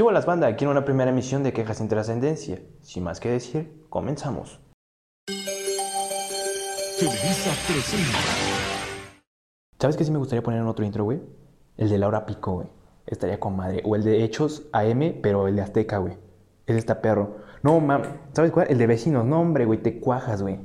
¿Qué 0.00 0.12
las 0.12 0.24
banda? 0.24 0.46
Aquí 0.46 0.64
en 0.64 0.70
una 0.70 0.86
primera 0.86 1.10
emisión 1.10 1.42
de 1.42 1.52
Quejas 1.52 1.76
sin 1.76 1.86
Trascendencia. 1.86 2.58
Sin 2.80 3.04
más 3.04 3.20
que 3.20 3.28
decir, 3.28 3.84
comenzamos. 3.90 4.58
¿Sabes 9.78 9.98
qué 9.98 10.04
sí 10.04 10.10
me 10.10 10.16
gustaría 10.16 10.42
poner 10.42 10.60
en 10.62 10.68
otro 10.68 10.86
intro, 10.86 11.04
güey? 11.04 11.20
El 11.76 11.90
de 11.90 11.98
Laura 11.98 12.24
Pico, 12.24 12.52
güey. 12.52 12.68
Estaría 13.06 13.38
con 13.38 13.54
madre. 13.56 13.82
O 13.84 13.94
el 13.94 14.02
de 14.02 14.24
Hechos 14.24 14.62
AM, 14.72 15.20
pero 15.22 15.48
el 15.48 15.56
de 15.56 15.62
Azteca, 15.62 15.98
güey. 15.98 16.16
Es 16.66 16.76
esta 16.76 17.02
perro. 17.02 17.36
No, 17.62 17.78
mam, 17.78 18.00
¿sabes 18.32 18.52
cuál? 18.52 18.68
El 18.70 18.78
de 18.78 18.86
vecinos. 18.86 19.26
No, 19.26 19.42
hombre, 19.42 19.66
güey, 19.66 19.82
te 19.82 20.00
cuajas, 20.00 20.40
güey. 20.40 20.60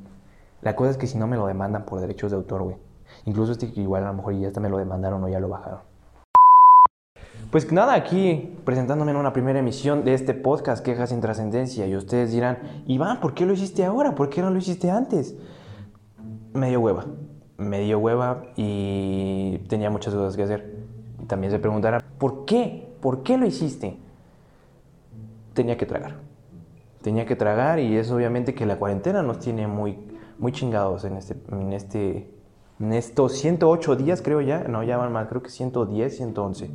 La 0.62 0.78
cosa 0.78 0.92
es 0.92 0.98
que 0.98 1.08
si 1.08 1.18
no 1.18 1.28
me 1.28 1.36
lo 1.36 1.46
demandan 1.46 1.84
por 1.86 2.00
derechos 2.00 2.32
de 2.32 2.38
autor, 2.38 2.64
güey. 2.64 2.78
Incluso 3.26 3.52
este 3.52 3.70
que 3.74 3.82
igual 3.82 4.06
a 4.06 4.08
lo 4.08 4.14
mejor 4.14 4.34
ya 4.40 4.48
hasta 4.48 4.62
me 4.62 4.70
lo 4.70 4.78
demandaron 4.78 5.22
o 5.26 5.28
ya 5.28 5.42
lo 5.42 5.50
bajaron. 5.50 5.82
Pues 7.52 7.72
nada, 7.72 7.94
aquí 7.94 8.54
presentándome 8.66 9.12
en 9.12 9.18
una 9.18 9.32
primera 9.32 9.60
emisión 9.60 10.04
de 10.04 10.14
este 10.14 10.34
podcast 10.34 10.84
Quejas 10.84 11.10
sin 11.10 11.22
Trascendencia. 11.22 11.86
Y 11.88 11.96
ustedes 11.96 12.32
dirán, 12.32 12.58
Iván, 12.88 13.22
¿por 13.22 13.34
qué 13.34 13.46
lo 13.46 13.54
hiciste 13.54 13.86
ahora? 13.86 14.16
¿Por 14.16 14.30
qué 14.30 14.42
no 14.42 14.50
lo 14.50 14.58
hiciste 14.58 14.90
antes? 14.90 15.36
Me 16.54 16.70
dio 16.70 16.82
hueva. 16.82 17.06
Me 17.58 17.80
dio 17.82 18.00
hueva 18.00 18.48
y 18.58 19.60
tenía 19.70 19.90
muchas 19.90 20.14
cosas 20.14 20.36
que 20.36 20.44
hacer. 20.44 20.76
También 21.28 21.52
se 21.52 21.60
preguntarán, 21.60 22.02
¿por 22.18 22.46
qué? 22.46 22.90
¿Por 23.00 23.24
qué 23.24 23.38
lo 23.38 23.46
hiciste? 23.46 23.98
Tenía 25.54 25.78
que 25.78 25.86
tragar. 25.86 26.16
Tenía 27.02 27.26
que 27.26 27.36
tragar 27.36 27.80
y 27.80 27.96
es 27.96 28.12
obviamente 28.12 28.54
que 28.54 28.66
la 28.66 28.78
cuarentena 28.78 29.22
nos 29.22 29.40
tiene 29.40 29.68
muy, 29.68 29.98
muy 30.40 30.52
chingados 30.52 31.06
en 31.06 31.16
este, 31.16 31.38
en 31.52 31.72
este, 31.72 32.30
en 32.80 32.94
estos 32.94 33.34
108 33.34 33.96
días 33.96 34.22
creo 34.22 34.42
ya, 34.42 34.64
no 34.64 34.84
ya 34.84 34.98
van 34.98 35.14
más, 35.14 35.28
creo 35.28 35.44
que 35.44 35.50
110, 35.50 36.18
111 36.18 36.72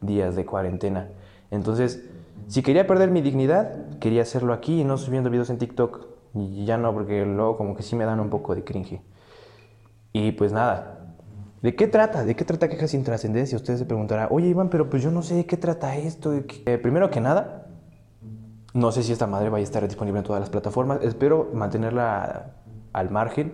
días 0.00 0.36
de 0.36 0.44
cuarentena. 0.44 1.08
Entonces, 1.50 2.04
si 2.48 2.62
quería 2.62 2.86
perder 2.86 3.10
mi 3.10 3.20
dignidad, 3.20 3.98
quería 3.98 4.22
hacerlo 4.22 4.52
aquí 4.52 4.80
y 4.80 4.84
no 4.84 4.98
subiendo 4.98 5.30
videos 5.30 5.50
en 5.50 5.58
TikTok. 5.58 6.06
Y 6.34 6.64
ya 6.64 6.78
no, 6.78 6.92
porque 6.92 7.24
luego 7.24 7.56
como 7.56 7.74
que 7.74 7.82
sí 7.82 7.96
me 7.96 8.04
dan 8.04 8.20
un 8.20 8.30
poco 8.30 8.54
de 8.54 8.64
cringe. 8.64 9.00
Y 10.12 10.32
pues 10.32 10.52
nada. 10.52 11.14
¿De 11.62 11.74
qué 11.74 11.86
trata? 11.86 12.24
¿De 12.24 12.34
qué 12.34 12.44
trata 12.44 12.68
Quejas 12.68 12.90
sin 12.92 13.04
Trascendencia? 13.04 13.56
Ustedes 13.56 13.80
se 13.80 13.84
preguntarán, 13.84 14.28
oye 14.30 14.48
Iván, 14.48 14.70
pero 14.70 14.88
pues 14.88 15.02
yo 15.02 15.10
no 15.10 15.22
sé 15.22 15.34
de 15.34 15.46
qué 15.46 15.56
trata 15.56 15.96
esto. 15.96 16.32
Eh, 16.32 16.78
primero 16.78 17.10
que 17.10 17.20
nada, 17.20 17.66
no 18.72 18.92
sé 18.92 19.02
si 19.02 19.12
esta 19.12 19.26
madre 19.26 19.50
vaya 19.50 19.62
a 19.62 19.64
estar 19.64 19.86
disponible 19.86 20.20
en 20.20 20.24
todas 20.24 20.40
las 20.40 20.48
plataformas. 20.48 21.02
Espero 21.02 21.50
mantenerla 21.52 22.54
al 22.92 23.10
margen 23.10 23.52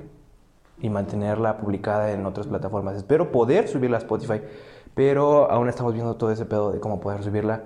y 0.81 0.89
mantenerla 0.89 1.59
publicada 1.59 2.13
en 2.13 2.25
otras 2.27 2.47
plataformas. 2.47 2.97
Espero 2.97 3.33
poder 3.33 3.67
subirla 3.67 3.97
a 3.97 4.01
Spotify 4.01 4.41
pero 4.97 5.51
aún 5.51 5.69
estamos 5.69 5.93
viendo 5.93 6.17
todo 6.17 6.31
ese 6.33 6.47
pedo 6.47 6.73
de 6.73 6.81
cómo 6.81 7.01
poder 7.01 7.23
subirla. 7.23 7.65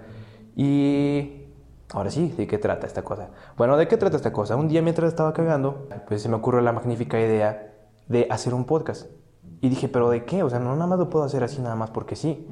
Y 0.57 1.45
ahora 1.93 2.11
sí, 2.11 2.35
¿de 2.37 2.49
qué 2.49 2.59
trata 2.59 2.89
esta 2.89 3.03
cosa? 3.03 3.29
Bueno, 3.57 3.77
¿de 3.77 3.87
qué 3.87 3.97
trata 3.97 4.17
esta 4.17 4.33
cosa? 4.33 4.57
Un 4.57 4.67
día 4.67 4.83
mientras 4.83 5.07
estaba 5.07 5.33
cagando, 5.33 5.87
pues 6.09 6.23
se 6.23 6.29
me 6.29 6.35
ocurrió 6.35 6.61
la 6.61 6.73
magnífica 6.73 7.21
idea 7.21 7.73
de 8.09 8.27
hacer 8.31 8.53
un 8.53 8.65
podcast. 8.65 9.07
Y 9.61 9.69
dije, 9.69 9.89
¿pero 9.89 10.11
de 10.11 10.25
qué? 10.25 10.43
O 10.43 10.51
sea, 10.51 10.59
no 10.59 10.75
nada 10.75 10.89
más 10.89 10.99
lo 10.99 11.09
puedo 11.09 11.25
hacer 11.25 11.45
así 11.45 11.63
nada 11.63 11.77
más 11.77 11.91
porque 11.91 12.17
sí. 12.17 12.49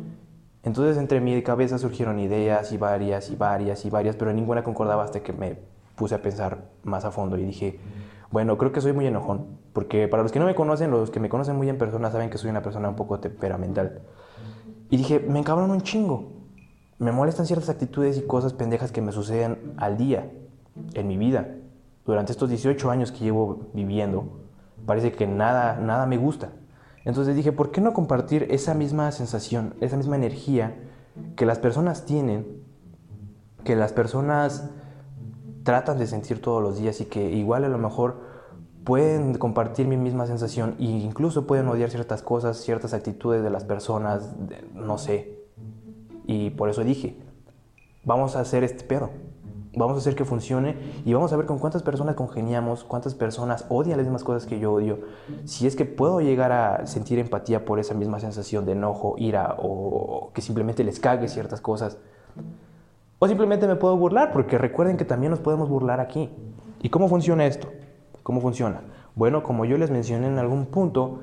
Entonces 0.63 0.97
entre 0.97 1.21
mi 1.21 1.43
cabeza 1.43 1.77
surgieron 1.79 2.21
ideas 2.21 2.71
y 2.71 2.77
varias 2.77 3.31
y 3.31 3.35
varias 3.35 3.85
y 3.85 3.91
varias, 3.91 4.15
pero 4.15 4.33
ninguna 4.33 4.63
concordaba 4.63 5.03
hasta 5.03 5.25
que 5.25 5.33
me 5.33 5.59
puse 5.97 6.15
a 6.15 6.23
pensar 6.23 6.69
más 6.85 7.05
a 7.05 7.11
fondo 7.11 7.37
y 7.37 7.45
dije, 7.45 7.81
bueno, 8.31 8.57
creo 8.57 8.71
que 8.71 8.81
soy 8.81 8.93
muy 8.93 9.09
enojón, 9.09 9.59
porque 9.73 10.07
para 10.07 10.23
los 10.23 10.31
que 10.31 10.39
no 10.39 10.47
me 10.47 10.55
conocen, 10.55 10.93
los 10.93 11.11
que 11.11 11.19
me 11.19 11.29
conocen 11.29 11.57
muy 11.57 11.69
en 11.69 11.79
persona 11.79 12.13
saben 12.13 12.31
que 12.31 12.39
soy 12.39 12.51
una 12.51 12.63
persona 12.63 12.89
un 12.89 12.95
poco 12.95 13.19
temperamental. 13.19 14.03
Y 14.91 14.97
dije, 14.97 15.21
me 15.21 15.39
encabron 15.39 15.71
un 15.71 15.83
chingo. 15.83 16.33
Me 16.99 17.13
molestan 17.13 17.47
ciertas 17.47 17.69
actitudes 17.69 18.19
y 18.19 18.23
cosas 18.23 18.53
pendejas 18.53 18.91
que 18.91 19.01
me 19.01 19.13
suceden 19.13 19.75
al 19.77 19.97
día, 19.97 20.31
en 20.95 21.07
mi 21.07 21.17
vida. 21.17 21.55
Durante 22.05 22.33
estos 22.33 22.49
18 22.49 22.91
años 22.91 23.13
que 23.13 23.21
llevo 23.21 23.69
viviendo, 23.73 24.41
parece 24.87 25.13
que 25.13 25.27
nada, 25.27 25.77
nada 25.77 26.07
me 26.07 26.17
gusta. 26.17 26.51
Entonces 27.05 27.37
dije, 27.37 27.53
¿por 27.53 27.71
qué 27.71 27.81
no 27.81 27.93
compartir 27.93 28.47
esa 28.51 28.75
misma 28.75 29.13
sensación, 29.13 29.75
esa 29.81 29.97
misma 29.97 30.17
energía 30.17 30.77
que 31.37 31.47
las 31.47 31.59
personas 31.59 32.05
tienen, 32.05 32.47
que 33.65 33.77
las 33.77 33.93
personas 33.93 34.71
tratan 35.63 35.99
de 35.99 36.07
sentir 36.07 36.41
todos 36.41 36.63
los 36.63 36.79
días 36.79 37.01
y 37.01 37.05
que 37.05 37.31
igual 37.31 37.65
a 37.65 37.69
lo 37.69 37.79
mejor 37.79 38.21
pueden 38.89 39.37
compartir 39.37 39.87
mi 39.87 39.99
misma 39.99 40.27
sensación 40.27 40.75
e 40.79 40.85
incluso 40.85 41.47
pueden 41.47 41.69
odiar 41.69 41.91
ciertas 41.91 42.23
cosas, 42.23 42.57
ciertas 42.57 42.95
actitudes 42.95 43.43
de 43.43 43.51
las 43.51 43.65
personas, 43.65 44.35
no 44.73 44.97
sé. 44.97 45.43
Y 46.27 46.49
por 46.49 46.71
eso 46.71 46.83
dije, 46.83 47.19
vamos 48.07 48.35
a 48.35 48.41
hacer 48.41 48.65
este 48.65 48.85
pedo. 48.85 49.11
Vamos 49.77 49.97
a 49.97 49.99
hacer 49.99 50.15
que 50.15 50.25
funcione 50.25 51.03
y 51.05 51.13
vamos 51.13 51.35
a 51.35 51.37
ver 51.37 51.45
con 51.45 51.59
cuántas 51.59 51.83
personas 51.83 52.15
congeniamos, 52.15 52.83
cuántas 52.83 53.15
personas 53.15 53.67
odian 53.69 53.99
las 53.99 54.07
mismas 54.07 54.25
cosas 54.25 54.47
que 54.47 54.59
yo 54.59 54.73
odio. 54.73 55.01
Si 55.45 55.67
es 55.67 55.77
que 55.77 55.85
puedo 55.85 56.23
llegar 56.23 56.51
a 56.53 56.87
sentir 56.87 57.19
empatía 57.19 57.67
por 57.67 57.81
esa 57.81 57.93
misma 57.93 58.21
sensación 58.21 58.65
de 58.65 58.73
enojo, 58.73 59.17
ira 59.19 59.55
o 59.59 60.31
que 60.33 60.41
simplemente 60.41 60.83
les 60.83 60.99
cague 60.99 61.29
ciertas 61.29 61.61
cosas. 61.61 61.99
O 63.19 63.29
simplemente 63.29 63.67
me 63.67 63.77
puedo 63.77 63.99
burlar, 63.99 64.33
porque 64.33 64.57
recuerden 64.57 64.97
que 64.97 65.05
también 65.05 65.31
nos 65.31 65.41
podemos 65.41 65.69
burlar 65.69 66.01
aquí. 66.01 66.31
¿Y 66.81 66.89
cómo 66.89 67.09
funciona 67.09 67.45
esto? 67.45 67.69
¿Cómo 68.29 68.43
funciona? 68.43 68.83
Bueno, 69.15 69.43
como 69.43 69.65
yo 69.65 69.79
les 69.79 69.91
mencioné 69.91 70.27
en 70.27 70.39
algún 70.39 70.67
punto, 70.67 71.21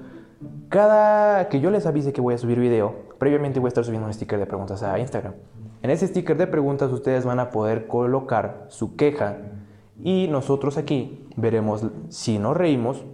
cada 0.69 1.49
que 1.49 1.59
yo 1.59 1.69
les 1.69 1.85
avise 1.85 2.13
que 2.13 2.19
voy 2.19 2.33
a 2.33 2.39
subir 2.39 2.59
video, 2.59 2.95
previamente 3.19 3.59
voy 3.59 3.67
a 3.67 3.69
estar 3.69 3.85
subiendo 3.85 4.07
un 4.07 4.13
sticker 4.15 4.39
de 4.39 4.47
preguntas 4.47 4.81
a 4.81 4.97
Instagram. 4.97 5.35
En 5.83 5.91
ese 5.91 6.07
sticker 6.07 6.35
de 6.35 6.47
preguntas 6.47 6.91
ustedes 6.91 7.23
van 7.23 7.39
a 7.39 7.51
poder 7.51 7.85
colocar 7.85 8.65
su 8.69 8.95
queja 8.95 9.37
y 10.01 10.27
nosotros 10.31 10.79
aquí 10.79 11.29
veremos 11.35 11.85
si 12.09 12.39
nos 12.39 12.57
reímos 12.57 13.05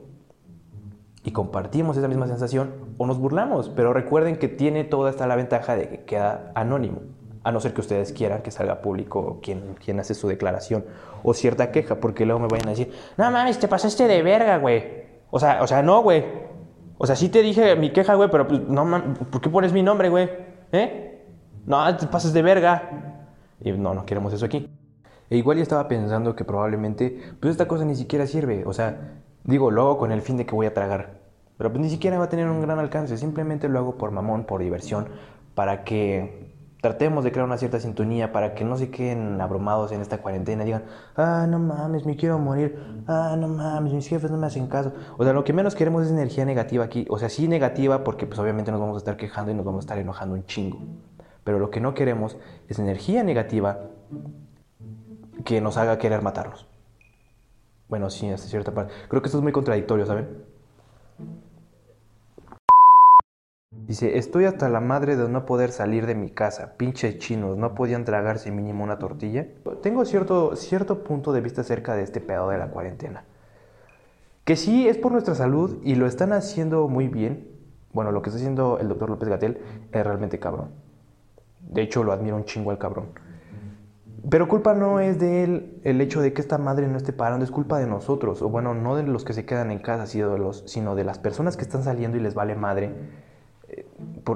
y 1.25 1.31
compartimos 1.31 1.97
esa 1.97 2.08
misma 2.08 2.28
sensación 2.28 2.72
o 2.97 3.06
nos 3.06 3.19
burlamos. 3.19 3.68
Pero 3.68 3.91
recuerden 3.91 4.38
que 4.38 4.47
tiene 4.47 4.85
toda 4.85 5.09
esta 5.09 5.28
la 5.28 5.35
ventaja 5.35 5.75
de 5.75 5.90
que 5.90 6.06
queda 6.06 6.53
anónimo 6.56 7.02
a 7.44 7.52
no 7.52 7.59
ser 7.59 7.73
que 7.73 7.81
ustedes 7.81 8.13
quieran 8.13 8.41
que 8.41 8.52
salga 8.52 8.81
público 8.81 9.40
quien, 9.41 9.75
quien 9.84 10.00
hace 10.00 10.13
su 10.13 10.29
declaración 10.29 10.85
o 11.24 11.34
cierta 11.34 11.72
queja, 11.72 11.96
porque 11.96 12.26
luego 12.26 12.40
me 12.40 12.48
vayan 12.48 12.68
a 12.68 12.72
decir, 12.72 12.92
no 13.18 13.30
mames, 13.32 13.59
te 13.59 13.68
pasaste 13.68 14.08
de 14.08 14.22
verga, 14.22 14.58
güey. 14.58 14.84
O 15.30 15.40
sea, 15.40 15.62
o 15.64 15.68
sea, 15.68 15.82
no, 15.82 16.02
güey. 16.02 16.24
O 16.98 17.08
sea, 17.08 17.16
sí 17.16 17.30
te 17.30 17.42
dije 17.42 17.76
mi 17.76 17.92
queja, 17.92 18.16
güey, 18.16 18.30
pero 18.30 18.48
pues, 18.48 18.62
no 18.62 18.86
mames, 18.86 19.18
¿por 19.30 19.42
qué 19.42 19.50
pones 19.50 19.74
mi 19.74 19.84
nombre, 19.84 20.09
güey? 20.09 20.30
¿Eh? 20.72 21.26
No, 21.66 21.96
te 21.98 22.08
pasas 22.08 22.34
de 22.34 22.42
verga. 22.42 23.28
Y 23.59 23.72
no, 23.72 23.94
no 23.94 24.06
queremos 24.06 24.34
eso 24.34 24.46
aquí. 24.46 24.70
E 25.30 25.38
igual 25.38 25.58
ya 25.58 25.64
estaba 25.64 25.88
pensando 25.88 26.36
que 26.36 26.44
probablemente, 26.44 27.36
pues 27.40 27.52
esta 27.52 27.68
cosa 27.68 27.86
ni 27.86 27.96
siquiera 27.96 28.28
sirve. 28.28 28.64
O 28.66 28.74
sea, 28.74 29.22
digo, 29.44 29.72
lo 29.72 29.82
hago 29.84 29.98
con 29.98 30.12
el 30.12 30.22
fin 30.22 30.38
de 30.38 30.46
que 30.46 30.53
voy 30.53 30.66
a 30.66 30.74
tragar. 30.74 31.22
Pero 31.58 31.72
pues 31.72 31.82
ni 31.82 31.90
siquiera 31.90 32.18
va 32.18 32.26
a 32.26 32.30
tener 32.30 32.50
un 32.50 32.62
gran 32.62 32.80
alcance. 32.80 33.18
Simplemente 33.18 33.70
lo 33.70 33.80
hago 33.80 33.98
por 33.98 34.12
mamón, 34.12 34.46
por 34.46 34.62
diversión, 34.62 35.08
para 35.56 35.84
que 35.84 36.51
tratemos 36.81 37.24
de 37.24 37.31
crear 37.31 37.46
una 37.46 37.58
cierta 37.58 37.80
sintonía 37.80 38.31
para 38.31 38.56
que 38.56 38.66
no 38.66 38.75
se 38.75 38.90
queden 38.90 39.40
abrumados 39.40 39.92
en 39.92 40.02
esta 40.02 40.18
cuarentena 40.18 40.64
digan, 40.64 40.84
ah, 41.16 41.46
no 41.47 41.59
mames, 41.59 42.06
me 42.06 42.16
quiero 42.16 42.40
morir, 42.40 43.03
ah, 43.08 43.36
no 43.40 43.47
mames, 43.47 43.94
mis 43.94 44.08
jefes 44.08 44.31
no 44.31 44.38
me 44.38 44.47
hacen 44.47 44.68
caso. 44.68 44.91
O 45.18 45.24
sea, 45.24 45.31
lo 45.31 45.44
que 45.44 45.53
menos 45.53 45.75
queremos 45.75 46.03
es 46.03 46.12
energía 46.12 46.44
negativa 46.44 46.84
aquí. 46.84 47.06
O 47.09 47.20
sea, 47.20 47.30
sí 47.30 47.47
negativa 47.47 48.03
porque 48.03 48.25
pues 48.25 48.40
obviamente 48.40 48.72
nos 48.72 48.81
vamos 48.81 48.96
a 48.96 48.97
estar 48.97 49.16
quejando 49.16 49.52
y 49.52 49.56
nos 49.56 49.64
vamos 49.64 49.80
a 49.80 49.86
estar 49.86 49.97
enojando 50.00 50.34
un 50.36 50.46
chingo. 50.46 50.80
Pero 51.44 51.59
lo 51.59 51.70
que 51.70 51.80
no 51.80 51.94
queremos 51.94 52.38
es 52.68 52.80
energía 52.80 53.24
negativa 53.24 53.80
que 55.46 55.62
nos 55.62 55.78
haga 55.78 56.00
querer 56.00 56.24
matarnos. 56.24 56.68
Bueno, 57.90 58.09
sí, 58.09 58.28
hasta 58.30 58.47
cierta 58.47 58.74
parte. 58.74 58.94
Creo 59.08 59.22
que 59.22 59.28
esto 59.28 59.38
es 59.38 59.44
muy 59.44 59.52
contradictorio, 59.52 60.06
¿saben? 60.06 60.51
Dice, 63.88 64.18
estoy 64.18 64.46
hasta 64.46 64.69
la 64.69 64.80
madre 64.80 65.16
de 65.16 65.28
no 65.28 65.46
poder 65.46 65.72
salir 65.72 66.06
de 66.06 66.16
mi 66.16 66.30
casa. 66.30 66.75
Pinches 66.78 67.18
chinos, 67.18 67.58
¿no 67.58 67.74
podían 67.75 68.06
tragarse 68.06 68.52
mínimo 68.52 68.84
una 68.84 69.00
tortilla? 69.00 69.47
Tengo 69.82 70.06
cierto, 70.06 70.56
cierto 70.56 71.03
punto 71.03 71.34
de 71.34 71.41
vista 71.41 71.61
acerca 71.61 71.96
de 71.96 72.03
este 72.03 72.22
pedo 72.22 72.50
de 72.50 72.58
la 72.58 72.70
cuarentena. 72.70 73.26
Que 74.44 74.56
sí 74.56 74.88
es 74.88 74.97
por 74.97 75.11
nuestra 75.11 75.35
salud 75.35 75.79
y 75.84 75.96
lo 75.96 76.08
están 76.08 76.32
haciendo 76.34 76.88
muy 76.88 77.08
bien. 77.08 77.50
Bueno, 77.94 78.11
lo 78.11 78.22
que 78.22 78.29
está 78.29 78.38
haciendo 78.38 78.79
el 78.79 78.88
doctor 78.88 79.09
López 79.09 79.29
Gatel 79.29 79.59
es 79.91 80.03
realmente 80.06 80.40
cabrón. 80.40 80.70
De 81.59 81.82
hecho, 81.82 82.03
lo 82.03 82.11
admiro 82.11 82.35
un 82.35 82.46
chingo 82.46 82.72
al 82.72 82.78
cabrón. 82.78 83.09
Pero 84.29 84.47
culpa 84.47 84.73
no 84.73 85.00
es 85.00 85.20
de 85.20 85.44
él 85.44 85.82
el 85.84 86.00
hecho 86.00 86.22
de 86.22 86.32
que 86.32 86.41
esta 86.41 86.58
madre 86.58 86.88
no 86.88 86.97
esté 86.97 87.11
parando, 87.11 87.44
es 87.44 87.52
culpa 87.52 87.79
de 87.79 87.88
nosotros. 87.88 88.41
O 88.41 88.50
bueno, 88.50 88.73
no 88.73 88.96
de 88.96 89.03
los 89.03 89.26
que 89.26 89.34
se 89.34 89.46
quedan 89.46 89.72
en 89.72 89.79
casa, 89.79 90.06
sino 90.06 90.32
de, 90.32 90.38
los, 90.38 90.64
sino 90.67 90.96
de 90.96 91.03
las 91.03 91.17
personas 91.17 91.58
que 91.58 91.64
están 91.64 91.84
saliendo 91.84 92.17
y 92.17 92.22
les 92.22 92.35
vale 92.35 92.56
madre 92.56 92.91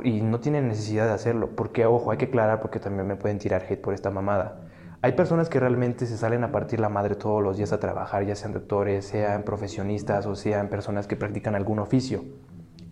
y 0.03 0.21
no 0.21 0.39
tienen 0.39 0.67
necesidad 0.67 1.07
de 1.07 1.13
hacerlo. 1.13 1.55
Porque, 1.55 1.85
ojo, 1.85 2.11
hay 2.11 2.17
que 2.17 2.25
aclarar 2.25 2.61
porque 2.61 2.79
también 2.79 3.07
me 3.07 3.15
pueden 3.15 3.39
tirar 3.39 3.63
hate 3.69 3.81
por 3.81 3.93
esta 3.93 4.09
mamada. 4.09 4.61
Hay 5.01 5.11
personas 5.11 5.49
que 5.49 5.59
realmente 5.59 6.07
se 6.07 6.17
salen 6.17 6.43
a 6.43 6.51
partir 6.51 6.79
la 6.79 6.89
madre 6.89 7.15
todos 7.15 7.43
los 7.43 7.57
días 7.57 7.71
a 7.73 7.79
trabajar, 7.79 8.25
ya 8.25 8.35
sean 8.35 8.53
doctores, 8.53 9.05
sean 9.05 9.43
profesionistas 9.43 10.25
o 10.25 10.35
sean 10.35 10.67
personas 10.67 11.05
que 11.05 11.15
practican 11.15 11.53
algún 11.53 11.79
oficio. 11.79 12.23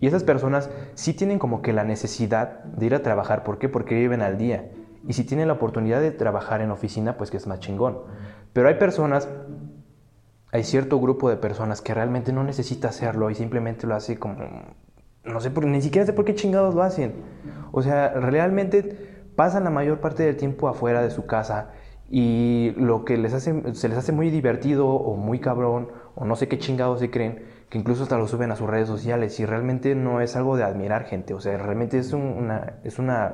Y 0.00 0.06
esas 0.06 0.22
personas 0.22 0.70
sí 0.94 1.14
tienen 1.14 1.38
como 1.38 1.62
que 1.62 1.72
la 1.72 1.82
necesidad 1.82 2.62
de 2.64 2.86
ir 2.86 2.94
a 2.94 3.02
trabajar. 3.02 3.42
¿Por 3.42 3.58
qué? 3.58 3.68
Porque 3.68 3.94
viven 3.94 4.22
al 4.22 4.38
día. 4.38 4.70
Y 5.08 5.14
si 5.14 5.24
tienen 5.24 5.48
la 5.48 5.54
oportunidad 5.54 6.00
de 6.00 6.10
trabajar 6.10 6.60
en 6.60 6.70
oficina, 6.70 7.16
pues 7.16 7.30
que 7.30 7.36
es 7.36 7.46
más 7.46 7.60
chingón. 7.60 7.98
Pero 8.52 8.68
hay 8.68 8.74
personas, 8.74 9.28
hay 10.52 10.62
cierto 10.62 11.00
grupo 11.00 11.28
de 11.28 11.36
personas 11.36 11.82
que 11.82 11.94
realmente 11.94 12.32
no 12.32 12.44
necesita 12.44 12.88
hacerlo 12.88 13.30
y 13.30 13.34
simplemente 13.34 13.86
lo 13.86 13.94
hace 13.94 14.18
como, 14.18 14.36
no 15.24 15.40
sé, 15.40 15.50
por, 15.50 15.66
ni 15.66 15.80
siquiera 15.80 16.06
sé 16.06 16.12
por 16.12 16.24
qué 16.24 16.34
chingados 16.34 16.74
lo 16.74 16.82
hacen. 16.82 17.14
O 17.72 17.82
sea, 17.82 18.10
realmente 18.10 19.24
pasan 19.36 19.64
la 19.64 19.70
mayor 19.70 20.00
parte 20.00 20.22
del 20.22 20.36
tiempo 20.36 20.68
afuera 20.68 21.02
de 21.02 21.10
su 21.10 21.26
casa 21.26 21.70
y 22.10 22.72
lo 22.76 23.04
que 23.04 23.16
les 23.16 23.32
hace, 23.32 23.74
se 23.74 23.88
les 23.88 23.98
hace 23.98 24.12
muy 24.12 24.30
divertido 24.30 24.88
o 24.88 25.16
muy 25.16 25.40
cabrón 25.40 25.88
o 26.14 26.24
no 26.24 26.36
sé 26.36 26.48
qué 26.48 26.58
chingados 26.58 27.00
se 27.00 27.10
creen, 27.10 27.44
que 27.70 27.78
incluso 27.78 28.04
hasta 28.04 28.18
lo 28.18 28.28
suben 28.28 28.50
a 28.52 28.56
sus 28.56 28.68
redes 28.68 28.86
sociales 28.86 29.40
y 29.40 29.46
realmente 29.46 29.94
no 29.94 30.20
es 30.20 30.36
algo 30.36 30.56
de 30.56 30.64
admirar 30.64 31.04
gente, 31.04 31.34
o 31.34 31.40
sea, 31.40 31.56
realmente 31.56 31.98
es 31.98 32.12
una, 32.12 32.74
es 32.84 32.98
una, 32.98 33.32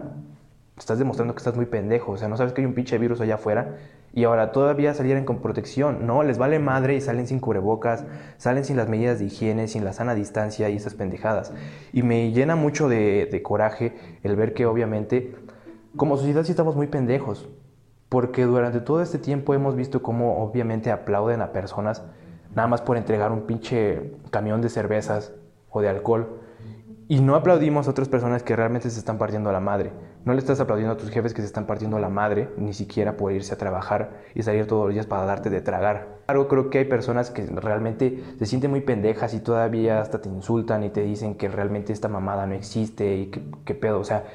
estás 0.78 0.98
demostrando 0.98 1.34
que 1.34 1.38
estás 1.38 1.56
muy 1.56 1.66
pendejo, 1.66 2.12
o 2.12 2.16
sea, 2.16 2.28
no 2.28 2.36
sabes 2.36 2.52
que 2.52 2.62
hay 2.62 2.66
un 2.66 2.74
pinche 2.74 2.96
virus 2.96 3.20
allá 3.20 3.34
afuera 3.34 3.76
y 4.12 4.24
ahora 4.24 4.50
todavía 4.50 4.92
salieran 4.92 5.24
con 5.24 5.40
protección, 5.40 6.06
no, 6.06 6.22
les 6.22 6.38
vale 6.38 6.58
madre 6.58 6.96
y 6.96 7.00
salen 7.00 7.26
sin 7.26 7.38
cubrebocas, 7.38 8.04
salen 8.38 8.64
sin 8.64 8.76
las 8.76 8.88
medidas 8.88 9.18
de 9.18 9.26
higiene, 9.26 9.68
sin 9.68 9.84
la 9.84 9.92
sana 9.92 10.14
distancia 10.14 10.68
y 10.68 10.76
esas 10.76 10.94
pendejadas. 10.94 11.52
Y 11.92 12.02
me 12.02 12.32
llena 12.32 12.56
mucho 12.56 12.88
de, 12.88 13.40
coraje 13.44 13.96
el 14.22 14.36
ver 14.36 14.52
que 14.52 14.66
obviamente 14.66 15.34
como 15.96 16.16
sociedad 16.16 16.44
sí 16.44 16.50
estamos 16.50 16.76
muy 16.76 16.88
pendejos, 16.88 17.48
porque 18.08 18.44
durante 18.44 18.80
todo 18.80 19.02
este 19.02 19.18
tiempo 19.18 19.54
hemos 19.54 19.76
visto 19.76 20.02
cómo 20.02 20.42
obviamente 20.42 20.90
aplauden 20.90 21.40
a 21.40 21.52
personas 21.52 22.02
nada 22.54 22.66
más 22.66 22.82
por 22.82 22.96
entregar 22.96 23.30
un 23.30 23.42
pinche 23.42 24.14
camión 24.30 24.60
de 24.60 24.68
cervezas 24.68 25.32
o 25.70 25.80
de 25.80 25.88
alcohol. 25.88 26.40
Y 27.10 27.18
no 27.18 27.34
aplaudimos 27.34 27.88
a 27.88 27.90
otras 27.90 28.08
personas 28.08 28.44
que 28.44 28.54
realmente 28.54 28.88
se 28.88 29.00
están 29.00 29.18
partiendo 29.18 29.50
a 29.50 29.52
la 29.52 29.58
madre. 29.58 29.90
No 30.24 30.32
le 30.32 30.38
estás 30.38 30.60
aplaudiendo 30.60 30.94
a 30.94 30.96
tus 30.96 31.10
jefes 31.10 31.34
que 31.34 31.42
se 31.42 31.46
están 31.46 31.66
partiendo 31.66 31.96
a 31.96 32.00
la 32.00 32.08
madre, 32.08 32.50
ni 32.56 32.72
siquiera 32.72 33.16
por 33.16 33.32
irse 33.32 33.52
a 33.52 33.58
trabajar 33.58 34.20
y 34.32 34.44
salir 34.44 34.68
todos 34.68 34.84
los 34.84 34.94
días 34.94 35.06
para 35.06 35.24
darte 35.24 35.50
de 35.50 35.60
tragar. 35.60 36.20
Claro, 36.26 36.46
creo 36.46 36.70
que 36.70 36.78
hay 36.78 36.84
personas 36.84 37.32
que 37.32 37.46
realmente 37.46 38.22
se 38.38 38.46
sienten 38.46 38.70
muy 38.70 38.82
pendejas 38.82 39.34
y 39.34 39.40
todavía 39.40 40.00
hasta 40.00 40.20
te 40.20 40.28
insultan 40.28 40.84
y 40.84 40.90
te 40.90 41.02
dicen 41.02 41.34
que 41.34 41.48
realmente 41.48 41.92
esta 41.92 42.06
mamada 42.06 42.46
no 42.46 42.54
existe 42.54 43.16
y 43.16 43.26
que, 43.26 43.74
pedo. 43.74 43.98
O 43.98 44.04
sea, 44.04 44.26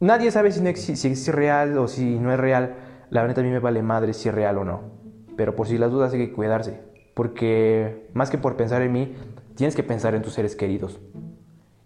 nadie 0.00 0.32
sabe 0.32 0.50
si, 0.50 0.60
no 0.60 0.74
si 0.74 1.08
es 1.08 1.28
real 1.28 1.78
o 1.78 1.86
si 1.86 2.18
no 2.18 2.32
es 2.32 2.40
real. 2.40 2.74
La 3.10 3.22
verdad 3.22 3.38
a 3.38 3.42
mí 3.42 3.50
me 3.50 3.60
vale 3.60 3.80
madre 3.80 4.12
si 4.12 4.28
es 4.28 4.34
real 4.34 4.58
o 4.58 4.64
no. 4.64 4.80
Pero 5.36 5.54
por 5.54 5.68
si 5.68 5.78
las 5.78 5.92
dudas 5.92 6.12
hay 6.12 6.18
que 6.18 6.32
cuidarse. 6.32 6.80
Porque 7.14 8.10
más 8.12 8.28
que 8.28 8.38
por 8.38 8.56
pensar 8.56 8.82
en 8.82 8.90
mí, 8.90 9.14
tienes 9.54 9.76
que 9.76 9.84
pensar 9.84 10.16
en 10.16 10.22
tus 10.22 10.32
seres 10.32 10.56
queridos. 10.56 10.98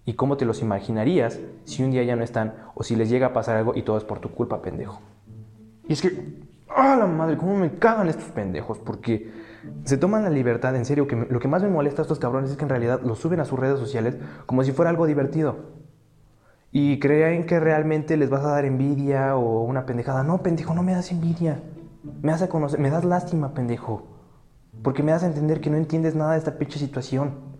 ¿Y 0.04 0.14
cómo 0.14 0.36
te 0.36 0.44
los 0.44 0.62
imaginarías 0.62 1.38
si 1.64 1.84
un 1.84 1.92
día 1.92 2.02
ya 2.02 2.16
no 2.16 2.24
están 2.24 2.54
o 2.74 2.82
si 2.82 2.96
les 2.96 3.08
llega 3.08 3.28
a 3.28 3.32
pasar 3.32 3.56
algo 3.56 3.72
y 3.76 3.82
todo 3.82 3.98
es 3.98 4.04
por 4.04 4.18
tu 4.18 4.30
culpa, 4.30 4.60
pendejo? 4.60 5.00
Y 5.88 5.92
es 5.92 6.02
que, 6.02 6.42
¡ah, 6.68 6.96
la 6.98 7.06
madre! 7.06 7.36
¿Cómo 7.36 7.56
me 7.56 7.70
cagan 7.74 8.08
estos 8.08 8.30
pendejos? 8.30 8.78
Porque 8.78 9.30
se 9.84 9.96
toman 9.96 10.24
la 10.24 10.30
libertad, 10.30 10.74
en 10.74 10.84
serio, 10.84 11.06
que 11.06 11.14
lo 11.14 11.38
que 11.38 11.46
más 11.46 11.62
me 11.62 11.68
molesta 11.68 12.02
a 12.02 12.04
estos 12.04 12.18
cabrones 12.18 12.50
es 12.50 12.56
que 12.56 12.64
en 12.64 12.70
realidad 12.70 13.00
lo 13.02 13.14
suben 13.14 13.38
a 13.38 13.44
sus 13.44 13.58
redes 13.58 13.78
sociales 13.78 14.16
como 14.46 14.64
si 14.64 14.72
fuera 14.72 14.90
algo 14.90 15.06
divertido. 15.06 15.82
Y 16.72 16.98
creen 16.98 17.44
que 17.46 17.60
realmente 17.60 18.16
les 18.16 18.30
vas 18.30 18.44
a 18.44 18.48
dar 18.48 18.64
envidia 18.64 19.36
o 19.36 19.62
una 19.62 19.84
pendejada. 19.84 20.24
No, 20.24 20.42
pendejo, 20.42 20.74
no 20.74 20.82
me 20.82 20.92
das 20.92 21.12
envidia. 21.12 21.62
Me 22.22 22.32
das 22.32 22.42
a 22.42 22.78
me 22.78 22.90
das 22.90 23.04
lástima, 23.04 23.52
pendejo. 23.52 24.08
Porque 24.82 25.02
me 25.02 25.12
das 25.12 25.22
a 25.22 25.26
entender 25.26 25.60
que 25.60 25.70
no 25.70 25.76
entiendes 25.76 26.14
nada 26.14 26.32
de 26.32 26.38
esta 26.38 26.58
pinche 26.58 26.78
situación. 26.78 27.51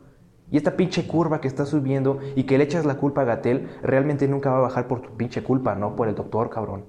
Y 0.53 0.59
esta 0.59 0.77
pinche 0.77 1.07
curva 1.07 1.41
que 1.41 1.49
está 1.49 1.65
subiendo 1.65 2.19
y 2.37 2.45
que 2.45 2.59
le 2.59 2.65
echas 2.65 2.85
la 2.85 2.99
culpa 2.99 3.23
a 3.23 3.25
Gatel, 3.25 3.71
realmente 3.83 4.29
nunca 4.29 4.51
va 4.51 4.59
a 4.59 4.61
bajar 4.61 4.87
por 4.87 5.01
tu 5.01 5.17
pinche 5.17 5.43
culpa, 5.43 5.75
no 5.75 5.97
por 5.97 6.09
el 6.09 6.15
doctor, 6.15 6.51
cabrón. 6.51 6.85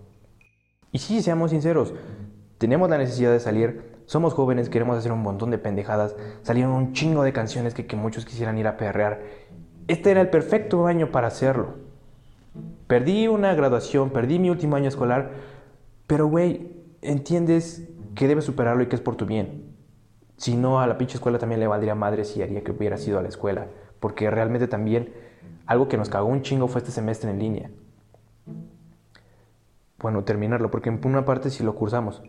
Y 0.92 1.00
sí, 1.00 1.21
seamos 1.21 1.51
sinceros, 1.51 1.94
tenemos 2.57 2.89
la 2.89 2.98
necesidad 2.98 3.31
de 3.31 3.39
salir, 3.39 3.94
somos 4.06 4.33
jóvenes, 4.33 4.69
queremos 4.69 4.98
hacer 4.98 5.13
un 5.13 5.21
montón 5.21 5.50
de 5.50 5.57
pendejadas, 5.57 6.15
salieron 6.42 6.74
un 6.74 6.92
chingo 6.92 7.24
de 7.24 7.31
canciones 7.31 7.74
que, 7.74 7.88
que 7.88 7.95
muchos 7.95 8.25
quisieran 8.25 8.57
ir 8.57 8.68
a 8.68 8.75
perrear. 8.75 9.21
Este 9.88 10.12
era 10.12 10.19
el 10.19 10.30
perfecto 10.30 10.86
año 10.86 11.12
para 11.12 11.27
hacerlo. 11.27 11.75
Perdí 12.88 13.30
una 13.30 13.56
graduación, 13.56 14.10
perdí 14.10 14.39
mi 14.39 14.50
último 14.50 14.75
año 14.75 14.89
escolar, 14.89 15.31
pero 16.06 16.27
güey, 16.27 16.83
entiendes 17.01 17.88
que 18.13 18.27
debes 18.27 18.44
superarlo 18.44 18.83
y 18.83 18.88
que 18.88 18.98
es 18.98 19.01
por 19.01 19.15
tu 19.15 19.25
bien. 19.25 19.72
Si 20.43 20.57
no, 20.57 20.81
a 20.81 20.87
la 20.87 20.97
pinche 20.97 21.15
escuela 21.15 21.39
también 21.39 21.61
le 21.61 21.67
valdría 21.67 21.95
madre 21.95 22.25
si 22.25 22.41
haría 22.41 22.65
que 22.65 22.73
hubiera 22.73 22.97
sido 22.97 23.17
a 23.17 23.21
la 23.21 23.29
escuela. 23.29 23.67
Porque 24.01 24.29
realmente 24.29 24.67
también 24.67 25.13
algo 25.65 25.87
que 25.87 25.95
nos 25.95 26.09
cagó 26.09 26.27
un 26.27 26.41
chingo 26.41 26.67
fue 26.67 26.79
este 26.79 26.91
semestre 26.91 27.31
en 27.31 27.39
línea. 27.39 27.71
Bueno, 29.99 30.25
terminarlo, 30.25 30.69
porque 30.69 30.89
en 30.89 30.99
una 31.05 31.23
parte 31.23 31.49
sí 31.49 31.63
lo 31.63 31.75
cursamos. 31.75 32.21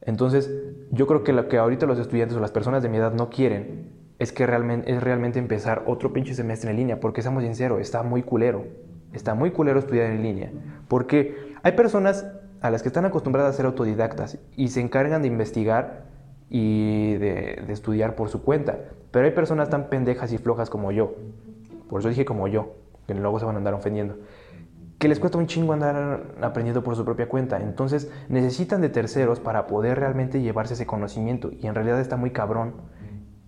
Entonces, 0.00 0.50
yo 0.92 1.06
creo 1.06 1.22
que 1.22 1.34
lo 1.34 1.46
que 1.48 1.58
ahorita 1.58 1.84
los 1.84 1.98
estudiantes 1.98 2.38
o 2.38 2.40
las 2.40 2.52
personas 2.52 2.82
de 2.82 2.88
mi 2.88 2.96
edad 2.96 3.12
no 3.12 3.28
quieren 3.28 3.92
es 4.18 4.32
que 4.32 4.46
realmente, 4.46 4.90
es 4.90 5.02
realmente 5.02 5.38
empezar 5.38 5.82
otro 5.86 6.14
pinche 6.14 6.32
semestre 6.32 6.70
en 6.70 6.76
línea, 6.78 7.00
porque 7.00 7.20
seamos 7.20 7.42
sinceros, 7.42 7.82
está 7.82 8.02
muy 8.02 8.22
culero. 8.22 8.64
Está 9.12 9.34
muy 9.34 9.50
culero 9.50 9.78
estudiar 9.78 10.06
en 10.06 10.22
línea. 10.22 10.50
Porque 10.88 11.54
hay 11.62 11.72
personas 11.72 12.26
a 12.62 12.70
las 12.70 12.80
que 12.80 12.88
están 12.88 13.04
acostumbradas 13.04 13.52
a 13.52 13.56
ser 13.58 13.66
autodidactas 13.66 14.38
y 14.56 14.68
se 14.68 14.80
encargan 14.80 15.20
de 15.20 15.28
investigar 15.28 16.07
y 16.50 17.14
de, 17.14 17.64
estudiar 17.68 18.14
por 18.14 18.28
su 18.28 18.42
cuenta. 18.42 18.78
Pero 19.10 19.26
hay 19.26 19.32
personas 19.32 19.70
tan 19.70 19.88
pendejas 19.88 20.32
y 20.32 20.38
flojas 20.38 20.70
como 20.70 20.92
yo, 20.92 21.14
por 21.88 22.00
eso 22.00 22.08
dije 22.08 22.24
como 22.24 22.48
yo, 22.48 22.74
que 23.06 23.14
luego 23.14 23.38
se 23.38 23.46
van 23.46 23.54
a 23.54 23.58
andar 23.58 23.74
ofendiendo, 23.74 24.16
que 24.98 25.08
les 25.08 25.20
cuesta 25.20 25.38
un 25.38 25.46
chingo 25.46 25.72
andar 25.72 26.34
aprendiendo 26.40 26.82
por 26.82 26.96
su 26.96 27.04
propia 27.04 27.28
cuenta. 27.28 27.60
Entonces 27.60 28.10
necesitan 28.28 28.80
de 28.80 28.88
terceros 28.88 29.40
para 29.40 29.66
poder 29.66 29.98
realmente 29.98 30.42
llevarse 30.42 30.74
ese 30.74 30.86
conocimiento. 30.86 31.50
Y 31.52 31.66
en 31.66 31.74
realidad 31.74 32.00
está 32.00 32.16
muy 32.16 32.32
cabrón 32.32 32.74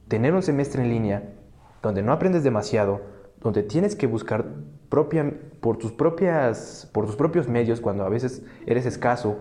tener 0.08 0.32
un 0.34 0.42
semestre 0.42 0.82
en 0.82 0.90
línea 0.90 1.34
donde 1.82 2.02
no 2.02 2.12
aprendes 2.12 2.44
demasiado, 2.44 3.00
donde 3.40 3.62
tienes 3.62 3.96
que 3.96 4.06
buscar 4.06 4.44
propia, 4.88 5.32
por, 5.60 5.78
tus 5.78 5.92
propias, 5.92 6.88
por 6.92 7.06
tus 7.06 7.16
propios 7.16 7.48
medios, 7.48 7.80
cuando 7.80 8.04
a 8.04 8.08
veces 8.08 8.44
eres 8.66 8.86
escaso 8.86 9.38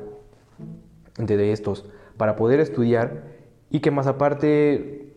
de 1.18 1.52
estos, 1.52 1.90
para 2.18 2.36
poder 2.36 2.60
estudiar 2.60 3.29
y 3.70 3.80
que 3.80 3.92
más 3.92 4.08
aparte, 4.08 5.14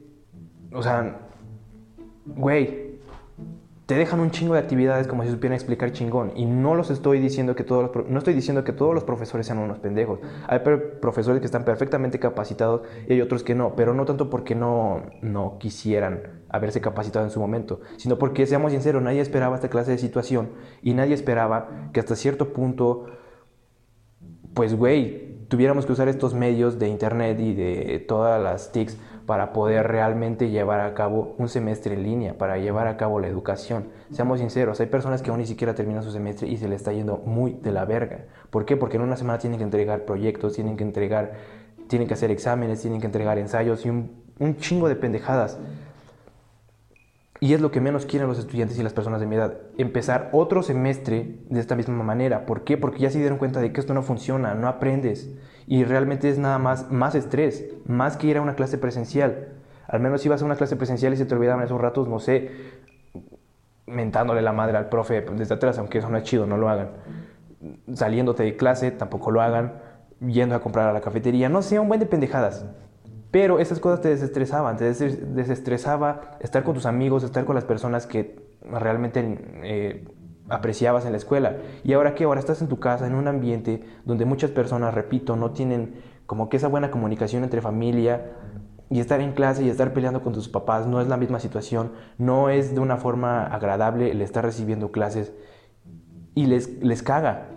o 0.73 0.83
sea, 0.83 1.21
güey, 2.27 2.93
te 3.87 3.99
dejan 3.99 4.21
un 4.21 4.31
chingo 4.31 4.55
de 4.55 4.61
actividades 4.61 5.07
como 5.07 5.23
si 5.23 5.31
supieran 5.31 5.55
explicar 5.55 5.93
chingón. 5.93 6.33
Y 6.37 6.47
no 6.47 6.75
los 6.75 6.91
estoy 6.91 7.19
diciendo 7.19 7.55
que 7.55 7.65
todos 7.65 7.91
los, 7.95 8.09
no 8.09 8.19
estoy 8.19 8.33
diciendo 8.33 8.65
que 8.65 8.73
todos 8.73 8.95
los 8.95 9.05
profesores 9.05 9.47
sean 9.47 9.59
unos 9.59 9.81
pendejos. 9.81 10.21
Hay 10.47 10.61
profesores 10.61 11.41
que 11.41 11.47
están 11.47 11.65
perfectamente 11.65 12.19
capacitados 12.19 12.83
y 13.09 13.15
hay 13.15 13.21
otros 13.21 13.43
que 13.43 13.55
no, 13.55 13.75
pero 13.75 13.93
no 13.93 14.05
tanto 14.05 14.31
porque 14.31 14.55
no, 14.55 15.03
no 15.21 15.59
quisieran 15.59 16.43
haberse 16.49 16.81
capacitado 16.81 17.25
en 17.25 17.31
su 17.31 17.41
momento, 17.41 17.81
sino 17.97 18.19
porque, 18.19 18.47
seamos 18.47 18.73
sinceros, 18.73 19.03
nadie 19.03 19.21
esperaba 19.21 19.57
esta 19.57 19.69
clase 19.69 19.91
de 19.91 19.99
situación 19.99 20.51
y 20.83 20.95
nadie 20.95 21.15
esperaba 21.15 21.91
que 21.93 22.01
hasta 22.01 22.15
cierto 22.15 22.53
punto, 22.53 23.07
pues, 24.55 24.75
güey, 24.75 25.32
tuviéramos 25.53 25.85
que 25.85 25.93
usar 25.93 26.09
estos 26.09 26.33
medios 26.33 26.79
de 26.79 26.89
internet 26.89 27.39
y 27.39 27.53
de 27.53 28.03
todas 28.09 28.43
las 28.43 28.73
TICs 28.73 28.97
para 29.27 29.53
poder 29.53 29.87
realmente 29.87 30.49
llevar 30.49 30.81
a 30.81 30.95
cabo 30.95 31.35
un 31.37 31.51
semestre 31.51 31.93
en 31.93 32.05
línea, 32.05 32.39
para 32.39 32.57
llevar 32.57 32.87
a 32.87 32.97
cabo 32.97 33.21
la 33.21 33.29
educación. 33.29 33.89
Seamos 34.11 34.41
sinceros, 34.41 34.81
hay 34.81 34.87
personas 34.87 35.21
que 35.21 35.29
aún 35.29 35.41
ni 35.41 35.47
siquiera 35.47 35.75
terminan 35.75 36.03
su 36.05 36.11
semestre 36.11 36.49
y 36.49 36.57
se 36.57 36.69
le 36.69 36.75
está 36.75 36.95
yendo 36.95 37.19
muy 37.27 37.53
de 37.53 37.71
la 37.71 37.85
verga. 37.85 38.25
¿Por 38.49 38.65
qué? 38.65 38.79
Porque 38.79 38.97
en 38.97 39.03
una 39.03 39.15
semana 39.15 39.39
tienen 39.39 39.59
que 39.59 39.65
entregar 39.65 40.07
proyectos, 40.07 40.55
tienen 40.55 40.79
que 40.79 40.85
entregar, 40.85 41.33
tienen 41.87 42.09
que 42.09 42.15
hacer 42.15 42.31
exámenes, 42.31 42.81
tienen 42.81 43.03
que 43.03 43.07
entregar 43.07 43.37
ensayos 43.37 43.85
y 43.85 43.91
un, 43.91 44.11
un 44.39 44.57
chingo 44.57 44.89
de 44.89 44.97
pendejadas. 44.97 45.59
Y 47.43 47.55
es 47.55 47.61
lo 47.61 47.73
que 47.73 47.81
menos 47.81 48.07
quieren 48.07 48.29
los 48.29 48.39
estudiantes 48.39 48.79
y 48.79 48.85
las 48.85 48.93
personas 48.93 49.19
de 49.19 49.27
mi 49.27 49.35
edad. 49.35 49.55
Empezar 49.77 50.29
otro 50.31 50.63
semestre 50.63 51.41
de 51.51 51.59
esta 51.59 51.75
misma 51.75 52.01
manera. 52.05 52.47
¿Por 52.47 52.63
qué? 52.63 52.79
Porque 52.79 53.01
ya 53.01 53.11
se 53.11 53.19
dieron 53.19 53.37
cuenta 53.37 53.61
de 53.61 53.73
que 53.73 53.81
esto 53.81 53.95
no 53.95 54.03
funciona, 54.03 54.55
no 54.55 54.69
aprendes. 54.69 55.29
Y 55.67 55.83
realmente 55.83 56.29
es 56.29 56.39
nada 56.39 56.59
más, 56.59 56.93
más 56.93 57.17
estrés, 57.17 57.67
más 57.85 58.17
que 58.17 58.29
ir 58.29 58.37
a 58.37 58.43
una 58.43 58.55
clase 58.55 58.79
presencial. 58.79 59.55
Al 59.89 59.99
menos 59.99 60.21
si 60.21 60.29
vas 60.29 60.41
a 60.41 60.45
una 60.45 60.55
clase 60.55 60.77
presencial 60.77 61.15
y 61.15 61.17
se 61.17 61.27
te 61.27 61.35
olvidaban 61.35 61.65
esos 61.65 61.81
ratos, 61.81 62.07
no 62.07 62.21
sé, 62.21 62.53
mentándole 63.87 64.41
la 64.41 64.53
madre 64.53 64.79
al 64.79 64.89
profe 64.89 65.23
desde 65.23 65.57
atrás, 65.57 65.81
aunque 65.81 65.99
eso 65.99 66.09
no 66.11 66.19
es 66.19 66.23
chido, 66.23 66.47
no 66.47 66.57
lo 66.57 66.69
hagan. 66.69 66.91
Saliéndote 67.93 68.45
de 68.45 68.57
clase, 68.57 68.93
tampoco 68.93 69.33
lo 69.33 69.43
hagan. 69.43 69.81
Yendo 70.21 70.55
a 70.55 70.61
comprar 70.61 70.89
a 70.89 70.93
la 70.93 71.01
cafetería, 71.01 71.49
no 71.49 71.63
sé, 71.63 71.81
un 71.81 71.89
buen 71.89 71.99
de 71.99 72.07
pendejadas. 72.07 72.67
Pero 73.33 73.59
esas 73.59 73.81
cosas 73.81 74.03
te 74.03 74.11
desestresaban, 74.11 74.77
te 74.77 74.85
desestresaba 74.85 76.37
estar 76.41 76.63
con 76.63 76.75
tus 76.75 76.85
amigos, 76.87 77.25
estar 77.25 77.47
con 77.47 77.55
las 77.55 77.65
personas 77.65 78.07
que 78.07 78.37
realmente 78.63 79.39
eh, 79.65 80.05
apreciabas 80.51 81.07
en 81.07 81.13
la 81.13 81.19
escuela. 81.19 81.57
Y 81.83 81.95
ahora 81.95 82.15
que 82.15 82.25
ahora 82.25 82.41
estás 82.41 82.61
en 82.61 82.69
tu 82.69 82.79
casa, 82.79 83.07
en 83.07 83.15
un 83.15 83.27
ambiente 83.29 83.83
donde 84.05 84.27
muchas 84.27 84.51
personas, 84.51 84.93
repito, 84.93 85.35
no 85.35 85.53
tienen 85.53 85.95
como 86.27 86.51
que 86.51 86.59
esa 86.59 86.69
buena 86.69 86.91
comunicación 86.91 87.43
entre 87.43 87.63
familia 87.63 88.33
y 88.91 89.01
estar 89.01 89.23
en 89.23 89.33
clase 89.33 89.65
y 89.65 89.71
estar 89.71 89.95
peleando 89.95 90.23
con 90.23 90.35
tus 90.35 90.51
papás 90.51 90.87
no 90.87 91.01
es 91.01 91.09
la 91.09 91.17
misma 91.17 91.41
situación, 91.41 91.93
no 92.19 92.51
es 92.51 92.75
de 92.75 92.81
una 92.81 92.99
forma 92.99 93.47
agradable 93.47 94.11
el 94.11 94.21
estar 94.21 94.45
recibiendo 94.45 94.93
clases 94.93 95.33
y 96.35 96.45
les, 96.45 96.83
les 96.83 97.03
caga. 97.03 97.49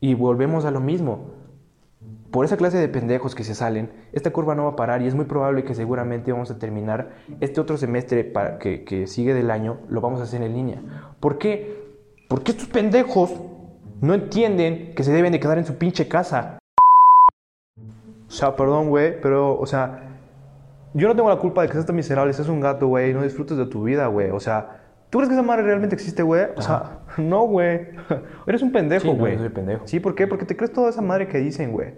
Y 0.00 0.14
volvemos 0.14 0.64
a 0.64 0.70
lo 0.70 0.78
mismo. 0.78 1.35
Por 2.30 2.44
esa 2.44 2.56
clase 2.56 2.78
de 2.78 2.88
pendejos 2.88 3.34
que 3.34 3.44
se 3.44 3.54
salen, 3.54 3.90
esta 4.12 4.30
curva 4.30 4.54
no 4.54 4.64
va 4.64 4.70
a 4.70 4.76
parar 4.76 5.02
y 5.02 5.06
es 5.06 5.14
muy 5.14 5.24
probable 5.24 5.64
que 5.64 5.74
seguramente 5.74 6.32
vamos 6.32 6.50
a 6.50 6.58
terminar 6.58 7.10
este 7.40 7.60
otro 7.60 7.76
semestre 7.76 8.32
que 8.60 9.06
sigue 9.06 9.32
del 9.32 9.50
año, 9.50 9.78
lo 9.88 10.00
vamos 10.00 10.20
a 10.20 10.24
hacer 10.24 10.42
en 10.42 10.52
línea. 10.52 10.82
¿Por 11.20 11.38
qué? 11.38 11.86
Porque 12.28 12.52
estos 12.52 12.68
pendejos 12.68 13.32
no 14.00 14.14
entienden 14.14 14.94
que 14.94 15.04
se 15.04 15.12
deben 15.12 15.32
de 15.32 15.40
quedar 15.40 15.58
en 15.58 15.64
su 15.64 15.76
pinche 15.76 16.08
casa. 16.08 16.58
O 18.28 18.30
sea, 18.30 18.56
perdón, 18.56 18.88
güey, 18.88 19.20
pero, 19.20 19.58
o 19.58 19.66
sea, 19.66 20.18
yo 20.92 21.08
no 21.08 21.14
tengo 21.14 21.28
la 21.28 21.36
culpa 21.36 21.62
de 21.62 21.68
que 21.68 21.74
seas 21.74 21.86
tan 21.86 21.96
miserable, 21.96 22.32
seas 22.32 22.48
un 22.48 22.60
gato, 22.60 22.88
güey, 22.88 23.14
no 23.14 23.22
disfrutes 23.22 23.56
de 23.56 23.66
tu 23.66 23.84
vida, 23.84 24.08
güey. 24.08 24.30
O 24.30 24.40
sea, 24.40 24.85
¿tú 25.16 25.18
crees 25.18 25.28
que 25.30 25.34
esa 25.34 25.42
madre 25.42 25.62
realmente 25.62 25.94
existe, 25.94 26.22
güey? 26.22 26.44
O 26.56 26.60
sea, 26.62 26.98
no, 27.16 27.44
güey. 27.44 27.80
Eres 28.46 28.62
un 28.62 28.70
pendejo, 28.72 29.02
Sí, 29.04 29.08
no, 29.12 29.14
güey. 29.16 29.38
soy 29.38 29.48
pendejo. 29.48 29.86
Sí, 29.86 29.98
¿por 30.00 30.14
qué? 30.14 30.26
Porque 30.26 30.44
te 30.44 30.56
crees 30.56 30.72
toda 30.72 30.90
esa 30.90 31.00
madre 31.02 31.26
que 31.28 31.38
dicen, 31.38 31.72
güey. 31.72 31.94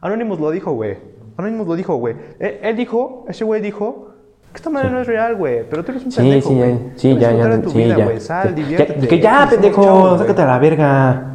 Anonymous 0.00 0.40
lo 0.40 0.50
dijo, 0.50 0.72
güey. 0.72 0.96
Anonymous 1.36 1.66
lo 1.68 1.76
dijo, 1.76 1.96
güey. 1.96 2.16
Él, 2.38 2.58
él 2.62 2.76
dijo, 2.76 3.24
ese 3.28 3.44
güey 3.44 3.60
dijo, 3.60 4.14
que 4.52 4.56
esta 4.56 4.70
madre 4.70 4.90
no 4.90 5.00
es 5.00 5.06
real, 5.06 5.36
güey. 5.36 5.68
Pero 5.68 5.84
tú 5.84 5.92
eres 5.92 6.04
un 6.04 6.12
Sí, 6.12 6.18
pendejo, 6.18 6.48
sí, 6.48 6.54
güey. 6.56 6.72
ya, 6.72 6.78
sí, 6.96 7.18
ya, 7.18 7.32
ya, 7.32 7.62
tu 7.62 7.70
sí, 7.70 7.78
vida, 7.78 7.96
ya. 7.98 8.04
güey. 8.04 8.20
Sal, 8.20 8.48
Ya, 8.48 8.54
diviértete. 8.54 9.08
que 9.08 9.20
ya, 9.20 9.46
pendejo, 9.50 9.82
chavos, 9.84 10.08
güey. 10.10 10.18
sácate 10.20 10.42
a 10.42 10.46
la 10.46 10.58
verga. 10.58 11.30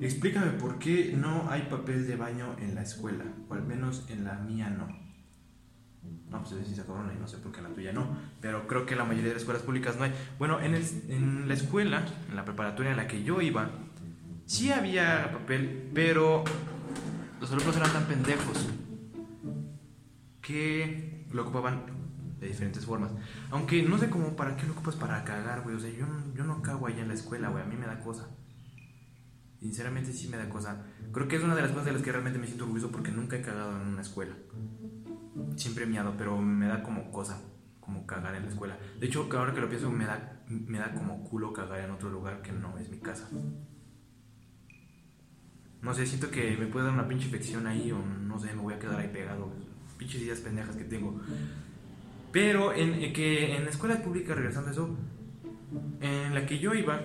Explícame 0.00 0.50
por 0.60 0.78
qué 0.78 1.14
no 1.16 1.48
hay 1.48 1.62
papel 1.62 2.06
de 2.06 2.16
baño 2.16 2.56
en 2.60 2.74
la 2.74 2.82
escuela, 2.82 3.24
o 3.48 3.54
al 3.54 3.62
menos 3.62 4.06
en 4.10 4.24
la 4.24 4.34
mía 4.34 4.68
no. 4.70 4.86
No, 6.30 6.42
pues 6.42 6.66
sí 6.66 6.74
se 6.74 6.80
acabaron 6.80 7.14
y 7.14 7.20
no 7.20 7.28
sé 7.28 7.36
por 7.38 7.52
qué 7.52 7.62
la 7.62 7.68
tuya 7.68 7.92
no, 7.92 8.08
pero 8.40 8.66
creo 8.66 8.84
que 8.86 8.96
la 8.96 9.04
mayoría 9.04 9.28
de 9.28 9.34
las 9.34 9.42
escuelas 9.42 9.62
públicas 9.62 9.96
no 9.96 10.04
hay. 10.04 10.12
Bueno, 10.38 10.60
en, 10.60 10.74
el- 10.74 11.02
en 11.10 11.46
la 11.48 11.54
escuela, 11.54 12.04
en 12.28 12.34
la 12.36 12.44
preparatoria 12.44 12.90
en 12.90 12.96
la 12.96 13.06
que 13.06 13.22
yo 13.22 13.40
iba, 13.40 13.70
sí 14.46 14.72
había 14.72 15.30
papel, 15.32 15.90
pero 15.94 16.42
los 17.40 17.52
alumnos 17.52 17.76
eran 17.76 17.92
tan 17.92 18.04
pendejos 18.06 18.68
que 20.42 21.26
lo 21.32 21.42
ocupaban 21.42 21.82
de 22.40 22.48
diferentes 22.48 22.84
formas. 22.84 23.12
Aunque 23.50 23.82
no 23.82 23.96
sé 23.98 24.10
cómo, 24.10 24.36
¿para 24.36 24.56
qué 24.56 24.66
lo 24.66 24.72
ocupas 24.72 24.96
para 24.96 25.24
cagar, 25.24 25.62
güey? 25.62 25.76
O 25.76 25.80
sea, 25.80 25.90
yo, 25.90 26.06
yo 26.34 26.44
no 26.44 26.60
cago 26.62 26.86
allá 26.86 27.02
en 27.02 27.08
la 27.08 27.14
escuela, 27.14 27.48
güey, 27.48 27.62
a 27.62 27.66
mí 27.66 27.76
me 27.76 27.86
da 27.86 28.00
cosa. 28.00 28.28
Sinceramente 29.60 30.12
sí 30.12 30.28
me 30.28 30.36
da 30.36 30.48
cosa. 30.48 30.84
Creo 31.12 31.26
que 31.28 31.36
es 31.36 31.42
una 31.42 31.54
de 31.54 31.62
las 31.62 31.70
cosas 31.70 31.86
de 31.86 31.92
las 31.92 32.02
que 32.02 32.12
realmente 32.12 32.38
me 32.38 32.46
siento 32.46 32.64
orgulloso 32.64 32.90
porque 32.90 33.12
nunca 33.12 33.36
he 33.36 33.40
cagado 33.40 33.80
en 33.80 33.88
una 33.88 34.02
escuela. 34.02 34.34
Siempre 35.56 35.86
miado, 35.86 36.14
pero 36.16 36.38
me 36.38 36.66
da 36.66 36.82
como 36.82 37.10
cosa, 37.10 37.40
como 37.80 38.06
cagar 38.06 38.34
en 38.34 38.44
la 38.44 38.48
escuela. 38.48 38.78
De 38.98 39.06
hecho, 39.06 39.28
ahora 39.32 39.52
que 39.52 39.60
lo 39.60 39.68
pienso, 39.68 39.90
me 39.90 40.04
da, 40.04 40.42
me 40.48 40.78
da 40.78 40.92
como 40.92 41.24
culo 41.24 41.52
cagar 41.52 41.80
en 41.80 41.90
otro 41.90 42.10
lugar 42.10 42.42
que 42.42 42.52
no 42.52 42.78
es 42.78 42.88
mi 42.88 42.98
casa. 42.98 43.28
No 45.82 45.92
sé, 45.92 46.06
siento 46.06 46.30
que 46.30 46.56
me 46.56 46.66
puede 46.66 46.86
dar 46.86 46.94
una 46.94 47.06
pinche 47.06 47.26
infección 47.26 47.66
ahí 47.66 47.92
o 47.92 47.98
no 47.98 48.38
sé, 48.38 48.54
me 48.54 48.62
voy 48.62 48.74
a 48.74 48.78
quedar 48.78 49.00
ahí 49.00 49.08
pegado. 49.08 49.52
Pinches 49.98 50.22
ideas 50.22 50.40
pendejas 50.40 50.76
que 50.76 50.84
tengo. 50.84 51.20
Pero 52.32 52.72
en, 52.72 52.94
en 52.94 53.12
que 53.12 53.56
en 53.56 53.64
la 53.64 53.70
escuela 53.70 54.02
pública, 54.02 54.34
regresando 54.34 54.68
a 54.68 54.72
eso, 54.72 54.96
en 56.00 56.34
la 56.34 56.46
que 56.46 56.58
yo 56.58 56.74
iba, 56.74 57.00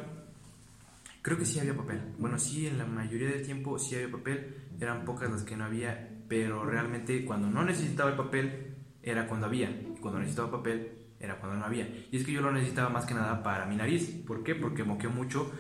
Creo 1.22 1.38
que 1.38 1.46
sí 1.46 1.60
había 1.60 1.76
papel. 1.76 2.02
Bueno, 2.18 2.40
sí, 2.40 2.68
en 2.68 2.78
la 2.78 2.86
mayoría 2.86 3.28
del 3.30 3.46
tiempo 3.46 3.78
sí 3.78 3.96
había 3.96 4.10
papel. 4.10 4.56
Eran 4.80 5.04
pocas 5.04 5.30
las 5.30 5.44
que 5.44 5.58
no 5.58 5.66
había. 5.66 6.09
Pero 6.30 6.64
realmente 6.64 7.26
cuando 7.26 7.50
no 7.50 7.66
necesitaba 7.66 8.12
el 8.12 8.16
papel 8.16 8.76
era 9.04 9.28
cuando 9.28 9.48
había. 9.48 9.70
Y 9.70 10.00
cuando 10.00 10.20
necesitaba 10.20 10.52
papel 10.52 11.00
era 11.20 11.40
cuando 11.40 11.58
no 11.58 11.66
había. 11.66 11.90
Y 12.12 12.16
es 12.16 12.24
que 12.24 12.32
yo 12.32 12.42
lo 12.42 12.52
necesitaba 12.52 12.90
más 12.90 13.06
que 13.06 13.14
nada 13.14 13.44
para 13.44 13.66
mi 13.66 13.76
nariz. 13.76 14.22
¿Por 14.26 14.44
qué? 14.44 14.56
Porque 14.56 14.84
moqueo 14.84 15.10
mucho. 15.10 15.52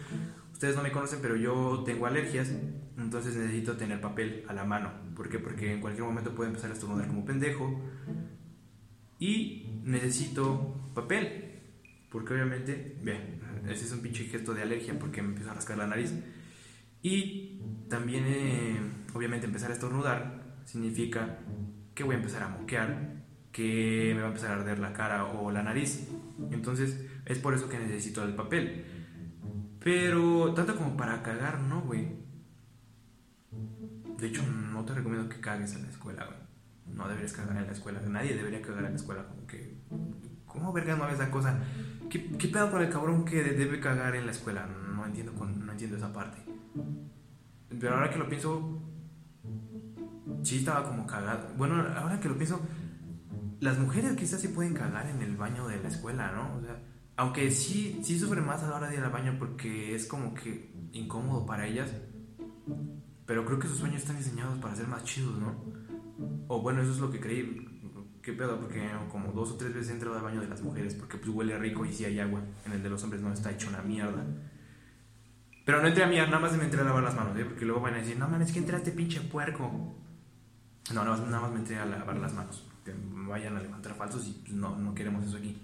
Ustedes 0.53 0.75
no 0.75 0.83
me 0.83 0.91
conocen, 0.91 1.19
pero 1.21 1.35
yo 1.35 1.83
tengo 1.85 2.05
alergias. 2.05 2.53
Entonces 2.97 3.35
necesito 3.35 3.75
tener 3.77 3.99
papel 3.99 4.45
a 4.47 4.53
la 4.53 4.63
mano. 4.63 4.91
¿Por 5.15 5.27
qué? 5.27 5.39
Porque 5.39 5.73
en 5.73 5.81
cualquier 5.81 6.05
momento 6.05 6.35
puedo 6.35 6.49
empezar 6.49 6.69
a 6.69 6.73
estornudar 6.73 7.07
como 7.07 7.25
pendejo. 7.25 7.81
Y 9.17 9.81
necesito 9.83 10.91
papel. 10.93 11.45
Porque 12.11 12.33
obviamente, 12.33 12.97
ve, 13.03 13.39
ese 13.67 13.85
es 13.85 13.91
un 13.91 14.01
pinche 14.01 14.25
gesto 14.25 14.53
de 14.53 14.61
alergia 14.61 14.97
porque 14.97 15.21
me 15.21 15.29
empiezo 15.29 15.51
a 15.51 15.55
rascar 15.55 15.77
la 15.77 15.87
nariz. 15.87 16.13
Y 17.01 17.61
también, 17.89 18.25
eh, 18.27 18.79
obviamente, 19.13 19.45
empezar 19.45 19.71
a 19.71 19.73
estornudar 19.73 20.38
significa 20.69 21.39
que 21.95 22.03
voy 22.03 22.13
a 22.15 22.17
empezar 22.19 22.43
a 22.43 22.49
moquear, 22.49 23.23
que 23.51 24.11
me 24.13 24.21
va 24.21 24.27
a 24.27 24.29
empezar 24.29 24.51
a 24.51 24.55
arder 24.55 24.77
la 24.77 24.93
cara 24.93 25.25
o 25.25 25.49
la 25.49 25.63
nariz. 25.63 26.07
Entonces, 26.51 27.05
es 27.25 27.39
por 27.39 27.55
eso 27.55 27.67
que 27.67 27.79
necesito 27.79 28.23
el 28.23 28.35
papel. 28.35 28.85
Pero, 29.79 30.53
tanto 30.53 30.75
como 30.75 30.95
para 30.95 31.23
cagar, 31.23 31.59
no, 31.59 31.81
güey. 31.81 32.07
De 34.19 34.27
hecho, 34.27 34.43
no 34.45 34.85
te 34.85 34.93
recomiendo 34.93 35.27
que 35.27 35.39
cagues 35.39 35.73
en 35.73 35.83
la 35.83 35.89
escuela, 35.89 36.25
güey. 36.25 36.37
No 36.95 37.07
deberías 37.07 37.33
cagar 37.33 37.57
en 37.57 37.65
la 37.65 37.73
escuela. 37.73 37.99
Nadie 38.01 38.35
debería 38.35 38.61
cagar 38.61 38.85
en 38.85 38.91
la 38.91 38.97
escuela. 38.97 39.25
Como 39.27 39.47
que. 39.47 39.75
¿Cómo 40.45 40.71
verga 40.71 40.95
no 40.95 41.07
esa 41.09 41.31
cosa? 41.31 41.59
¿Qué, 42.09 42.31
¿Qué 42.31 42.47
pedo 42.47 42.69
con 42.69 42.81
el 42.81 42.89
cabrón 42.89 43.25
que 43.25 43.41
debe 43.43 43.79
cagar 43.79 44.15
en 44.15 44.25
la 44.25 44.31
escuela? 44.31 44.67
No 44.67 45.05
entiendo, 45.05 45.31
no 45.33 45.71
entiendo 45.71 45.97
esa 45.97 46.13
parte. 46.13 46.37
Pero 47.79 47.95
ahora 47.95 48.11
que 48.11 48.19
lo 48.19 48.29
pienso. 48.29 48.88
Sí, 50.43 50.57
estaba 50.57 50.87
como 50.87 51.05
cagado. 51.05 51.49
Bueno, 51.57 51.75
ahora 51.95 52.19
que 52.19 52.29
lo 52.29 52.37
pienso. 52.37 52.61
Las 53.59 53.77
mujeres 53.77 54.13
quizás 54.13 54.39
sí 54.39 54.47
pueden 54.47 54.73
cagar 54.73 55.07
en 55.07 55.21
el 55.21 55.35
baño 55.35 55.67
de 55.67 55.81
la 55.81 55.89
escuela, 55.89 56.31
¿no? 56.31 56.57
O 56.57 56.61
sea, 56.61 56.79
aunque 57.17 57.51
sí, 57.51 57.99
sí 58.03 58.17
sufren 58.17 58.45
más 58.45 58.63
a 58.63 58.69
la 58.69 58.77
hora 58.77 58.87
de 58.87 58.95
ir 58.95 59.03
al 59.03 59.11
baño 59.11 59.35
porque 59.37 59.93
es 59.95 60.07
como 60.07 60.33
que 60.33 60.73
incómodo 60.93 61.45
para 61.45 61.67
ellas. 61.67 61.91
Pero 63.25 63.45
creo 63.45 63.59
que 63.59 63.67
sus 63.67 63.79
sueños 63.79 64.01
están 64.01 64.17
diseñados 64.17 64.57
para 64.59 64.75
ser 64.75 64.87
más 64.87 65.03
chidos, 65.03 65.37
¿no? 65.37 65.53
O 66.47 66.61
bueno, 66.61 66.81
eso 66.81 66.91
es 66.93 66.99
lo 66.99 67.11
que 67.11 67.19
creí. 67.19 67.65
¿Qué 68.21 68.33
pedo? 68.33 68.59
Porque 68.59 68.89
como 69.11 69.31
dos 69.31 69.51
o 69.51 69.55
tres 69.55 69.73
veces 69.73 69.89
he 69.89 69.93
entrado 69.93 70.15
al 70.15 70.23
baño 70.23 70.41
de 70.41 70.47
las 70.47 70.61
mujeres 70.61 70.93
porque 70.95 71.17
pues 71.17 71.29
huele 71.29 71.57
rico 71.57 71.85
y 71.85 71.91
sí 71.91 72.05
hay 72.05 72.19
agua. 72.19 72.41
En 72.65 72.71
el 72.71 72.81
de 72.81 72.89
los 72.89 73.03
hombres 73.03 73.21
no 73.21 73.33
está 73.33 73.51
hecho 73.51 73.69
una 73.69 73.81
mierda. 73.81 74.25
Pero 75.65 75.81
no 75.81 75.87
entré 75.87 76.03
a 76.03 76.07
mirar, 76.07 76.29
nada 76.29 76.39
más 76.39 76.57
me 76.57 76.63
entré 76.63 76.81
a 76.81 76.83
lavar 76.83 77.03
las 77.03 77.15
manos, 77.15 77.37
¿eh? 77.37 77.45
Porque 77.45 77.65
luego 77.65 77.81
van 77.81 77.93
a 77.93 77.97
decir, 77.97 78.17
no 78.17 78.27
mames, 78.27 78.51
que 78.51 78.59
entraste 78.59 78.91
pinche 78.91 79.21
puerco. 79.21 79.95
No, 80.93 81.05
más, 81.05 81.19
nada 81.21 81.41
más 81.41 81.51
me 81.51 81.59
entré 81.59 81.77
a 81.77 81.85
lavar 81.85 82.17
las 82.17 82.33
manos. 82.33 82.67
Que 82.83 82.93
vayan 83.27 83.57
a 83.57 83.61
levantar 83.61 83.93
falsos 83.93 84.25
y 84.27 84.51
no, 84.53 84.77
no 84.77 84.93
queremos 84.93 85.25
eso 85.25 85.37
aquí. 85.37 85.57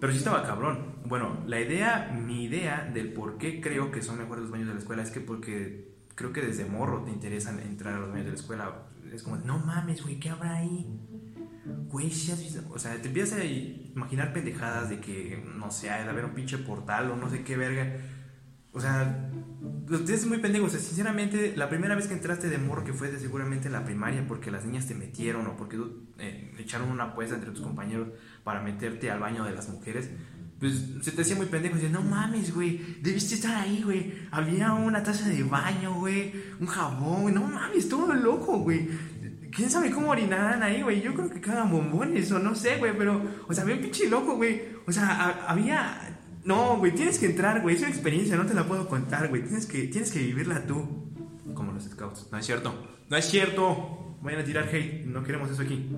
Pero 0.00 0.12
sí 0.12 0.18
estaba 0.18 0.42
cabrón. 0.42 0.96
Bueno, 1.04 1.38
la 1.46 1.60
idea, 1.60 2.10
mi 2.12 2.44
idea 2.44 2.90
del 2.92 3.12
por 3.12 3.38
qué 3.38 3.60
creo 3.60 3.90
que 3.90 4.02
son 4.02 4.18
mejores 4.18 4.42
los 4.42 4.50
baños 4.50 4.66
de 4.66 4.74
la 4.74 4.80
escuela 4.80 5.02
es 5.02 5.10
que 5.10 5.20
porque 5.20 5.92
creo 6.14 6.32
que 6.32 6.42
desde 6.42 6.64
morro 6.64 7.04
te 7.04 7.10
interesan 7.10 7.60
entrar 7.60 7.94
a 7.94 8.00
los 8.00 8.10
baños 8.10 8.24
de 8.26 8.32
la 8.32 8.36
escuela. 8.36 8.88
Es 9.12 9.22
como, 9.22 9.36
no 9.36 9.58
mames, 9.58 10.02
güey, 10.02 10.18
¿qué 10.18 10.30
habrá 10.30 10.56
ahí? 10.56 10.86
Güey, 11.64 12.08
visto. 12.08 12.62
O 12.70 12.78
sea, 12.78 13.00
te 13.00 13.08
empiezas 13.08 13.38
a 13.40 13.44
imaginar 13.44 14.32
pendejadas 14.32 14.88
de 14.88 14.98
que, 15.00 15.44
no 15.54 15.70
sé, 15.70 15.86
de 15.86 15.92
haber 15.92 16.24
un 16.24 16.34
pinche 16.34 16.58
portal 16.58 17.10
o 17.10 17.16
no 17.16 17.30
sé 17.30 17.44
qué 17.44 17.56
verga. 17.56 17.96
O 18.74 18.80
sea, 18.80 19.30
ustedes 19.90 20.26
muy 20.26 20.38
pendejos. 20.38 20.68
O 20.68 20.70
sea, 20.72 20.80
sinceramente, 20.80 21.54
la 21.56 21.68
primera 21.68 21.94
vez 21.94 22.06
que 22.06 22.14
entraste 22.14 22.48
de 22.48 22.58
morro, 22.58 22.84
que 22.84 22.92
fue 22.92 23.10
seguramente 23.18 23.66
en 23.66 23.72
la 23.72 23.84
primaria, 23.84 24.24
porque 24.26 24.50
las 24.50 24.64
niñas 24.64 24.86
te 24.86 24.94
metieron 24.94 25.46
o 25.46 25.56
porque 25.56 25.78
eh, 26.18 26.54
echaron 26.58 26.90
una 26.90 27.04
apuesta 27.04 27.34
entre 27.34 27.50
tus 27.50 27.60
compañeros 27.62 28.08
para 28.44 28.62
meterte 28.62 29.10
al 29.10 29.20
baño 29.20 29.44
de 29.44 29.52
las 29.54 29.68
mujeres, 29.68 30.10
pues 30.58 30.86
se 31.02 31.10
te 31.12 31.22
hacía 31.22 31.36
muy 31.36 31.46
pendejo. 31.46 31.74
Dices, 31.74 31.90
no 31.90 32.02
mames, 32.02 32.54
güey, 32.54 32.96
debiste 33.02 33.34
estar 33.34 33.54
ahí, 33.56 33.82
güey. 33.82 34.12
Había 34.30 34.72
una 34.72 35.02
taza 35.02 35.28
de 35.28 35.42
baño, 35.42 35.94
güey, 35.94 36.32
un 36.60 36.66
jabón. 36.66 37.34
No 37.34 37.42
mames, 37.46 37.88
todo 37.88 38.14
loco, 38.14 38.58
güey. 38.60 38.88
¿Quién 39.54 39.68
sabe 39.68 39.90
cómo 39.90 40.08
orinarán 40.12 40.62
ahí, 40.62 40.80
güey? 40.80 41.02
Yo 41.02 41.12
creo 41.12 41.28
que 41.28 41.40
cagan 41.42 41.70
bombones 41.70 42.32
o 42.32 42.38
no 42.38 42.54
sé, 42.54 42.78
güey, 42.78 42.96
pero, 42.96 43.22
o 43.46 43.52
sea, 43.52 43.64
bien 43.64 43.82
pinche 43.82 44.08
loco, 44.08 44.36
güey. 44.36 44.62
O 44.86 44.92
sea, 44.92 45.08
ha- 45.10 45.50
había. 45.50 46.11
No, 46.44 46.78
güey, 46.78 46.92
tienes 46.94 47.18
que 47.18 47.26
entrar, 47.26 47.60
güey. 47.62 47.76
Es 47.76 47.82
una 47.82 47.90
experiencia, 47.90 48.36
no 48.36 48.46
te 48.46 48.54
la 48.54 48.66
puedo 48.66 48.88
contar, 48.88 49.28
güey. 49.28 49.42
Tienes 49.42 49.66
que, 49.66 49.84
tienes 49.88 50.10
que 50.10 50.18
vivirla 50.20 50.66
tú. 50.66 51.08
Como 51.54 51.72
los 51.72 51.84
scouts. 51.84 52.28
No 52.32 52.38
es 52.38 52.46
cierto. 52.46 52.74
No 53.08 53.16
es 53.16 53.24
cierto. 53.26 54.16
Vayan 54.22 54.40
a 54.40 54.44
tirar 54.44 54.68
hate. 54.72 55.04
No 55.06 55.22
queremos 55.22 55.50
eso 55.50 55.62
aquí. 55.62 55.88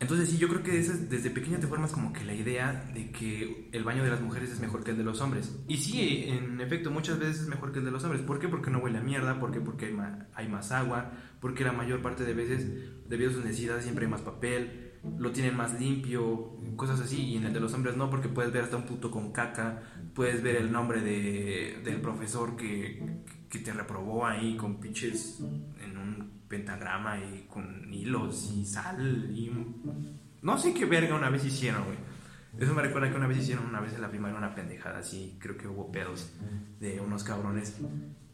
Entonces 0.00 0.30
sí, 0.30 0.36
yo 0.38 0.48
creo 0.48 0.64
que 0.64 0.78
esas- 0.80 1.08
desde 1.08 1.30
pequeño 1.30 1.58
te 1.58 1.68
formas 1.68 1.92
como 1.92 2.12
que 2.12 2.24
la 2.24 2.34
idea 2.34 2.90
de 2.92 3.12
que 3.12 3.68
el 3.70 3.84
baño 3.84 4.02
de 4.02 4.10
las 4.10 4.20
mujeres 4.20 4.50
es 4.50 4.58
mejor 4.60 4.82
que 4.82 4.90
el 4.90 4.96
de 4.96 5.04
los 5.04 5.20
hombres. 5.20 5.54
Y 5.68 5.76
sí, 5.76 6.24
en 6.26 6.60
efecto, 6.60 6.90
muchas 6.90 7.20
veces 7.20 7.42
es 7.42 7.46
mejor 7.48 7.70
que 7.72 7.78
el 7.78 7.84
de 7.84 7.92
los 7.92 8.02
hombres. 8.02 8.20
¿Por 8.22 8.40
qué? 8.40 8.48
Porque 8.48 8.68
no 8.70 8.78
huele 8.78 8.98
a 8.98 9.02
mierda, 9.02 9.38
¿por 9.38 9.52
qué? 9.52 9.60
Porque 9.60 9.86
hay, 9.86 9.96
hay 10.34 10.48
más 10.48 10.72
agua, 10.72 11.12
porque 11.40 11.62
la 11.62 11.70
mayor 11.72 12.02
parte 12.02 12.24
de 12.24 12.34
veces, 12.34 12.66
debido 13.08 13.30
a 13.30 13.34
sus 13.34 13.44
necesidades, 13.44 13.84
siempre 13.84 14.06
hay 14.06 14.10
más 14.10 14.22
papel, 14.22 14.91
lo 15.18 15.32
tienen 15.32 15.56
más 15.56 15.78
limpio, 15.80 16.56
cosas 16.76 17.00
así. 17.00 17.22
Y 17.22 17.36
en 17.36 17.44
el 17.44 17.52
de 17.52 17.60
los 17.60 17.72
hombres 17.74 17.96
no, 17.96 18.10
porque 18.10 18.28
puedes 18.28 18.52
ver 18.52 18.64
hasta 18.64 18.76
un 18.76 18.84
puto 18.84 19.10
con 19.10 19.32
caca, 19.32 19.82
puedes 20.14 20.42
ver 20.42 20.56
el 20.56 20.70
nombre 20.70 21.00
de, 21.00 21.80
del 21.84 22.00
profesor 22.00 22.56
que, 22.56 23.22
que 23.48 23.58
te 23.58 23.72
reprobó 23.72 24.26
ahí 24.26 24.56
con 24.56 24.80
pinches 24.80 25.40
en 25.80 25.96
un 25.96 26.42
pentagrama 26.48 27.18
y 27.18 27.46
con 27.48 27.92
hilos 27.92 28.52
y 28.54 28.64
sal 28.66 29.30
y 29.32 29.50
no 30.42 30.58
sé 30.58 30.74
qué 30.74 30.84
verga 30.84 31.14
una 31.14 31.30
vez 31.30 31.44
hicieron, 31.44 31.84
güey. 31.84 31.96
Eso 32.58 32.74
me 32.74 32.82
recuerda 32.82 33.08
que 33.10 33.16
una 33.16 33.26
vez 33.26 33.38
hicieron 33.38 33.66
una 33.66 33.80
vez 33.80 33.94
en 33.94 34.02
la 34.02 34.10
primaria 34.10 34.36
una 34.36 34.54
pendejada 34.54 34.98
así, 34.98 35.38
creo 35.40 35.56
que 35.56 35.66
hubo 35.66 35.90
pedos 35.90 36.34
de 36.80 37.00
unos 37.00 37.24
cabrones 37.24 37.78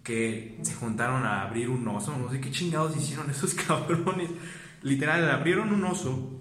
que 0.02 0.58
se 0.62 0.74
juntaron 0.74 1.24
a 1.24 1.42
abrir 1.42 1.68
un 1.68 1.86
oso, 1.86 2.16
no 2.16 2.30
sé 2.30 2.40
qué 2.40 2.50
chingados 2.50 2.96
hicieron 2.96 3.30
esos 3.30 3.54
cabrones. 3.54 4.30
Literal, 4.82 5.28
abrieron 5.30 5.72
un 5.72 5.84
oso 5.84 6.37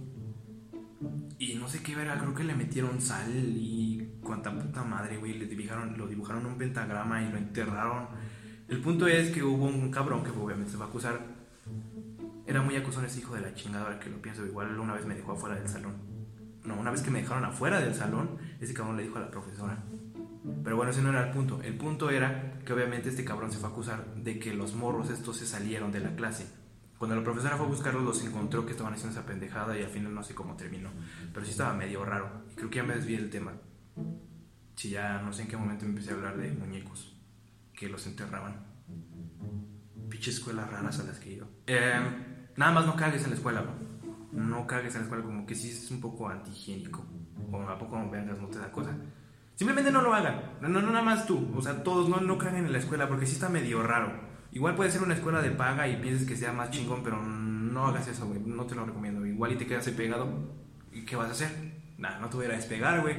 y 1.40 1.56
no 1.56 1.68
sé 1.68 1.84
qué 1.84 1.96
verga, 1.96 2.18
creo 2.18 2.34
que 2.34 2.44
le 2.44 2.56
metieron 2.56 3.00
sal 3.00 3.32
y 3.32 4.18
cuanta 4.22 4.52
puta 4.52 4.84
madre, 4.84 5.18
güey, 5.18 5.38
le 5.38 5.46
dibujaron, 5.46 5.98
lo 5.98 6.08
dibujaron 6.08 6.46
un 6.46 6.58
pentagrama 6.58 7.22
y 7.22 7.30
lo 7.32 7.38
enterraron. 7.38 8.08
El 8.68 8.82
punto 8.82 9.08
es 9.08 9.30
que 9.32 9.44
hubo 9.44 9.66
un 9.66 9.92
cabrón 9.92 10.24
que 10.24 10.32
obviamente 10.32 10.72
se 10.72 10.78
va 10.78 10.86
a 10.86 10.88
acusar. 10.90 11.20
Era 12.46 12.62
muy 12.62 12.76
acusón 12.76 13.06
ese 13.06 13.20
hijo 13.20 13.36
de 13.36 13.42
la 13.42 13.54
chingadora 13.54 14.00
que 14.00 14.10
lo 14.10 14.22
pienso. 14.22 14.46
Igual 14.46 14.80
una 14.80 14.94
vez 14.94 15.06
me 15.06 15.16
dejó 15.16 15.34
afuera 15.34 15.56
del 15.56 15.70
salón. 15.70 15.96
No, 16.64 16.80
una 16.80 16.92
vez 16.92 17.02
que 17.02 17.12
me 17.12 17.22
dejaron 17.22 17.46
afuera 17.46 17.80
del 17.80 17.94
salón, 17.94 18.38
ese 18.60 18.74
cabrón 18.74 18.98
le 18.98 19.04
dijo 19.04 19.18
a 19.18 19.22
la 19.22 19.32
profesora. 19.32 19.84
Pero 20.64 20.76
bueno, 20.76 20.92
ese 20.92 21.02
no 21.02 21.10
era 21.10 21.28
el 21.28 21.32
punto. 21.32 21.62
El 21.62 21.78
punto 21.78 22.10
era 22.10 22.60
que 22.66 22.74
obviamente 22.74 23.10
este 23.10 23.24
cabrón 23.24 23.52
se 23.52 23.60
fue 23.60 23.70
a 23.70 23.72
acusar 23.72 24.16
de 24.16 24.40
que 24.40 24.54
los 24.54 24.74
morros 24.74 25.10
estos 25.10 25.38
se 25.38 25.46
salieron 25.46 25.92
de 25.92 26.00
la 26.00 26.16
clase. 26.16 26.48
Cuando 26.98 27.16
la 27.16 27.24
profesora 27.24 27.58
fue 27.58 27.66
a 27.66 27.70
buscarlos, 27.70 28.04
los 28.04 28.24
encontró 28.24 28.66
que 28.66 28.72
estaban 28.72 28.94
haciendo 28.94 29.18
esa 29.18 29.28
pendejada 29.28 29.78
y 29.78 29.84
al 29.84 29.90
final 29.90 30.14
no 30.16 30.24
sé 30.24 30.34
cómo 30.34 30.56
terminó. 30.56 30.90
Pero 31.32 31.46
sí 31.46 31.52
estaba 31.52 31.74
medio 31.74 32.04
raro. 32.04 32.46
Y 32.52 32.56
creo 32.56 32.70
que 32.70 32.78
ya 32.78 32.84
me 32.84 32.96
desvié 32.96 33.18
del 33.18 33.30
tema. 33.30 33.54
Si 34.76 34.90
ya 34.90 35.22
no 35.22 35.32
sé 35.32 35.44
en 35.44 35.48
qué 35.48 35.58
momento 35.58 35.86
empecé 35.86 36.12
a 36.12 36.16
hablar 36.16 36.38
de 36.38 36.52
muñecos 36.52 37.16
que 37.74 37.88
los 37.88 38.06
enterraban. 38.08 38.66
Pinche 40.10 40.32
escuelas 40.32 40.70
raras 40.72 41.00
a 41.00 41.04
las 41.04 41.20
que 41.20 41.34
ido. 41.34 41.48
Eh, 41.68 42.00
nada 42.56 42.72
más 42.72 42.86
no 42.86 42.96
cagues 42.96 43.24
en 43.24 43.30
la 43.30 43.36
escuela, 43.36 43.62
bro. 43.62 43.74
No 44.32 44.66
cagues 44.66 44.94
en 44.96 45.02
la 45.02 45.04
escuela, 45.04 45.24
como 45.24 45.46
que 45.46 45.56
sí 45.56 45.70
es 45.70 45.92
un 45.92 46.02
poco 46.02 46.28
antihigiénico. 46.30 47.06
O 47.52 47.62
a 47.62 47.78
poco 47.78 47.98
no 48.00 48.10
vengas, 48.10 48.40
no 48.40 48.48
te 48.48 48.58
da 48.58 48.72
cosa. 48.72 48.96
Simplemente 49.56 49.92
no 49.92 50.02
lo 50.02 50.14
hagan. 50.14 50.58
No, 50.62 50.70
no, 50.70 50.82
nada 50.82 51.02
más 51.02 51.26
tú. 51.26 51.52
O 51.56 51.62
sea, 51.62 51.84
todos 51.84 52.10
no, 52.10 52.20
no 52.20 52.38
caguen 52.38 52.66
en 52.66 52.72
la 52.72 52.78
escuela 52.80 53.08
porque 53.08 53.26
sí 53.26 53.34
está 53.34 53.50
medio 53.50 53.84
raro. 53.84 54.37
Igual 54.52 54.76
puede 54.76 54.92
ser 54.92 55.04
una 55.04 55.14
escuela 55.14 55.42
de 55.42 55.52
paga 55.52 55.88
y 55.88 55.98
pienses 55.98 56.28
que 56.28 56.36
sea 56.36 56.54
más 56.54 56.72
chingón, 56.72 57.04
pero 57.04 57.22
no 57.22 57.88
hagas 57.88 58.08
eso, 58.08 58.28
güey. 58.28 58.40
No 58.40 58.66
te 58.66 58.76
lo 58.76 58.86
recomiendo. 58.86 59.26
Igual 59.26 59.54
y 59.54 59.56
te 59.56 59.68
quedas 59.68 59.88
ahí 59.88 59.94
pegado. 59.94 60.28
¿Y 60.92 61.02
qué 61.02 61.16
vas 61.16 61.30
a 61.30 61.32
hacer? 61.32 61.50
Nada, 61.98 62.20
no 62.20 62.30
te 62.30 62.38
voy 62.38 62.46
a 62.46 62.50
despegar, 62.50 63.02
güey. 63.02 63.18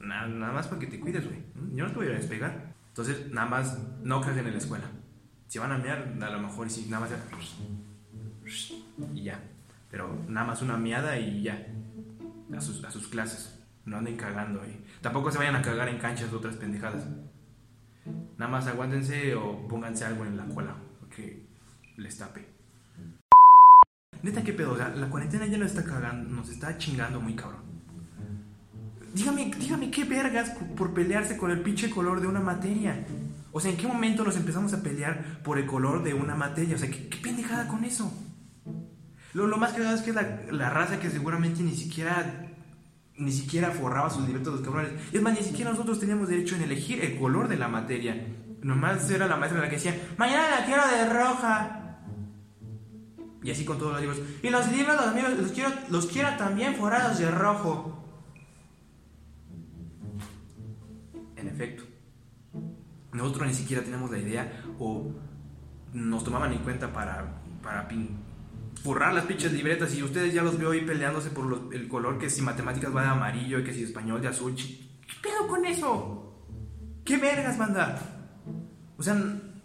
Nada, 0.00 0.26
nada 0.26 0.52
más 0.52 0.66
para 0.66 0.80
que 0.80 0.86
te 0.86 0.98
cuides, 0.98 1.24
güey. 1.24 1.38
Yo 1.74 1.84
no 1.84 1.90
te 1.90 1.96
voy 1.96 2.06
a 2.08 2.12
despegar. 2.12 2.74
Entonces, 2.88 3.30
nada 3.30 3.48
más 3.48 3.78
no 4.02 4.20
caguen 4.20 4.46
en 4.46 4.52
la 4.52 4.58
escuela. 4.58 4.84
Si 5.46 5.58
van 5.58 5.72
a 5.72 5.78
mear, 5.78 6.16
a 6.20 6.30
lo 6.30 6.40
mejor 6.40 6.66
y 6.66 6.70
si 6.70 6.88
nada 6.88 7.00
más 7.00 7.10
y 9.14 9.22
ya. 9.24 9.40
Pero 9.90 10.16
nada 10.28 10.46
más 10.46 10.62
una 10.62 10.76
miada 10.76 11.18
y 11.18 11.42
ya. 11.42 11.66
A 12.56 12.60
sus, 12.60 12.84
a 12.84 12.90
sus 12.90 13.08
clases. 13.08 13.58
No 13.84 13.98
anden 13.98 14.16
cagando 14.16 14.62
ahí. 14.62 14.84
Tampoco 15.00 15.30
se 15.30 15.38
vayan 15.38 15.56
a 15.56 15.62
cagar 15.62 15.88
en 15.88 15.98
canchas 15.98 16.30
de 16.30 16.36
otras 16.36 16.56
pendejadas. 16.56 17.06
Nada 18.38 18.50
más 18.50 18.66
aguántense 18.66 19.34
o 19.34 19.66
pónganse 19.68 20.04
algo 20.04 20.24
en 20.24 20.36
la 20.36 20.46
cola. 20.46 20.76
Que 21.14 21.42
les 21.96 22.16
tape. 22.16 22.46
Neta, 24.22 24.42
¿qué 24.42 24.52
pedo? 24.52 24.72
O 24.72 24.76
sea, 24.76 24.90
la 24.90 25.08
cuarentena 25.08 25.46
ya 25.46 25.58
nos 25.58 25.68
está 25.68 25.84
cagando, 25.84 26.28
nos 26.30 26.50
está 26.50 26.76
chingando 26.78 27.20
muy 27.20 27.34
cabrón. 27.34 27.62
Dígame, 29.14 29.50
dígame 29.58 29.90
qué 29.90 30.04
vergas 30.04 30.50
por 30.76 30.94
pelearse 30.94 31.36
con 31.36 31.50
el 31.50 31.60
pinche 31.62 31.90
color 31.90 32.20
de 32.20 32.26
una 32.26 32.40
materia. 32.40 33.04
O 33.52 33.60
sea, 33.60 33.70
¿en 33.70 33.76
qué 33.76 33.86
momento 33.86 34.24
nos 34.24 34.36
empezamos 34.36 34.72
a 34.72 34.82
pelear 34.82 35.42
por 35.42 35.58
el 35.58 35.66
color 35.66 36.02
de 36.04 36.14
una 36.14 36.36
materia? 36.36 36.76
O 36.76 36.78
sea, 36.78 36.90
¿qué, 36.90 37.18
pendejada 37.22 37.66
con 37.66 37.84
eso? 37.84 38.12
Lo, 39.32 39.46
lo 39.46 39.56
más 39.56 39.72
cagado 39.72 39.96
es 39.96 40.02
que 40.02 40.12
la, 40.12 40.42
la 40.50 40.70
raza 40.70 41.00
que 41.00 41.10
seguramente 41.10 41.62
ni 41.62 41.74
siquiera 41.74 42.49
ni 43.20 43.32
siquiera 43.32 43.70
forraba 43.70 44.08
sus 44.08 44.26
libretos 44.26 44.54
los 44.54 44.62
cabrones. 44.62 44.92
Y 45.12 45.18
es 45.18 45.22
más, 45.22 45.34
ni 45.34 45.44
siquiera 45.44 45.70
nosotros 45.70 46.00
teníamos 46.00 46.28
derecho 46.28 46.56
en 46.56 46.62
elegir 46.62 47.04
el 47.04 47.18
color 47.18 47.48
de 47.48 47.56
la 47.56 47.68
materia. 47.68 48.26
Nomás 48.62 49.08
era 49.10 49.26
la 49.26 49.36
maestra 49.36 49.60
la 49.60 49.68
que 49.68 49.76
decía, 49.76 49.94
mañana 50.16 50.48
la 50.50 50.64
quiero 50.64 50.82
de 50.86 51.12
roja. 51.12 51.76
Y 53.42 53.50
así 53.50 53.64
con 53.64 53.78
todos 53.78 53.92
los 53.92 54.00
libros. 54.00 54.20
Y 54.42 54.48
los 54.48 54.72
libros, 54.72 54.96
los 54.96 55.06
amigos, 55.06 55.38
los 55.38 55.52
quiero, 55.52 55.70
los 55.90 56.06
quiero 56.06 56.30
también 56.36 56.74
forrados 56.74 57.18
de 57.18 57.30
rojo. 57.30 58.04
En 61.36 61.48
efecto. 61.48 61.84
Nosotros 63.12 63.48
ni 63.48 63.54
siquiera 63.54 63.82
teníamos 63.82 64.10
la 64.10 64.18
idea 64.18 64.62
o 64.78 65.12
nos 65.92 66.24
tomaban 66.24 66.52
en 66.52 66.60
cuenta 66.60 66.92
para, 66.92 67.42
para 67.62 67.86
forrar 68.82 69.12
las 69.14 69.24
pinches 69.24 69.52
libretas 69.52 69.94
y 69.94 70.02
ustedes 70.02 70.32
ya 70.34 70.42
los 70.42 70.58
veo 70.58 70.70
ahí 70.70 70.82
peleándose 70.82 71.30
por 71.30 71.44
los- 71.46 71.72
el 71.72 71.88
color 71.88 72.18
que 72.18 72.30
si 72.30 72.42
matemáticas 72.42 72.94
va 72.94 73.02
de 73.02 73.08
amarillo 73.08 73.58
y 73.58 73.64
que 73.64 73.72
si 73.74 73.82
español 73.82 74.20
de 74.22 74.28
azul. 74.28 74.54
¿Qué 74.56 75.14
pedo 75.22 75.46
con 75.48 75.64
eso? 75.66 76.46
¿Qué 77.04 77.16
vergas, 77.18 77.58
banda? 77.58 78.00
O 78.96 79.02
sea, 79.02 79.14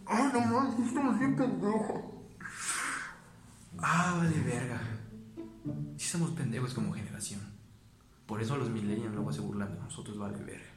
ay, 0.06 0.30
no 0.34 0.41
mames, 0.41 0.88
estamos 0.88 1.19
bien 1.19 1.36
pendejos. 1.36 2.01
Ah, 3.78 4.15
vale, 4.17 4.39
verga. 4.41 4.80
Sí 5.97 6.08
somos 6.08 6.32
pendejos 6.32 6.73
como 6.73 6.93
generación. 6.93 7.41
Por 8.25 8.41
eso 8.41 8.58
los 8.58 8.69
millennials 8.69 9.13
luego 9.13 9.32
se 9.34 9.41
burlan 9.41 9.73
de 9.73 9.80
nosotros, 9.80 10.17
vale, 10.17 10.38
verga. 10.43 10.71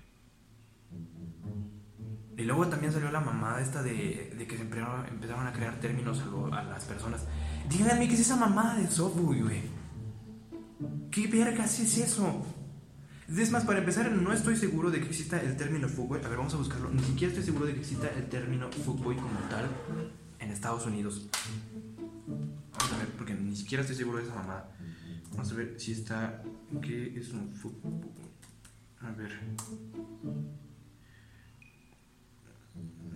Y 2.38 2.44
luego 2.44 2.68
también 2.68 2.92
salió 2.92 3.11
la 3.11 3.18
mamada 3.18 3.61
esta 3.61 3.83
de, 3.83 4.33
de 4.38 4.46
que 4.46 4.57
se 4.57 4.62
empezaron, 4.62 5.46
a 5.46 5.53
crear 5.53 5.81
términos 5.81 6.22
a 6.53 6.62
las 6.62 6.85
personas. 6.85 7.24
Díganme 7.68 8.07
qué 8.07 8.14
es 8.14 8.20
esa 8.20 8.37
mamada 8.37 8.77
de 8.77 8.87
software, 8.87 9.42
güey. 9.42 9.62
¿Qué 11.11 11.27
vergas 11.27 11.81
es 11.81 11.98
eso? 11.98 12.46
Es 13.29 13.51
más, 13.51 13.64
para 13.64 13.81
empezar, 13.81 14.12
no 14.12 14.33
estoy 14.33 14.57
seguro 14.57 14.88
de 14.88 15.01
que 15.01 15.09
exista 15.09 15.40
el 15.40 15.57
término 15.57 15.88
fuckboy. 15.88 16.24
A 16.24 16.29
ver, 16.29 16.38
vamos 16.38 16.55
a 16.55 16.59
buscarlo. 16.59 16.90
Ni 16.90 17.03
siquiera 17.03 17.33
estoy 17.33 17.44
seguro 17.44 17.66
de 17.66 17.74
que 17.74 17.81
exista 17.81 18.09
el 18.16 18.29
término 18.29 18.70
fuckboy 18.70 19.16
como 19.16 19.40
tal 19.51 19.66
en 20.38 20.51
Estados 20.53 20.87
Unidos. 20.87 21.29
Vamos 22.29 22.92
a 22.92 22.98
ver, 22.98 23.09
porque 23.16 23.35
ni 23.35 23.57
siquiera 23.57 23.83
estoy 23.83 23.96
seguro 23.96 24.18
de 24.18 24.24
esa 24.24 24.35
mamada. 24.37 24.70
Vamos 25.33 25.51
a 25.51 25.55
ver 25.57 25.74
si 25.77 25.90
está. 25.90 26.40
¿Qué 26.81 27.18
es 27.18 27.31
un 27.31 27.53
fuckboy? 27.53 28.01
A 29.01 29.11
ver. 29.11 29.33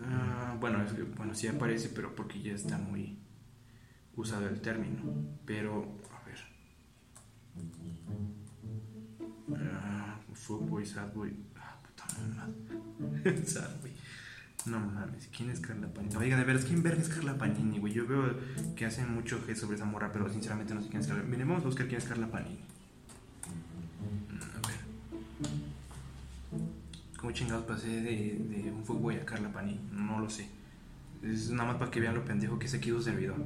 Ah, 0.05 0.57
bueno, 0.59 0.83
es 0.83 0.93
que, 0.93 1.03
bueno, 1.03 1.35
sí 1.35 1.49
aparece, 1.49 1.91
pero 1.91 2.15
porque 2.15 2.41
ya 2.41 2.53
está 2.53 2.79
muy 2.79 3.19
usado 4.17 4.49
el 4.49 4.61
término. 4.61 5.03
Pero, 5.45 6.01
a 6.11 6.25
ver. 6.27 6.39
Ah, 9.57 10.19
fuckboy, 10.33 10.85
sadboy. 10.85 11.35
Ah, 11.57 11.81
puta 11.83 12.05
madre. 12.35 13.47
sadboy. 13.47 13.93
No 14.65 14.79
mames, 14.79 15.29
¿quién 15.37 15.51
es 15.51 15.59
Carla 15.59 15.93
Panini? 15.93 16.15
Oiga, 16.15 16.37
de 16.37 16.45
veras, 16.45 16.65
¿quién 16.65 16.85
verga 16.85 17.03
es 17.03 17.09
Carla 17.09 17.37
Panini, 17.37 17.81
güey? 17.81 17.93
Yo 17.93 18.07
veo 18.07 18.37
que 18.77 18.87
hacen 18.87 19.13
mucho 19.13 19.43
hate 19.45 19.57
sobre 19.57 19.75
esa 19.75 19.85
morra, 19.85 20.13
pero 20.13 20.29
sinceramente 20.29 20.73
no 20.73 20.81
sé 20.81 20.89
quién 20.89 21.01
es 21.01 21.09
Carla 21.09 21.25
Miren, 21.25 21.49
vamos 21.49 21.65
a 21.65 21.67
buscar 21.67 21.89
quién 21.89 22.01
es 22.01 22.07
Carla 22.07 22.29
Panini. 22.29 22.61
¿Cómo 27.23 27.33
chingados 27.33 27.65
pasé 27.67 27.87
de, 28.03 28.37
de 28.51 28.73
un 28.73 28.85
fuckboy 28.85 29.15
a 29.15 29.25
Carla 29.25 29.53
Panini? 29.53 29.79
No 29.93 30.19
lo 30.19 30.29
sé. 30.29 30.49
Es 31.23 31.53
nada 31.53 31.69
más 31.69 31.77
para 31.77 31.89
que 31.89 32.01
vean 32.01 32.17
lo 32.17 32.25
pendejo 32.25 32.59
que 32.59 32.67
es 32.67 32.75
aquí 32.75 32.91
su 32.91 33.01
servidor. 33.01 33.37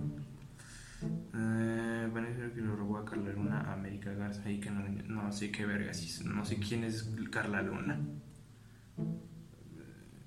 Eh, 1.34 2.08
decir 2.10 2.52
que 2.54 2.62
lo 2.62 2.74
robó 2.74 2.96
a 2.96 3.04
Carla 3.04 3.30
Luna 3.34 3.60
a 3.60 3.74
América 3.74 4.14
Garza 4.14 4.50
y 4.50 4.60
que 4.60 4.70
no, 4.70 5.30
sé 5.30 5.50
qué 5.50 5.66
vergas. 5.66 6.22
No 6.24 6.42
sé 6.46 6.56
quién 6.56 6.84
es 6.84 7.12
Carla 7.30 7.60
Luna. 7.60 8.00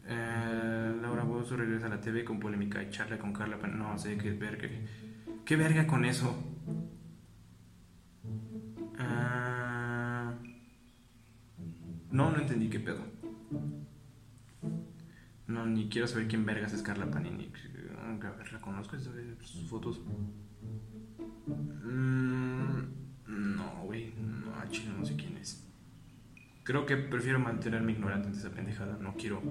Eh, 0.05 0.95
Laura 1.01 1.23
Bozo 1.23 1.57
regresa 1.57 1.88
a 1.88 1.89
la 1.89 2.01
TV 2.01 2.23
con 2.23 2.39
polémica 2.39 2.83
y 2.83 2.91
charla 2.91 3.17
con 3.17 3.33
Carla 3.33 3.57
Pan- 3.57 3.79
No 3.79 3.97
sé 3.97 4.15
qué 4.19 4.29
verga. 4.29 4.69
¿Qué 5.43 5.55
verga 5.55 5.88
con 5.88 6.05
eso? 6.05 6.38
Ah, 8.99 10.35
no, 12.12 12.29
no 12.29 12.38
entendí 12.38 12.69
qué 12.69 12.79
pedo. 12.79 13.18
No, 15.49 15.65
ni 15.65 15.89
quiero 15.89 16.07
saber 16.07 16.27
quién 16.27 16.45
vergas 16.45 16.73
es 16.73 16.83
Carla 16.83 17.09
Panini. 17.09 17.51
A 18.03 18.29
ver, 18.29 18.53
la 18.53 18.62
conozco, 18.62 18.95
es 18.95 19.12
de 19.12 19.35
sus 19.41 19.67
fotos. 19.67 19.99
Mm, 21.47 22.83
no, 23.27 23.83
güey, 23.83 24.13
no, 24.15 24.69
chile 24.69 24.93
no 24.95 25.03
sé 25.03 25.15
quién 25.15 25.35
es. 25.38 25.67
Creo 26.63 26.85
que 26.85 26.97
prefiero 26.97 27.39
mantenerme 27.39 27.93
ignorante 27.93 28.27
ante 28.27 28.39
esa 28.39 28.51
pendejada. 28.51 28.99
No 29.01 29.15
quiero 29.15 29.41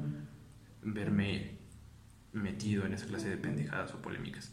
verme 0.82 1.58
metido 2.32 2.86
en 2.86 2.94
esa 2.94 3.06
clase 3.06 3.28
de 3.30 3.36
pendejadas 3.36 3.92
o 3.92 4.00
polémicas. 4.00 4.52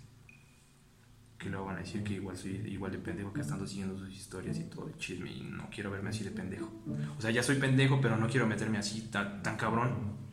Que 1.37 1.51
luego 1.51 1.67
van 1.67 1.75
a 1.75 1.79
decir 1.81 2.03
que 2.03 2.13
igual 2.13 2.35
soy 2.37 2.53
igual 2.65 2.91
de 2.91 2.97
pendejo 2.97 3.31
que 3.31 3.41
estando 3.41 3.67
siguiendo 3.67 3.95
sus 3.99 4.11
historias 4.11 4.57
y 4.57 4.63
todo 4.63 4.87
el 4.87 4.97
chisme. 4.97 5.31
Y 5.31 5.43
no 5.43 5.69
quiero 5.69 5.91
verme 5.91 6.09
así 6.09 6.23
de 6.23 6.31
pendejo. 6.31 6.71
O 7.19 7.21
sea, 7.21 7.29
ya 7.29 7.43
soy 7.43 7.57
pendejo, 7.57 8.01
pero 8.01 8.17
no 8.17 8.27
quiero 8.27 8.47
meterme 8.47 8.79
así 8.79 9.11
tan, 9.11 9.43
tan 9.43 9.57
cabrón. 9.57 10.24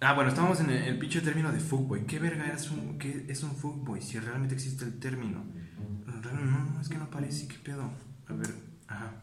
Ah, 0.00 0.12
bueno, 0.12 0.28
estábamos 0.28 0.60
en 0.60 0.70
el, 0.70 0.82
el 0.82 0.98
pinche 0.98 1.20
término 1.22 1.50
de 1.52 1.58
fuckboy. 1.58 2.04
¿Qué 2.04 2.18
verga 2.18 2.46
es 2.52 2.70
un, 2.70 2.98
qué 2.98 3.24
es 3.28 3.42
un 3.42 3.52
fuckboy? 3.56 4.02
Si 4.02 4.18
realmente 4.18 4.54
existe 4.54 4.84
el 4.84 4.98
término. 4.98 5.44
No, 6.06 6.32
no, 6.32 6.80
es 6.80 6.88
que 6.88 6.98
no 6.98 7.04
aparece. 7.04 7.48
¿Qué 7.48 7.56
pedo? 7.62 7.90
A 8.28 8.32
ver, 8.34 8.54
ajá. 8.88 9.22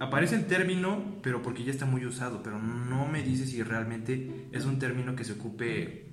aparece 0.00 0.34
el 0.34 0.46
término, 0.46 1.20
pero 1.22 1.42
porque 1.42 1.62
ya 1.62 1.70
está 1.70 1.86
muy 1.86 2.04
usado, 2.04 2.42
pero 2.42 2.60
no 2.60 3.06
me 3.06 3.22
dice 3.22 3.46
si 3.46 3.62
realmente 3.62 4.48
es 4.50 4.64
un 4.64 4.78
término 4.78 5.14
que 5.14 5.24
se 5.24 5.34
ocupe 5.34 6.08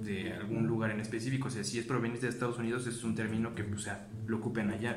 de 0.00 0.32
algún 0.34 0.66
lugar 0.66 0.90
en 0.90 1.00
específico. 1.00 1.48
O 1.48 1.50
sea, 1.50 1.64
si 1.64 1.78
es 1.78 1.84
proveniente 1.84 2.26
de 2.26 2.32
Estados 2.32 2.58
Unidos, 2.58 2.86
es 2.86 3.02
un 3.02 3.14
término 3.16 3.54
que 3.54 3.62
o 3.62 3.78
sea, 3.78 4.08
lo 4.26 4.36
ocupen 4.36 4.70
allá. 4.70 4.96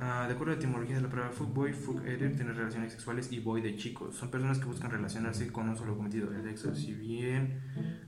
Ah, 0.00 0.24
de 0.26 0.34
acuerdo 0.34 0.52
a 0.52 0.56
la 0.56 0.60
etimología 0.62 0.96
de 0.96 1.02
la 1.02 1.08
palabra 1.08 1.32
fuckboy, 1.32 1.72
fuckeder 1.72 2.36
tiene 2.36 2.52
relaciones 2.52 2.92
sexuales 2.92 3.32
y 3.32 3.40
boy 3.40 3.60
de 3.60 3.76
chicos. 3.76 4.14
Son 4.14 4.30
personas 4.30 4.58
que 4.58 4.66
buscan 4.66 4.90
relacionarse 4.90 5.50
con 5.50 5.68
un 5.68 5.76
solo 5.76 5.96
cometido, 5.96 6.32
el 6.32 6.42
sexo. 6.42 6.74
Si 6.74 6.94
bien 6.94 7.60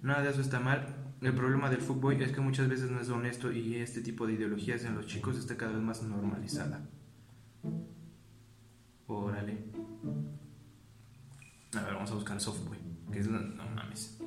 nada 0.02 0.22
de 0.22 0.31
eso 0.31 0.40
está 0.40 0.61
mal, 0.61 1.14
el 1.20 1.33
problema 1.33 1.68
del 1.70 1.81
fuckboy 1.81 2.22
es 2.22 2.33
que 2.33 2.40
muchas 2.40 2.68
veces 2.68 2.90
no 2.90 3.00
es 3.00 3.09
honesto 3.09 3.50
y 3.50 3.76
este 3.76 4.00
tipo 4.00 4.26
de 4.26 4.35
ideologías 4.35 4.85
en 4.85 4.94
los 4.94 5.07
chicos 5.07 5.37
está 5.38 5.57
cada 5.57 5.72
vez 5.72 5.83
más 5.83 6.02
normalizada. 6.02 6.88
Órale. 9.07 9.59
A 11.76 11.83
ver, 11.83 11.94
vamos 11.94 12.11
a 12.11 12.14
buscar 12.14 12.40
softboy. 12.40 12.79
Que 13.12 13.20
es, 13.20 13.29
no 13.29 13.40
mames. 13.74 14.18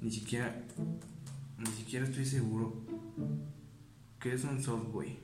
Ni 0.00 0.10
siquiera. 0.10 0.62
Ni 1.58 1.66
siquiera 1.66 2.04
estoy 2.04 2.24
seguro. 2.24 2.84
¿Qué 4.20 4.34
es 4.34 4.44
un 4.44 4.60
softboy? 4.62 5.18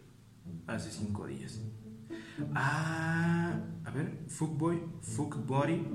Hace 0.67 0.91
cinco 0.91 1.27
días. 1.27 1.61
Ah, 2.55 3.59
a 3.85 3.91
ver, 3.91 4.25
fuckboy, 4.29 4.81
fuckbody 5.03 5.87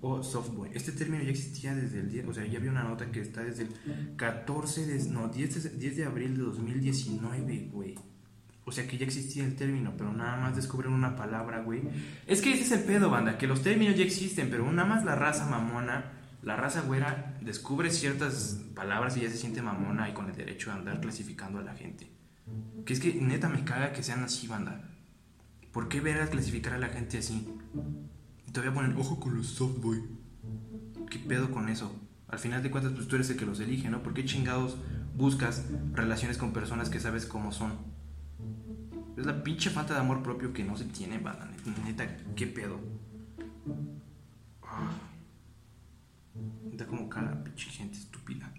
o 0.00 0.22
softboy. 0.22 0.70
Este 0.74 0.92
término 0.92 1.22
ya 1.22 1.30
existía 1.30 1.74
desde 1.74 2.00
el 2.00 2.10
día, 2.10 2.24
o 2.28 2.32
sea, 2.34 2.44
ya 2.44 2.58
había 2.58 2.70
una 2.70 2.82
nota 2.82 3.10
que 3.10 3.20
está 3.20 3.42
desde 3.42 3.64
el 3.64 4.16
14 4.16 4.86
de, 4.86 5.04
no, 5.10 5.28
10 5.28 5.62
de, 5.62 5.70
10 5.70 5.96
de 5.96 6.04
abril 6.04 6.36
de 6.36 6.42
2019, 6.42 7.70
güey. 7.72 7.94
O 8.64 8.70
sea 8.70 8.86
que 8.86 8.96
ya 8.96 9.04
existía 9.04 9.44
el 9.44 9.56
término, 9.56 9.94
pero 9.96 10.12
nada 10.12 10.36
más 10.36 10.56
descubren 10.56 10.92
una 10.92 11.16
palabra, 11.16 11.62
güey. 11.62 11.82
Es 12.26 12.42
que 12.42 12.52
ese 12.52 12.62
es 12.62 12.72
el 12.72 12.84
pedo, 12.84 13.10
banda, 13.10 13.38
que 13.38 13.46
los 13.46 13.62
términos 13.62 13.96
ya 13.96 14.04
existen, 14.04 14.50
pero 14.50 14.70
nada 14.70 14.88
más 14.88 15.04
la 15.04 15.14
raza 15.14 15.46
mamona, 15.46 16.12
la 16.42 16.56
raza 16.56 16.82
güera, 16.82 17.38
descubre 17.40 17.90
ciertas 17.90 18.60
palabras 18.74 19.16
y 19.16 19.20
ya 19.20 19.30
se 19.30 19.36
siente 19.36 19.62
mamona 19.62 20.08
y 20.08 20.14
con 20.14 20.28
el 20.28 20.36
derecho 20.36 20.70
de 20.70 20.78
andar 20.78 21.00
clasificando 21.00 21.58
a 21.58 21.62
la 21.62 21.74
gente. 21.74 22.08
Que 22.84 22.92
es 22.92 23.00
que 23.00 23.14
neta 23.14 23.48
me 23.48 23.64
caga 23.64 23.92
que 23.92 24.02
sean 24.02 24.24
así, 24.24 24.46
banda. 24.46 24.88
¿Por 25.72 25.88
qué 25.88 26.00
ver 26.00 26.20
a 26.20 26.28
clasificar 26.28 26.74
a 26.74 26.78
la 26.78 26.88
gente 26.88 27.18
así? 27.18 27.48
Y 28.46 28.50
todavía 28.52 28.74
ponen, 28.74 28.96
ojo 28.96 29.18
con 29.18 29.36
los 29.36 29.46
softboy. 29.46 30.02
¿Qué 31.08 31.18
pedo 31.18 31.50
con 31.50 31.68
eso? 31.68 31.94
Al 32.28 32.38
final 32.38 32.62
de 32.62 32.70
cuentas, 32.70 32.92
pues 32.92 33.08
tú 33.08 33.16
eres 33.16 33.28
el 33.30 33.36
que 33.36 33.46
los 33.46 33.60
elige, 33.60 33.90
¿no? 33.90 34.02
¿Por 34.02 34.14
qué 34.14 34.24
chingados 34.24 34.76
buscas 35.16 35.66
relaciones 35.92 36.38
con 36.38 36.52
personas 36.52 36.88
que 36.88 37.00
sabes 37.00 37.26
cómo 37.26 37.52
son? 37.52 37.72
Es 39.16 39.26
la 39.26 39.42
pinche 39.42 39.70
falta 39.70 39.94
de 39.94 40.00
amor 40.00 40.22
propio 40.22 40.52
que 40.52 40.64
no 40.64 40.76
se 40.76 40.86
tiene, 40.86 41.18
banda. 41.18 41.50
Neta, 41.84 42.16
qué 42.34 42.46
pedo. 42.46 42.80
Ah. 44.62 44.92
Neta, 46.64 46.86
como 46.86 47.08
cara, 47.08 47.44
pinche 47.44 47.68
gente 47.70 47.98
estúpida. 47.98 48.52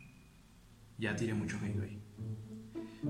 Ya 1.00 1.16
tiré 1.16 1.34
mucho 1.34 1.58
hate 1.58 1.82
ahí. 1.82 2.03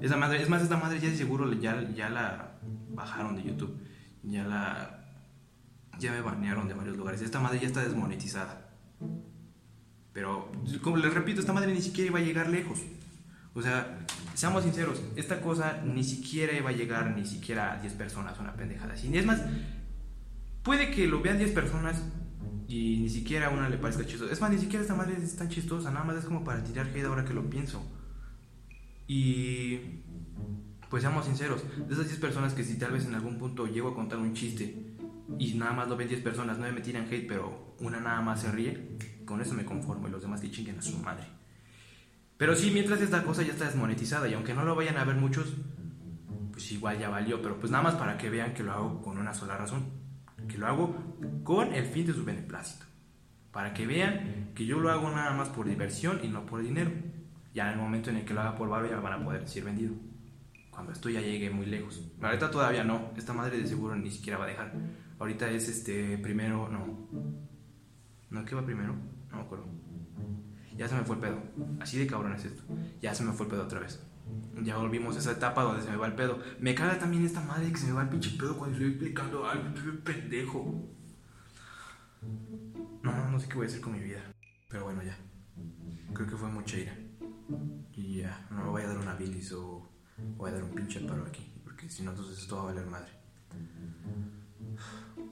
Esa 0.02 0.18
madre, 0.18 0.42
es 0.42 0.50
más, 0.50 0.62
esta 0.62 0.78
madre 0.78 1.00
ya 1.00 1.10
de 1.10 1.16
seguro 1.16 1.52
ya, 1.54 1.90
ya 1.92 2.10
la 2.10 2.54
bajaron 2.90 3.36
de 3.36 3.44
YouTube. 3.44 3.78
Ya 4.24 4.44
la. 4.44 5.00
Ya 6.00 6.12
me 6.12 6.22
banearon 6.22 6.68
de 6.68 6.74
varios 6.74 6.98
lugares. 6.98 7.22
Esta 7.22 7.40
madre 7.40 7.60
ya 7.60 7.68
está 7.68 7.84
desmonetizada. 7.84 8.70
Pero, 10.12 10.52
como 10.82 10.98
les 10.98 11.14
repito, 11.14 11.40
esta 11.40 11.54
madre 11.54 11.74
ni 11.74 11.82
siquiera 11.82 12.10
iba 12.10 12.20
a 12.20 12.24
llegar 12.24 12.50
lejos. 12.50 12.80
O 13.56 13.62
sea, 13.62 14.00
seamos 14.34 14.64
sinceros, 14.64 15.02
esta 15.16 15.42
cosa 15.42 15.82
ni 15.84 16.04
siquiera 16.04 16.54
iba 16.54 16.70
a 16.70 16.74
llegar 16.74 17.16
ni 17.16 17.26
siquiera 17.26 17.74
a 17.74 17.82
10 17.82 17.94
personas, 17.94 18.40
una 18.40 18.54
pendejada 18.54 18.94
así. 18.94 19.16
Es 19.16 19.26
más, 19.26 19.42
puede 20.64 20.92
que 20.92 21.08
lo 21.08 21.22
vean 21.22 21.38
10 21.38 21.52
personas 21.52 22.02
y 22.68 22.98
ni 22.98 23.10
siquiera 23.10 23.48
a 23.48 23.50
una 23.50 23.70
le 23.70 23.78
parezca 23.78 24.06
chistoso. 24.06 24.32
Es 24.32 24.42
más, 24.42 24.50
ni 24.50 24.58
siquiera 24.58 24.82
esta 24.82 24.96
madre 24.96 25.18
es 25.22 25.36
tan 25.36 25.50
chistosa, 25.50 25.92
nada 25.92 26.06
más 26.06 26.18
es 26.18 26.26
como 26.26 26.44
para 26.44 26.64
tirar 26.64 26.88
hate 26.88 27.06
ahora 27.06 27.26
que 27.26 27.34
lo 27.34 27.48
pienso. 27.50 27.84
Y 29.08 29.80
pues 30.90 31.02
seamos 31.04 31.26
sinceros, 31.26 31.64
de 31.88 31.94
esas 31.94 32.08
10 32.08 32.20
personas 32.20 32.54
que 32.54 32.64
si 32.64 32.78
tal 32.78 32.92
vez 32.92 33.06
en 33.06 33.16
algún 33.16 33.38
punto 33.38 33.66
llego 33.66 33.90
a 33.90 33.96
contar 33.96 34.20
un 34.20 34.34
chiste 34.34 34.96
y 35.40 35.54
nada 35.56 35.74
más 35.74 35.88
lo 35.88 35.98
ven 35.98 36.08
10 36.08 36.22
personas, 36.22 36.58
no 36.58 36.72
me 36.72 36.82
tiran 36.82 37.08
hate, 37.10 37.28
pero 37.28 37.76
una 37.80 38.00
nada 38.00 38.22
más 38.22 38.42
se 38.42 38.52
ríe, 38.52 38.98
con 39.26 39.42
eso 39.42 39.54
me 39.54 39.66
conformo 39.66 40.08
y 40.08 40.12
los 40.12 40.22
demás 40.22 40.42
que 40.42 40.52
chinguen 40.52 40.78
a 40.78 40.82
su 40.82 40.98
madre. 41.00 41.26
Pero 42.38 42.56
sí, 42.56 42.72
mientras 42.72 43.02
esta 43.02 43.24
cosa 43.24 43.42
ya 43.42 43.54
está 43.54 43.66
desmonetizada 43.66 44.28
y 44.28 44.34
aunque 44.34 44.54
no 44.54 44.66
lo 44.66 44.76
vayan 44.76 44.98
a 44.98 45.04
ver 45.04 45.16
muchos, 45.16 45.54
pues 46.52 46.72
igual 46.72 47.00
ya 47.00 47.10
valió. 47.10 47.42
Pero 47.42 47.60
pues 47.60 47.72
nada 47.72 47.84
más 47.84 47.96
para 47.96 48.18
que 48.18 48.30
vean 48.30 48.54
que 48.54 48.64
lo 48.64 48.74
hago 48.74 49.02
con 49.02 49.18
una 49.18 49.34
sola 49.34 49.58
razón. 49.58 49.86
Que 50.48 50.58
lo 50.58 50.68
hago 50.68 50.96
con 51.44 51.74
el 51.74 51.86
fin 51.86 52.06
de 52.06 52.14
su 52.14 52.26
beneplácito. 52.26 52.86
Para 53.52 53.74
que 53.74 53.86
vean 53.86 54.52
que 54.56 54.66
yo 54.66 54.80
lo 54.80 54.92
hago 54.92 55.10
nada 55.10 55.32
más 55.32 55.50
por 55.50 55.68
diversión 55.68 56.20
y 56.24 56.28
no 56.28 56.46
por 56.46 56.62
dinero. 56.62 56.92
Ya 57.54 57.68
en 57.68 57.74
el 57.74 57.80
momento 57.80 58.10
en 58.10 58.18
el 58.18 58.26
que 58.26 58.34
lo 58.34 58.42
haga 58.42 58.56
por 58.56 58.70
barro 58.70 58.90
ya 58.90 59.00
van 59.00 59.14
a 59.14 59.24
poder 59.24 59.42
decir 59.42 59.64
vendido. 59.64 59.94
Cuando 60.72 60.92
esto 60.92 61.10
ya 61.10 61.22
llegue 61.22 61.52
muy 61.52 61.68
lejos. 61.68 62.04
Ahorita 62.22 62.50
todavía 62.50 62.84
no. 62.84 63.12
Esta 63.16 63.32
madre 63.34 63.60
de 63.60 63.68
seguro 63.68 63.96
ni 63.96 64.10
siquiera 64.10 64.40
va 64.40 64.46
a 64.46 64.48
dejar. 64.48 64.74
Ahorita 65.20 65.50
es 65.50 65.70
este 65.70 66.18
primero, 66.18 66.68
no. 66.68 67.08
¿No 68.32 68.46
qué 68.46 68.56
va 68.56 68.66
primero? 68.66 68.96
No 69.30 69.38
me 69.38 69.44
acuerdo. 69.44 69.66
Ya 70.76 70.88
se 70.88 70.96
me 70.96 71.04
fue 71.04 71.16
el 71.16 71.22
pedo. 71.22 71.44
Así 71.80 72.00
de 72.00 72.08
cabrón 72.08 72.34
es 72.34 72.46
esto. 72.46 72.64
Ya 73.00 73.14
se 73.14 73.24
me 73.24 73.32
fue 73.34 73.46
el 73.46 73.52
pedo 73.52 73.64
otra 73.64 73.80
vez. 73.80 74.02
Ya 74.64 74.78
volvimos 74.78 75.16
a 75.16 75.20
esa 75.20 75.34
etapa 75.34 75.62
donde 75.62 75.84
se 75.84 75.92
me 75.92 75.98
va 75.98 76.08
el 76.08 76.16
pedo. 76.16 76.40
Me 76.60 76.74
caga 76.74 76.98
también 76.98 77.24
esta 77.24 77.42
madre 77.42 77.72
que 77.72 77.78
se 77.78 77.88
me 77.88 77.94
va 77.94 78.04
el 78.04 78.10
pinche 78.10 78.32
pedo 78.32 78.58
cuando 78.58 78.76
estoy 78.76 78.92
explicando 78.92 79.48
algo. 79.48 79.68
Estoy 79.68 79.98
pendejo. 79.98 80.90
No, 83.04 83.30
no 83.30 83.40
sé 83.40 83.48
qué 83.48 83.56
voy 83.56 83.66
a 83.66 83.70
hacer 83.70 83.82
con 83.82 83.94
mi 83.94 84.00
vida. 84.00 84.22
Pero 84.70 84.86
bueno, 84.86 85.04
ya. 85.04 85.16
Creo 86.14 86.28
que 86.28 86.36
fue 86.36 86.50
mucha 86.50 86.78
ira. 86.78 86.98
Y 87.94 88.18
ya, 88.18 88.48
no 88.50 88.64
me 88.64 88.70
voy 88.70 88.82
a 88.84 88.88
dar 88.88 88.98
una 88.98 89.16
bilis 89.16 89.52
o 89.54 89.90
voy 90.38 90.50
a 90.50 90.54
dar 90.54 90.64
un 90.64 90.76
pinche 90.76 91.00
paro 91.02 91.26
aquí. 91.26 91.54
Porque 91.64 91.90
si 91.90 92.04
no, 92.04 92.12
entonces 92.12 92.40
esto 92.40 92.58
va 92.58 92.64
a 92.64 92.66
valer 92.66 92.86
madre. 92.86 93.12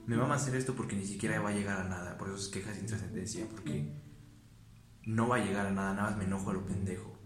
Me 0.06 0.16
va 0.16 0.26
a 0.26 0.34
hacer 0.34 0.54
esto 0.54 0.74
porque 0.74 0.96
ni 0.96 1.06
siquiera 1.06 1.40
va 1.40 1.50
a 1.50 1.54
llegar 1.54 1.80
a 1.80 1.88
nada. 1.88 2.18
Por 2.18 2.28
eso 2.28 2.38
es 2.38 2.48
quejas 2.48 2.76
sin 2.76 2.86
trascendencia. 2.86 3.46
Porque 3.48 3.92
no 5.04 5.28
va 5.28 5.36
a 5.36 5.44
llegar 5.44 5.66
a 5.66 5.70
nada, 5.70 5.94
nada 5.94 6.10
más 6.10 6.18
me 6.18 6.24
enojo 6.24 6.50
a 6.50 6.54
lo 6.54 6.66
pendejo. 6.66 7.18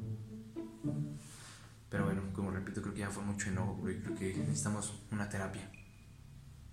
Pero 1.88 2.04
bueno, 2.04 2.22
como 2.32 2.50
repito, 2.50 2.82
creo 2.82 2.94
que 2.94 3.00
ya 3.00 3.10
fue 3.10 3.22
mucho 3.22 3.48
enojo, 3.48 3.76
porque 3.76 4.02
creo 4.02 4.16
que 4.16 4.36
necesitamos 4.38 5.06
una 5.10 5.28
terapia, 5.28 5.70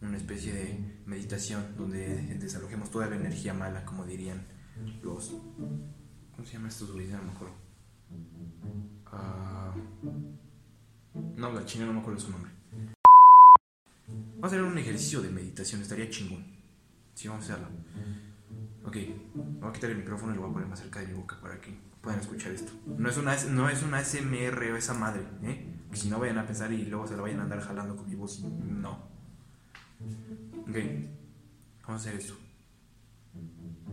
una 0.02 0.18
especie 0.18 0.54
de 0.54 1.04
meditación 1.06 1.76
donde 1.78 2.38
desalojemos 2.40 2.90
toda 2.90 3.08
la 3.08 3.16
energía 3.16 3.54
mala, 3.54 3.86
como 3.86 4.06
dirían 4.06 4.46
los. 5.02 5.30
¿Cómo 6.32 6.46
se 6.46 6.54
llama 6.54 6.70
estos 6.70 6.92
güeyes? 6.92 7.14
No 7.14 7.24
me 7.24 7.32
acuerdo. 7.32 7.63
Ah, 9.08 9.74
no, 11.36 11.52
la 11.52 11.66
china 11.66 11.86
no 11.86 11.94
me 11.94 12.00
acuerdo 12.00 12.20
su 12.20 12.32
nombre. 12.32 12.52
Vamos 14.08 14.44
a 14.44 14.48
hacer 14.48 14.64
un 14.64 14.78
ejercicio 14.78 15.22
de 15.22 15.30
meditación, 15.30 15.82
estaría 15.82 16.10
chingón. 16.10 16.46
Sí, 17.14 17.28
vamos 17.28 17.50
a 17.50 17.54
hacerlo. 17.54 17.70
Ok, 18.86 18.98
voy 19.34 19.70
a 19.70 19.74
quitar 19.74 19.90
el 19.92 19.98
micrófono 19.98 20.34
y 20.34 20.36
lo 20.36 20.42
voy 20.42 20.50
a 20.50 20.54
poner 20.54 20.68
más 20.68 20.80
cerca 20.80 21.00
de 21.00 21.08
mi 21.08 21.14
boca 21.14 21.40
para 21.42 21.62
que 21.62 21.80
puedan 22.02 22.20
escuchar 22.20 22.52
esto. 22.52 22.74
No 22.98 23.10
es 23.10 23.18
una, 23.18 23.36
no 23.46 23.70
es 23.70 23.82
una 23.84 24.04
SMR 24.04 24.72
o 24.72 24.76
esa 24.76 24.94
madre, 24.94 25.24
¿eh? 25.44 25.74
Que 25.90 25.98
si 25.98 26.10
no 26.10 26.20
vayan 26.20 26.38
a 26.40 26.46
pensar 26.46 26.72
y 26.74 26.86
luego 26.86 27.08
se 27.08 27.16
lo 27.16 27.24
vayan 27.24 27.40
a 27.40 27.44
andar 27.44 27.62
jalando 27.62 27.96
con 27.96 28.10
mi 28.10 28.16
voz. 28.16 28.44
No. 28.44 29.08
Ok, 30.68 30.78
vamos 31.84 32.06
a 32.06 32.10
hacer 32.10 32.16
esto. 32.16 32.43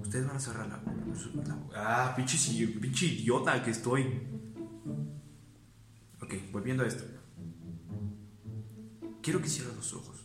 Ustedes 0.01 0.27
van 0.27 0.37
a 0.37 0.41
cerrar 0.41 0.69
la. 0.69 0.83
ah, 1.77 2.15
pinche, 2.17 2.67
pinche 2.67 3.07
idiota 3.07 3.63
que 3.63 3.71
estoy. 3.71 4.05
Ok, 6.23 6.35
volviendo 6.53 6.83
a 6.83 6.87
esto. 6.87 7.05
Quiero 9.23 9.41
que 9.41 9.49
cierres 9.49 9.77
los 9.77 9.93
ojos 9.93 10.25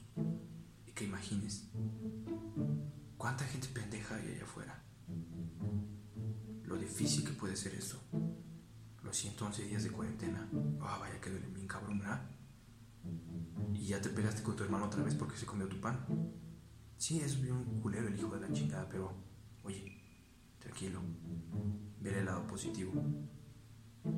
y 0.85 0.91
que 0.91 1.03
imagines 1.03 1.69
¿Cuánta 3.17 3.43
gente 3.45 3.67
pendeja 3.69 4.15
hay 4.15 4.33
allá 4.33 4.43
afuera? 4.43 4.83
Lo 6.63 6.77
difícil 6.77 7.25
que 7.25 7.33
puede 7.33 7.55
ser 7.55 7.73
eso. 7.73 7.99
Los 9.01 9.17
111 9.17 9.63
días 9.63 9.83
de 9.83 9.89
cuarentena. 9.89 10.47
Ah, 10.79 10.99
vaya 10.99 11.19
que 11.19 11.31
duele 11.31 11.47
bien 11.47 11.65
cabrón, 11.65 11.97
¿verdad? 11.97 12.21
Y 13.73 13.87
ya 13.87 13.99
te 13.99 14.09
pegaste 14.09 14.43
con 14.43 14.55
tu 14.55 14.63
hermano 14.63 14.85
otra 14.85 15.01
vez 15.01 15.15
porque 15.15 15.37
se 15.37 15.47
comió 15.47 15.67
tu 15.67 15.81
pan. 15.81 16.05
Sí, 16.97 17.19
es 17.19 17.41
bien 17.41 17.79
culero 17.81 18.07
el 18.07 18.15
hijo 18.15 18.35
de 18.35 18.41
la 18.41 18.53
chingada, 18.53 18.87
pero 18.89 19.11
tranquilo. 20.75 20.99
Ve 22.01 22.19
el 22.19 22.25
lado 22.25 22.45
positivo. 22.47 22.91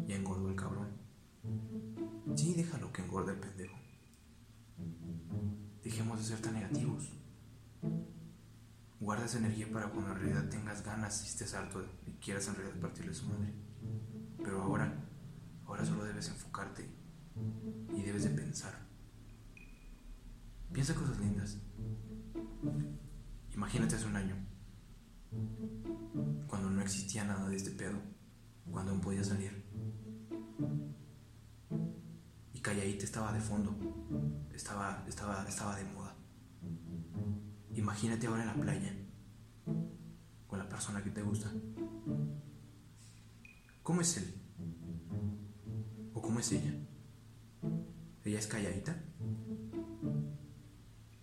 Ya 0.07 0.15
engordó 0.15 0.49
el 0.49 0.55
cabrón. 0.55 0.87
Sí, 2.35 2.55
déjalo 2.55 2.91
que 2.91 3.03
engorde 3.03 3.33
el 3.33 3.39
pendejo. 3.39 3.77
Dejemos 5.83 6.17
de 6.17 6.25
ser 6.25 6.41
tan 6.41 6.55
negativos. 6.55 7.13
Guarda 8.99 9.25
esa 9.25 9.37
energía 9.37 9.71
para 9.71 9.89
cuando 9.91 10.11
en 10.11 10.19
realidad 10.19 10.49
tengas 10.49 10.83
ganas 10.83 11.23
y 11.23 11.27
estés 11.27 11.53
harto 11.53 11.85
y 12.07 12.11
quieras 12.13 12.47
en 12.47 12.55
realidad 12.55 12.81
partirle 12.81 13.13
su 13.13 13.27
madre. 13.27 13.53
Pero 14.43 14.63
ahora, 14.63 14.91
ahora 15.65 15.85
solo 15.85 16.03
debes 16.03 16.27
enfocarte 16.29 16.89
y 17.95 18.01
debes 18.01 18.23
de 18.23 18.31
pensar. 18.31 18.73
Piensa 20.73 20.95
cosas 20.95 21.19
lindas. 21.19 21.59
Imagínate 23.53 23.95
hace 23.95 24.07
un 24.07 24.15
año, 24.15 24.35
cuando 26.47 26.69
no 26.69 26.81
existía 26.81 27.23
nada 27.23 27.47
de 27.49 27.55
este 27.55 27.71
pedo, 27.71 27.97
cuando 28.71 28.91
aún 28.91 29.01
podía 29.01 29.23
salir. 29.23 29.63
Y 32.53 32.59
Calladita 32.59 33.03
estaba 33.03 33.33
de 33.33 33.41
fondo, 33.41 33.75
estaba, 34.53 35.03
estaba, 35.07 35.47
estaba 35.47 35.75
de 35.75 35.83
moda. 35.85 36.15
Imagínate 37.73 38.27
ahora 38.27 38.41
en 38.41 38.47
la 38.47 38.53
playa, 38.55 38.93
con 40.47 40.59
la 40.59 40.67
persona 40.67 41.03
que 41.03 41.11
te 41.11 41.21
gusta. 41.21 41.51
¿Cómo 43.83 44.01
es 44.01 44.17
él? 44.17 44.33
¿O 46.13 46.21
cómo 46.21 46.39
es 46.39 46.51
ella? 46.51 46.73
¿Ella 48.23 48.39
es 48.39 48.47
calladita? 48.47 48.95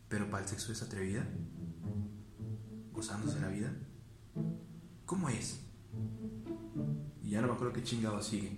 ¿Pero 0.08 0.30
para 0.30 0.44
el 0.44 0.48
sexo 0.48 0.72
es 0.72 0.82
atrevida? 0.82 1.26
¿Gozándose 2.92 3.40
la 3.40 3.48
vida? 3.48 3.72
¿Cómo 5.06 5.28
es? 5.28 5.60
Y 7.22 7.30
ya 7.30 7.40
no 7.40 7.48
me 7.48 7.54
acuerdo 7.54 7.72
qué 7.72 7.82
chingado 7.82 8.22
sigue. 8.22 8.56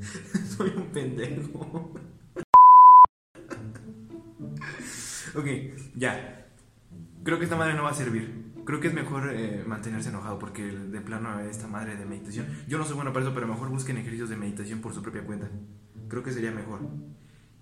Soy 0.56 0.70
un 0.70 0.86
pendejo. 0.86 1.58
ok, 5.34 5.46
ya. 5.94 6.48
Creo 7.24 7.38
que 7.38 7.44
esta 7.44 7.56
madre 7.56 7.74
no 7.74 7.82
va 7.82 7.90
a 7.90 7.94
servir. 7.94 8.52
Creo 8.64 8.80
que 8.80 8.88
es 8.88 8.94
mejor 8.94 9.34
eh, 9.34 9.64
mantenerse 9.66 10.08
enojado 10.08 10.38
porque 10.38 10.64
de 10.64 11.00
plano 11.00 11.40
esta 11.40 11.66
madre 11.66 11.96
de 11.96 12.06
meditación. 12.06 12.46
Yo 12.68 12.78
no 12.78 12.84
soy 12.84 12.94
bueno 12.94 13.12
para 13.12 13.24
eso, 13.24 13.34
pero 13.34 13.46
mejor 13.46 13.68
busquen 13.68 13.98
ejercicios 13.98 14.30
de 14.30 14.36
meditación 14.36 14.80
por 14.80 14.94
su 14.94 15.02
propia 15.02 15.24
cuenta. 15.24 15.50
Creo 16.08 16.22
que 16.22 16.32
sería 16.32 16.52
mejor. 16.52 16.80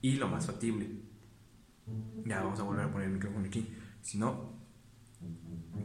Y 0.02 0.16
lo 0.16 0.28
más 0.28 0.46
factible. 0.46 0.90
Ya 2.24 2.42
vamos 2.42 2.60
a 2.60 2.62
volver 2.62 2.84
a 2.84 2.92
poner 2.92 3.08
el 3.08 3.14
micrófono 3.14 3.46
aquí. 3.46 3.74
Si 4.02 4.18
no, 4.18 4.60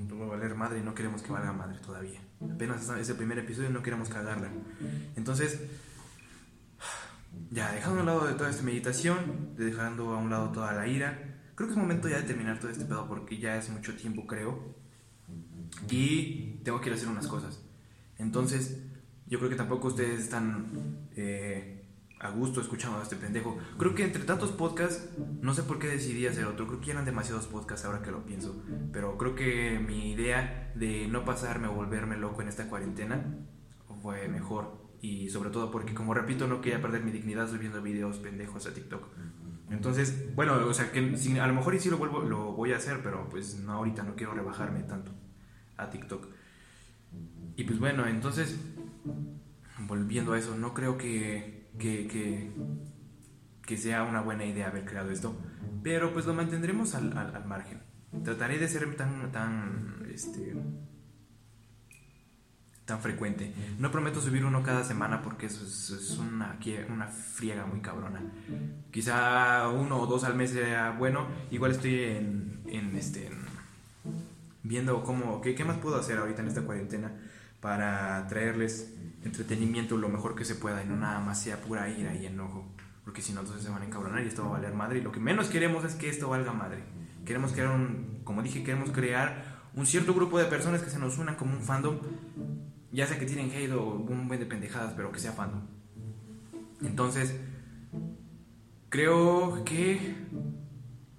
no 0.08 0.20
va 0.20 0.26
a 0.26 0.30
valer 0.30 0.56
madre 0.56 0.80
y 0.80 0.84
no 0.84 0.94
queremos 0.94 1.22
que 1.22 1.32
valga 1.32 1.52
madre 1.54 1.80
todavía. 1.80 2.20
Apenas 2.42 2.90
es 2.90 3.10
el 3.10 3.16
primer 3.16 3.40
episodio 3.40 3.70
y 3.70 3.74
no 3.74 3.82
queremos 3.82 4.10
cagarla. 4.10 4.50
Entonces, 5.16 5.60
ya 7.52 7.72
dejando 7.72 8.00
a 8.00 8.02
un 8.02 8.06
lado 8.08 8.28
de 8.28 8.34
toda 8.34 8.50
esta 8.50 8.64
meditación, 8.64 9.56
dejando 9.58 10.14
a 10.14 10.18
un 10.18 10.30
lado 10.30 10.52
toda 10.52 10.74
la 10.74 10.88
ira, 10.88 11.40
creo 11.56 11.68
que 11.68 11.74
es 11.74 11.80
momento 11.80 12.08
ya 12.08 12.18
de 12.18 12.24
terminar 12.24 12.60
todo 12.60 12.72
este 12.72 12.86
pedo 12.86 13.08
porque 13.08 13.38
ya 13.38 13.58
es 13.58 13.70
mucho 13.70 13.96
tiempo, 13.96 14.26
creo. 14.28 14.76
Y 15.90 16.62
tengo 16.64 16.80
que 16.82 16.90
ir 16.90 16.94
a 16.94 16.98
hacer 16.98 17.10
unas 17.10 17.28
cosas. 17.28 17.62
Entonces, 18.18 18.82
yo 19.28 19.40
creo 19.40 19.50
que 19.50 19.56
tampoco 19.56 19.88
ustedes 19.88 20.22
están 20.22 21.08
eh, 21.16 21.85
a 22.20 22.30
gusto 22.30 22.62
escuchando 22.62 23.00
a 23.00 23.04
este 23.04 23.16
pendejo. 23.16 23.58
Creo 23.78 23.94
que 23.94 24.04
entre 24.04 24.24
tantos 24.24 24.52
podcasts, 24.52 25.10
no 25.42 25.54
sé 25.54 25.64
por 25.64 25.80
qué 25.80 25.88
decidí 25.88 26.26
hacer 26.28 26.46
otro. 26.46 26.68
Creo 26.68 26.82
que 26.82 26.92
eran 26.92 27.06
demasiados 27.06 27.48
podcasts 27.48 27.86
ahora 27.86 28.02
que 28.02 28.12
lo 28.12 28.26
pienso. 28.26 28.64
Pero 28.92 29.18
creo 29.18 29.36
que 29.36 29.80
mi 29.80 30.12
idea 30.12 30.72
de 30.76 31.08
no 31.08 31.26
pasarme 31.26 31.68
o 31.68 31.74
volverme 31.74 32.18
loco 32.18 32.42
en 32.42 32.48
esta 32.48 32.70
cuarentena 32.70 33.26
fue 34.02 34.28
mejor. 34.28 34.86
Y 35.02 35.30
sobre 35.30 35.50
todo 35.50 35.72
porque, 35.72 35.94
como 35.94 36.14
repito, 36.14 36.48
no 36.48 36.62
quería 36.62 36.82
perder 36.82 37.04
mi 37.04 37.12
dignidad 37.12 37.50
subiendo 37.50 37.82
videos 37.82 38.18
pendejos 38.18 38.66
a 38.66 38.74
TikTok. 38.74 39.08
Entonces, 39.70 40.34
bueno, 40.36 40.56
o 40.66 40.74
sea, 40.74 40.92
que 40.92 41.00
a 41.00 41.48
lo 41.48 41.54
mejor 41.54 41.76
y 41.76 41.80
sí 41.80 41.90
lo, 41.90 41.98
vuelvo, 41.98 42.22
lo 42.22 42.54
voy 42.54 42.72
a 42.72 42.78
hacer, 42.78 43.02
pero 43.04 43.28
pues 43.30 43.60
no 43.60 43.74
ahorita, 43.74 44.04
no 44.04 44.16
quiero 44.16 44.34
rebajarme 44.34 44.84
tanto 44.84 45.12
a 45.78 45.90
TikTok. 45.90 46.28
Y 47.56 47.64
pues 47.64 47.80
bueno, 47.80 48.06
entonces, 48.06 48.60
volviendo 49.88 50.34
a 50.34 50.40
eso, 50.40 50.56
no 50.56 50.74
creo 50.74 50.98
que, 50.98 51.55
que, 51.78 52.08
que, 52.08 52.52
que 53.66 53.78
sea 53.78 54.04
una 54.04 54.22
buena 54.22 54.46
idea 54.46 54.68
haber 54.68 54.86
creado 54.86 55.12
esto, 55.12 55.36
pero 55.84 56.14
pues 56.14 56.26
lo 56.26 56.34
mantendremos 56.34 56.96
al, 56.96 57.18
al, 57.18 57.36
al 57.36 57.46
margen. 57.46 57.82
Trataré 58.24 58.58
de 58.58 58.68
ser 58.68 58.96
tan, 58.96 59.32
tan, 59.32 60.08
este, 60.14 60.56
tan 62.86 63.00
frecuente. 63.00 63.54
No 63.80 63.92
prometo 63.92 64.22
subir 64.22 64.46
uno 64.46 64.64
cada 64.64 64.84
semana 64.84 65.22
porque 65.22 65.48
eso 65.48 65.66
es, 65.66 66.18
una, 66.18 66.58
una, 66.90 67.08
friega 67.08 67.66
muy 67.66 67.82
cabrona. 67.82 68.22
Quizá 68.92 69.70
uno 69.70 70.00
o 70.00 70.08
dos 70.08 70.24
al 70.24 70.36
mes 70.36 70.52
sea 70.52 70.92
bueno. 70.92 71.28
Igual 71.52 71.72
estoy 71.72 72.04
en, 72.04 72.62
en 72.68 72.96
este 72.96 73.28
en, 73.28 73.46
viendo 74.64 75.04
cómo 75.04 75.42
qué, 75.42 75.56
qué 75.56 75.66
más 75.66 75.78
puedo 75.78 75.98
hacer 75.98 76.18
ahorita 76.18 76.42
en 76.42 76.48
esta 76.48 76.62
cuarentena 76.62 77.12
para 77.60 78.26
traerles 78.28 78.95
entretenimiento 79.26 79.98
lo 79.98 80.10
mejor 80.10 80.36
que 80.36 80.46
se 80.46 80.56
pueda 80.56 80.84
y 80.84 80.88
no 80.88 80.96
nada 80.96 81.20
más 81.20 81.42
sea 81.42 81.62
pura 81.62 81.90
ira 81.90 82.16
y 82.16 82.26
enojo. 82.26 82.66
Porque 83.04 83.22
si 83.22 83.34
no, 83.34 83.42
entonces 83.42 83.64
se 83.64 83.70
van 83.70 83.82
a 83.82 83.86
encabronar 83.86 84.24
y 84.24 84.28
esto 84.28 84.44
va 84.44 84.50
a 84.50 84.52
valer 84.54 84.74
madre. 84.74 85.00
Y 85.00 85.02
lo 85.02 85.12
que 85.12 85.20
menos 85.20 85.48
queremos 85.48 85.84
es 85.84 85.96
que 85.96 86.10
esto 86.10 86.30
valga 86.30 86.54
madre. 86.54 86.84
Queremos 87.26 87.52
crear 87.52 87.70
un, 87.70 88.22
como 88.24 88.42
dije, 88.42 88.64
queremos 88.64 88.92
crear 88.92 89.62
un 89.76 89.86
cierto 89.86 90.14
grupo 90.14 90.40
de 90.40 90.46
personas 90.46 90.82
que 90.82 90.90
se 90.90 91.00
nos 91.00 91.18
unan 91.18 91.36
como 91.36 91.54
un 91.54 91.62
fandom 91.62 92.00
ya 92.96 93.06
sea 93.06 93.20
que 93.20 93.26
tienen 93.26 93.52
hate 93.52 93.74
o 93.74 93.96
un 93.96 94.28
buen 94.30 94.40
de 94.40 94.46
pendejadas, 94.46 94.94
pero 94.94 95.12
que 95.12 95.20
sea 95.20 95.34
fandom. 95.34 95.62
Entonces, 96.82 97.36
creo 98.88 99.66
que 99.66 100.16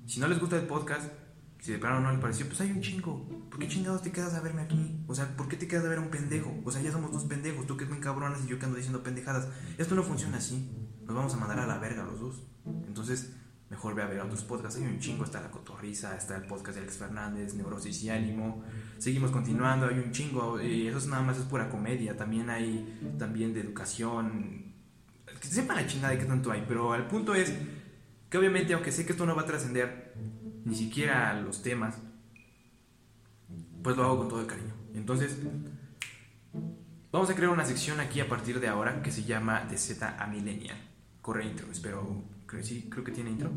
si 0.07 0.19
no 0.19 0.27
les 0.27 0.40
gusta 0.40 0.57
el 0.57 0.66
podcast, 0.66 1.12
si 1.61 1.73
de 1.73 1.79
plano 1.79 2.01
no 2.01 2.12
les 2.12 2.21
pareció, 2.21 2.47
pues 2.47 2.61
hay 2.61 2.71
un 2.71 2.81
chingo. 2.81 3.29
¿Por 3.51 3.59
qué 3.59 3.69
chingados 3.69 4.03
te 4.03 4.12
quedas 4.12 4.35
a 4.35 4.40
verme 4.40 4.62
aquí? 4.62 5.01
O 5.07 5.14
sea, 5.14 5.37
¿por 5.37 5.49
qué 5.49 5.57
te 5.57 5.66
quedas 5.66 5.85
a 5.85 5.88
ver 5.88 5.99
a 5.99 6.03
un 6.03 6.11
pendejo? 6.11 6.55
O 6.64 6.71
sea, 6.71 6.83
ya 6.83 6.92
somos 6.92 7.12
dos 7.12 7.25
pendejos, 7.25 7.66
tú 7.66 7.77
que 7.77 7.85
es 7.85 7.90
muy 7.90 8.01
cabronas 8.01 8.45
y 8.45 8.49
yo 8.49 8.59
que 8.59 8.66
ando 8.66 8.77
diciendo 8.77 9.03
pendejadas. 9.03 9.49
Esto 9.79 9.95
no 9.95 10.03
funciona 10.03 10.37
así. 10.37 10.71
Nos 11.05 11.14
vamos 11.14 11.35
a 11.35 11.37
mandar 11.37 11.59
a 11.61 11.66
la 11.66 11.79
verga 11.79 12.05
los 12.05 12.21
dos. 12.21 12.42
Entonces, 12.87 13.33
mejor 13.71 13.95
ve 13.95 14.03
a 14.03 14.07
ver 14.07 14.21
otros 14.21 14.42
podcasts. 14.45 14.79
Hay 14.81 14.87
un 14.87 14.99
chingo, 14.99 15.25
está 15.25 15.40
La 15.40 15.51
Cotorriza, 15.51 16.16
está 16.16 16.37
el 16.37 16.45
podcast 16.45 16.77
de 16.77 16.83
Alex 16.83 16.99
Fernández, 16.99 17.55
Neurosis 17.55 18.03
y 18.03 18.11
Ánimo. 18.11 18.62
Seguimos 18.99 19.31
continuando, 19.31 19.87
hay 19.87 19.99
un 19.99 20.12
chingo. 20.12 20.61
Y 20.61 20.87
eso 20.87 21.09
nada 21.09 21.23
más 21.23 21.38
es 21.38 21.45
pura 21.45 21.69
comedia. 21.69 22.16
También 22.16 22.51
hay 22.51 23.14
también 23.19 23.55
de 23.55 23.61
educación. 23.61 24.75
Que 25.40 25.49
sepan 25.49 25.77
la 25.77 25.87
chingada 25.87 26.12
de 26.12 26.19
qué 26.19 26.27
tanto 26.27 26.51
hay. 26.51 26.64
Pero 26.69 26.95
el 26.95 27.07
punto 27.07 27.35
es 27.35 27.53
que 28.31 28.38
obviamente, 28.38 28.75
aunque 28.75 28.92
sé 28.92 29.07
que 29.07 29.12
esto 29.12 29.27
no 29.27 29.35
va 29.35 29.42
a 29.42 29.47
trascender 29.47 30.06
ni 30.66 30.74
siquiera 30.74 31.33
los 31.40 31.62
temas, 31.62 31.94
pues 33.83 33.96
lo 33.96 34.02
hago 34.02 34.18
con 34.18 34.29
todo 34.29 34.40
el 34.40 34.48
cariño. 34.48 34.74
Entonces, 34.94 35.38
vamos 37.12 37.31
a 37.31 37.35
crear 37.37 37.52
una 37.52 37.64
sección 37.64 38.00
aquí 38.00 38.18
a 38.18 38.29
partir 38.29 38.59
de 38.59 38.66
ahora 38.66 39.00
que 39.00 39.12
se 39.12 39.22
llama 39.22 39.64
De 39.64 39.79
Z 39.79 40.16
a 40.18 40.26
Millennial. 40.26 40.76
Corre 41.22 41.46
intro, 41.46 41.70
espero 41.70 42.24
Creo, 42.46 42.62
sí, 42.64 42.88
creo 42.90 43.05
que 43.05 43.12
tiene 43.12 43.31
intro. 43.31 43.52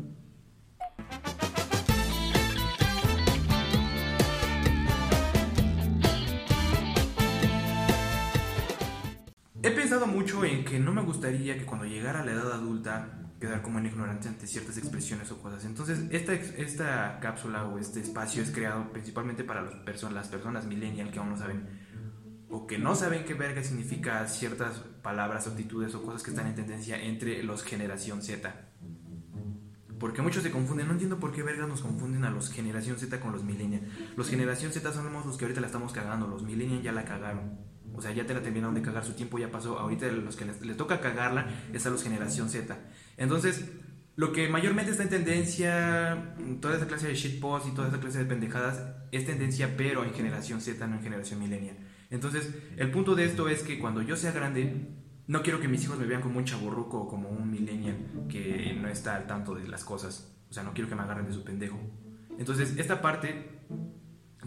He 9.62 9.70
pensado 9.72 10.06
mucho 10.06 10.44
en 10.44 10.64
que 10.64 10.78
no 10.78 10.92
me 10.92 11.02
gustaría 11.02 11.58
que 11.58 11.66
cuando 11.66 11.86
llegara 11.86 12.20
a 12.20 12.24
la 12.24 12.32
edad 12.32 12.52
adulta 12.52 13.29
quedar 13.40 13.62
como 13.62 13.78
en 13.78 13.86
ignorante 13.86 14.28
ante 14.28 14.46
ciertas 14.46 14.76
expresiones 14.76 15.30
o 15.32 15.40
cosas. 15.40 15.64
Entonces, 15.64 16.04
esta, 16.10 16.34
esta 16.34 17.18
cápsula 17.20 17.64
o 17.64 17.78
este 17.78 18.00
espacio 18.00 18.42
es 18.42 18.50
creado 18.50 18.92
principalmente 18.92 19.44
para 19.44 19.84
personas, 19.84 20.14
las 20.14 20.28
personas 20.28 20.66
millennial 20.66 21.10
que 21.10 21.18
aún 21.18 21.30
no 21.30 21.36
saben 21.36 21.66
o 22.50 22.66
que 22.66 22.78
no 22.78 22.94
saben 22.96 23.24
qué 23.24 23.34
verga 23.34 23.62
significa 23.62 24.26
ciertas 24.26 24.80
palabras, 25.02 25.46
actitudes 25.46 25.94
o 25.94 26.02
cosas 26.02 26.22
que 26.22 26.30
están 26.30 26.48
en 26.48 26.56
tendencia 26.56 27.00
entre 27.00 27.42
los 27.44 27.62
generación 27.62 28.22
Z. 28.22 28.52
Porque 30.00 30.22
muchos 30.22 30.42
se 30.42 30.50
confunden. 30.50 30.86
No 30.88 30.94
entiendo 30.94 31.20
por 31.20 31.30
qué 31.30 31.42
verga 31.42 31.66
nos 31.66 31.82
confunden 31.82 32.24
a 32.24 32.30
los 32.30 32.50
generación 32.50 32.98
Z 32.98 33.20
con 33.20 33.32
los 33.32 33.44
millennials. 33.44 33.84
Los 34.16 34.30
generación 34.30 34.72
Z 34.72 34.92
somos 34.92 35.26
los 35.26 35.36
que 35.36 35.44
ahorita 35.44 35.60
la 35.60 35.66
estamos 35.68 35.92
cagando. 35.92 36.26
Los 36.26 36.42
millennials 36.42 36.82
ya 36.82 36.90
la 36.90 37.04
cagaron. 37.04 37.58
O 37.94 38.00
sea, 38.00 38.10
ya 38.12 38.26
te 38.26 38.32
la 38.32 38.40
terminaron 38.40 38.74
de 38.74 38.82
cagar. 38.82 39.04
Su 39.04 39.12
tiempo 39.12 39.38
ya 39.38 39.50
pasó. 39.50 39.78
Ahorita 39.78 40.06
los 40.06 40.36
que 40.36 40.46
les, 40.46 40.60
les 40.62 40.76
toca 40.76 41.00
cagarla 41.00 41.48
es 41.72 41.86
a 41.86 41.90
los 41.90 42.02
generación 42.02 42.48
Z. 42.48 42.78
Entonces, 43.20 43.70
lo 44.16 44.32
que 44.32 44.48
mayormente 44.48 44.90
está 44.92 45.02
en 45.02 45.10
tendencia, 45.10 46.34
toda 46.60 46.76
esa 46.76 46.86
clase 46.86 47.06
de 47.06 47.14
shitpost 47.14 47.68
y 47.68 47.74
toda 47.74 47.88
esa 47.88 48.00
clase 48.00 48.18
de 48.18 48.24
pendejadas, 48.24 48.82
es 49.12 49.26
tendencia, 49.26 49.76
pero 49.76 50.04
en 50.04 50.14
generación 50.14 50.62
Z, 50.62 50.86
no 50.86 50.96
en 50.96 51.02
generación 51.02 51.38
millennial. 51.38 51.76
Entonces, 52.08 52.50
el 52.78 52.90
punto 52.90 53.14
de 53.14 53.26
esto 53.26 53.50
es 53.50 53.62
que 53.62 53.78
cuando 53.78 54.00
yo 54.00 54.16
sea 54.16 54.32
grande, 54.32 54.88
no 55.26 55.42
quiero 55.42 55.60
que 55.60 55.68
mis 55.68 55.84
hijos 55.84 55.98
me 55.98 56.06
vean 56.06 56.22
como 56.22 56.38
un 56.38 56.46
chaburruco 56.46 57.02
o 57.02 57.08
como 57.08 57.28
un 57.28 57.50
millennial 57.50 57.98
que 58.30 58.74
no 58.80 58.88
está 58.88 59.16
al 59.16 59.26
tanto 59.26 59.54
de 59.54 59.68
las 59.68 59.84
cosas. 59.84 60.34
O 60.48 60.54
sea, 60.54 60.62
no 60.62 60.72
quiero 60.72 60.88
que 60.88 60.96
me 60.96 61.02
agarren 61.02 61.26
de 61.26 61.34
su 61.34 61.44
pendejo. 61.44 61.78
Entonces, 62.38 62.74
esta 62.78 63.02
parte 63.02 63.60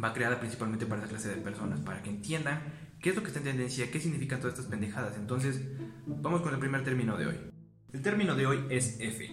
va 0.04 0.14
creada 0.14 0.40
principalmente 0.40 0.88
para 0.88 1.02
esa 1.02 1.10
clase 1.10 1.30
de 1.30 1.36
personas, 1.36 1.80
para 1.82 2.02
que 2.02 2.10
entiendan 2.10 2.60
qué 3.00 3.12
es 3.12 3.16
lo 3.16 3.22
que 3.22 3.28
está 3.28 3.38
en 3.38 3.46
tendencia, 3.46 3.92
qué 3.92 4.00
significan 4.00 4.40
todas 4.40 4.56
estas 4.56 4.72
pendejadas. 4.72 5.16
Entonces, 5.16 5.62
vamos 6.08 6.42
con 6.42 6.56
el 6.56 6.60
primer 6.60 6.84
término 6.84 7.16
de 7.18 7.28
hoy. 7.28 7.53
El 7.94 8.02
término 8.02 8.36
de 8.36 8.48
hoy 8.48 8.66
es 8.72 8.98
F. 9.00 9.32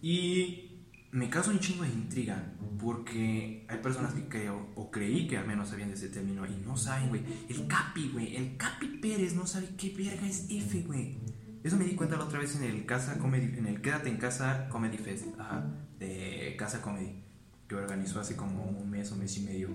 Y 0.00 0.84
me 1.10 1.28
causa 1.28 1.50
un 1.50 1.58
chingo 1.58 1.82
de 1.82 1.90
intriga 1.90 2.52
porque 2.78 3.66
hay 3.68 3.78
personas 3.78 4.14
que 4.14 4.28
creo, 4.28 4.68
o 4.76 4.92
creí 4.92 5.26
que 5.26 5.36
al 5.36 5.46
menos 5.46 5.70
sabían 5.70 5.88
de 5.88 5.96
ese 5.96 6.08
término 6.08 6.46
y 6.46 6.54
no 6.64 6.76
saben, 6.76 7.08
güey. 7.08 7.22
El 7.48 7.66
Capi, 7.66 8.10
güey. 8.12 8.36
El 8.36 8.56
Capi 8.56 8.86
Pérez 9.02 9.34
no 9.34 9.44
sabe 9.44 9.70
qué 9.76 9.90
verga 9.90 10.24
es 10.24 10.46
F, 10.48 10.82
güey. 10.82 11.18
Eso 11.64 11.76
me 11.76 11.84
di 11.84 11.96
cuenta 11.96 12.16
la 12.16 12.24
otra 12.24 12.38
vez 12.38 12.54
en 12.54 12.62
el 12.62 12.86
Casa 12.86 13.18
Comedy, 13.18 13.58
en 13.58 13.66
el 13.66 13.82
Quédate 13.82 14.08
en 14.08 14.18
Casa 14.18 14.68
Comedy 14.68 14.96
Fest, 14.96 15.26
ajá, 15.38 15.68
de 15.98 16.54
Casa 16.56 16.80
Comedy, 16.80 17.24
que 17.68 17.74
organizó 17.74 18.20
hace 18.20 18.36
como 18.36 18.64
un 18.64 18.88
mes 18.88 19.10
o 19.10 19.16
mes 19.16 19.36
y 19.36 19.40
medio. 19.40 19.68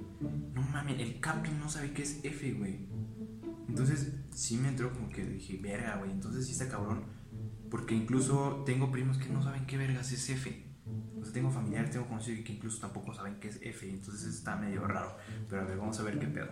No 0.54 0.62
mames, 0.62 1.00
el 1.02 1.20
Capi 1.20 1.50
no 1.52 1.70
sabe 1.70 1.92
qué 1.92 2.04
es 2.04 2.22
F, 2.24 2.54
güey. 2.54 2.88
Entonces, 3.68 4.14
sí 4.32 4.56
me 4.58 4.70
entró 4.70 4.92
como 4.94 5.10
que 5.10 5.26
dije, 5.26 5.60
verga, 5.62 5.98
güey, 5.98 6.12
entonces 6.12 6.46
sí 6.46 6.54
está 6.54 6.70
cabrón. 6.70 7.04
Porque 7.76 7.94
incluso 7.94 8.64
tengo 8.66 8.90
primos 8.90 9.18
que 9.18 9.28
no 9.28 9.44
saben 9.44 9.66
qué 9.66 9.78
vergas 9.78 10.10
es 10.14 10.30
F. 10.30 10.64
O 11.20 11.26
sea, 11.26 11.34
tengo 11.34 11.52
familiares, 11.52 11.92
tengo 11.92 12.08
conocidos 12.08 12.46
que 12.46 12.54
incluso 12.54 12.80
tampoco 12.80 13.14
saben 13.14 13.36
qué 13.42 13.50
es 13.50 13.60
F. 13.62 13.90
Entonces 13.90 14.34
está 14.34 14.56
medio 14.56 14.88
raro. 14.88 15.18
Pero 15.50 15.62
a 15.62 15.66
ver, 15.66 15.78
vamos 15.78 16.00
a 16.00 16.04
ver 16.04 16.18
qué 16.18 16.26
pedo. 16.26 16.48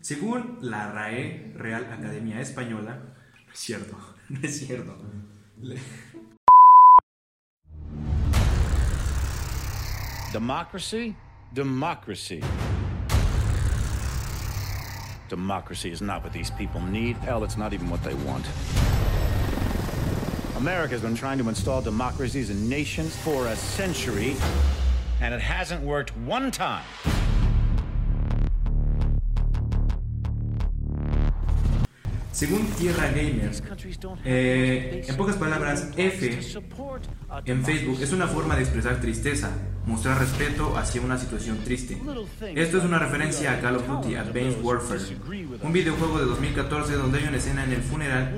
Según 0.00 0.60
la 0.62 0.92
RAE, 0.92 1.52
Real 1.56 1.92
Academia 1.92 2.40
Española, 2.40 3.02
no 3.46 3.52
es 3.52 3.58
cierto, 3.58 3.98
no 4.30 4.40
es 4.40 4.58
cierto. 4.58 4.96
Democracy? 10.32 11.14
Democracy. 11.52 12.40
Democracy 15.28 15.90
is 15.90 16.00
not 16.00 16.24
what 16.24 16.32
these 16.32 16.50
people 16.52 16.80
need. 16.80 17.18
Hell, 17.18 17.44
it's 17.44 17.58
not 17.58 17.74
even 17.74 17.90
what 17.90 18.02
they 18.02 18.14
want. 18.14 18.46
America's 20.58 21.02
been 21.02 21.14
trying 21.14 21.38
to 21.38 21.48
install 21.48 21.80
democracies 21.80 22.50
in 22.50 22.68
nations 22.68 23.14
for 23.14 23.46
a 23.46 23.54
century, 23.54 24.34
and 25.20 25.32
it 25.32 25.40
hasn't 25.40 25.80
worked 25.84 26.16
one 26.16 26.50
time. 26.50 26.82
Según 32.38 32.68
Tierra 32.78 33.08
Gamer, 33.08 33.50
eh, 34.24 35.04
en 35.08 35.16
pocas 35.16 35.34
palabras, 35.34 35.88
F 35.96 36.38
en 37.46 37.64
Facebook 37.64 37.98
es 38.00 38.12
una 38.12 38.28
forma 38.28 38.54
de 38.54 38.62
expresar 38.62 39.00
tristeza, 39.00 39.50
mostrar 39.84 40.20
respeto 40.20 40.78
hacia 40.78 41.00
una 41.00 41.18
situación 41.18 41.58
triste. 41.64 42.00
Esto 42.54 42.78
es 42.78 42.84
una 42.84 43.00
referencia 43.00 43.54
a 43.54 43.60
Call 43.60 43.78
of 43.78 43.88
Duty 43.88 44.14
Advanced 44.14 44.62
Warfare, 44.62 45.00
un 45.60 45.72
videojuego 45.72 46.20
de 46.20 46.26
2014 46.26 46.92
donde 46.92 47.18
hay 47.18 47.24
una 47.26 47.38
escena 47.38 47.64
en 47.64 47.72
el 47.72 47.82
funeral 47.82 48.32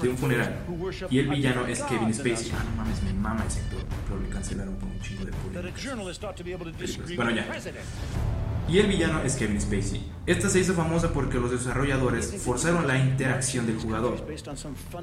de 0.00 0.08
un 0.08 0.16
funeral 0.16 0.64
y 1.10 1.18
el 1.18 1.28
villano 1.28 1.66
es 1.66 1.82
Kevin 1.82 2.14
Spacey. 2.14 2.50
Ah, 2.56 2.64
no 2.64 2.76
mames, 2.76 3.02
me 3.02 3.12
mama 3.12 3.44
ese 3.46 3.60
actor, 3.60 3.84
pero 4.08 4.22
le 4.22 4.28
cancelaron 4.30 4.74
por 4.76 4.88
un 4.88 5.00
chingo 5.00 5.26
de 5.26 5.32
disagree 6.78 7.16
Bueno, 7.16 7.32
ya. 7.32 7.46
Y 8.68 8.78
el 8.78 8.86
villano 8.86 9.22
es 9.22 9.34
Kevin 9.36 9.60
Spacey. 9.60 10.02
Esta 10.26 10.50
se 10.50 10.60
hizo 10.60 10.74
famosa 10.74 11.10
porque 11.10 11.38
los 11.38 11.50
desarrolladores 11.50 12.34
forzaron 12.42 12.86
la 12.86 12.98
interacción 12.98 13.66
del 13.66 13.78
jugador. 13.78 14.22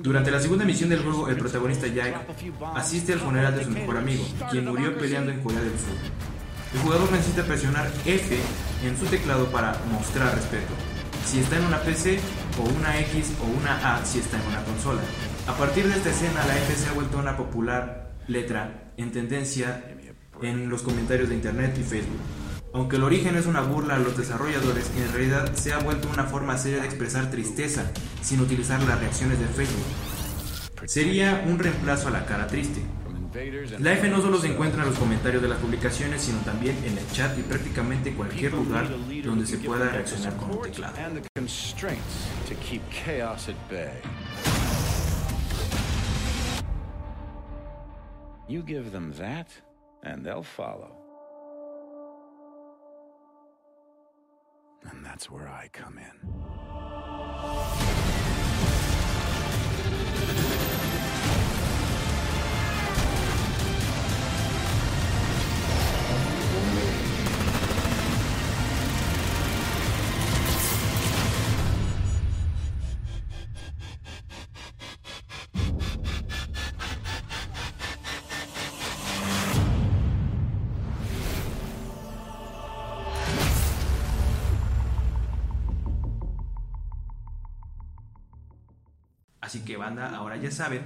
Durante 0.02 0.30
la 0.30 0.40
segunda 0.40 0.66
misión 0.66 0.90
del 0.90 1.02
juego, 1.02 1.28
el 1.30 1.38
protagonista 1.38 1.88
Jack 1.88 2.28
asiste 2.76 3.14
al 3.14 3.20
funeral 3.20 3.56
de 3.56 3.64
su 3.64 3.72
mejor 3.72 3.98
amigo, 3.98 4.24
quien 4.52 4.66
murió 4.66 4.96
peleando 4.96 5.32
en 5.32 5.42
Corea 5.42 5.62
del 5.62 5.72
Sur. 5.72 5.98
El 6.76 6.80
jugador 6.82 7.12
necesita 7.12 7.44
presionar 7.44 7.92
F 8.06 8.38
en 8.84 8.98
su 9.00 9.06
teclado 9.08 9.46
para 9.48 9.76
mostrar 9.92 10.36
respeto, 10.36 10.74
si 11.26 11.40
está 11.40 11.58
en 11.58 11.66
una 11.66 11.80
PC 11.82 12.20
o 12.60 12.78
una 12.78 13.00
X 13.00 13.34
o 13.42 13.60
una 13.60 13.96
A 13.96 14.06
si 14.06 14.20
está 14.20 14.40
en 14.40 14.48
una 14.48 14.64
consola. 14.64 15.02
A 15.48 15.58
partir 15.58 15.88
de 15.88 15.96
esta 15.96 16.12
escena, 16.12 16.46
la 16.46 16.56
F 16.58 16.76
se 16.76 16.90
ha 16.90 16.94
vuelto 16.94 17.18
una 17.18 17.36
popular 17.36 18.12
letra 18.28 18.92
en 18.98 19.12
tendencia 19.12 19.84
en 20.42 20.70
los 20.70 20.84
comentarios 20.84 21.30
de 21.30 21.36
Internet 21.36 21.76
y 21.80 21.84
Facebook. 21.84 22.20
Aunque 22.76 22.98
el 22.98 23.04
origen 23.04 23.38
es 23.38 23.46
una 23.46 23.62
burla 23.62 23.96
a 23.96 24.00
los 24.00 24.18
desarrolladores, 24.18 24.92
en 24.98 25.10
realidad 25.14 25.56
se 25.56 25.72
ha 25.72 25.80
vuelto 25.80 26.10
una 26.12 26.26
forma 26.26 26.58
seria 26.58 26.82
de 26.82 26.86
expresar 26.86 27.32
tristeza 27.32 27.90
sin 28.22 28.42
utilizar 28.42 28.84
las 28.84 29.00
reacciones 29.00 29.40
de 29.40 29.46
Facebook. 29.46 29.86
Sería 30.86 31.46
un 31.48 31.58
reemplazo 31.58 32.10
a 32.10 32.12
la 32.12 32.26
cara 32.26 32.48
triste. 32.48 32.82
La 33.80 33.94
F 33.94 34.10
no 34.10 34.22
solo 34.22 34.40
se 34.40 34.48
encuentra 34.52 34.84
en 34.84 34.90
los 34.90 35.00
comentarios 35.00 35.42
de 35.42 35.48
las 35.48 35.58
publicaciones, 35.60 36.22
sino 36.22 36.40
también 36.40 36.76
en 36.84 36.98
el 36.98 37.08
chat 37.12 37.38
y 37.40 37.44
prácticamente 37.44 38.14
cualquier 38.14 38.52
lugar 38.52 38.90
donde 39.24 39.46
se 39.46 39.58
pueda 39.58 39.88
reaccionar 39.88 40.36
con 40.36 40.52
un 40.52 40.62
teclado. 40.62 40.94
You 48.50 48.64
give 48.64 48.92
them 48.92 49.14
that, 49.14 49.48
and 50.04 50.26
they'll 50.26 50.44
follow. 50.44 51.05
And 54.90 55.06
that's 55.06 55.30
where 55.30 55.48
I 55.48 55.70
come 55.72 55.98
in. 55.98 56.75
Así 89.56 89.64
que 89.64 89.78
banda, 89.78 90.14
ahora 90.14 90.36
ya 90.36 90.52
saben, 90.52 90.82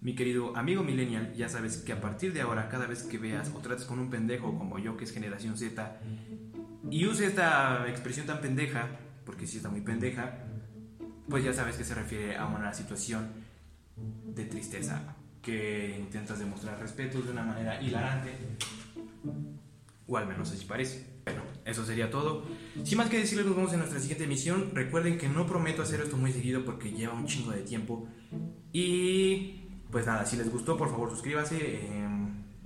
mi 0.00 0.14
querido 0.14 0.56
amigo 0.56 0.84
millennial, 0.84 1.34
ya 1.34 1.48
sabes 1.48 1.78
que 1.78 1.92
a 1.92 2.00
partir 2.00 2.32
de 2.32 2.40
ahora, 2.40 2.68
cada 2.68 2.86
vez 2.86 3.02
que 3.02 3.18
veas 3.18 3.50
o 3.52 3.58
trates 3.58 3.84
con 3.84 3.98
un 3.98 4.10
pendejo 4.10 4.56
como 4.56 4.78
yo, 4.78 4.96
que 4.96 5.02
es 5.02 5.12
generación 5.12 5.58
Z, 5.58 5.98
y 6.88 7.04
use 7.04 7.26
esta 7.26 7.84
expresión 7.88 8.24
tan 8.24 8.40
pendeja, 8.40 8.86
porque 9.24 9.48
sí 9.48 9.56
está 9.56 9.70
muy 9.70 9.80
pendeja, 9.80 10.38
pues 11.28 11.42
ya 11.42 11.52
sabes 11.52 11.74
que 11.74 11.82
se 11.82 11.96
refiere 11.96 12.36
a 12.36 12.46
una 12.46 12.72
situación 12.72 13.26
de 13.96 14.44
tristeza, 14.44 15.16
que 15.42 15.98
intentas 15.98 16.38
demostrar 16.38 16.78
respeto 16.78 17.20
de 17.20 17.32
una 17.32 17.42
manera 17.42 17.82
hilarante, 17.82 18.30
o 20.06 20.16
al 20.16 20.28
menos 20.28 20.52
así 20.52 20.64
parece. 20.64 21.04
Bueno, 21.24 21.42
eso 21.66 21.84
sería 21.84 22.10
todo. 22.10 22.44
Sin 22.84 22.96
más 22.96 23.10
que 23.10 23.18
decirles, 23.18 23.44
nos 23.44 23.56
vemos 23.56 23.72
en 23.72 23.80
nuestra 23.80 23.98
siguiente 23.98 24.24
emisión. 24.24 24.70
Recuerden 24.72 25.18
que 25.18 25.28
no 25.28 25.46
prometo 25.46 25.82
hacer 25.82 26.00
esto 26.00 26.16
muy 26.16 26.32
seguido 26.32 26.64
porque 26.64 26.92
lleva 26.92 27.12
un 27.12 27.26
chingo 27.26 27.50
de 27.50 27.62
tiempo. 27.62 28.08
Y 28.72 29.66
pues 29.90 30.06
nada, 30.06 30.24
si 30.24 30.36
les 30.36 30.50
gustó, 30.50 30.76
por 30.76 30.90
favor 30.90 31.10
suscríbase, 31.10 31.56
eh, 31.58 32.08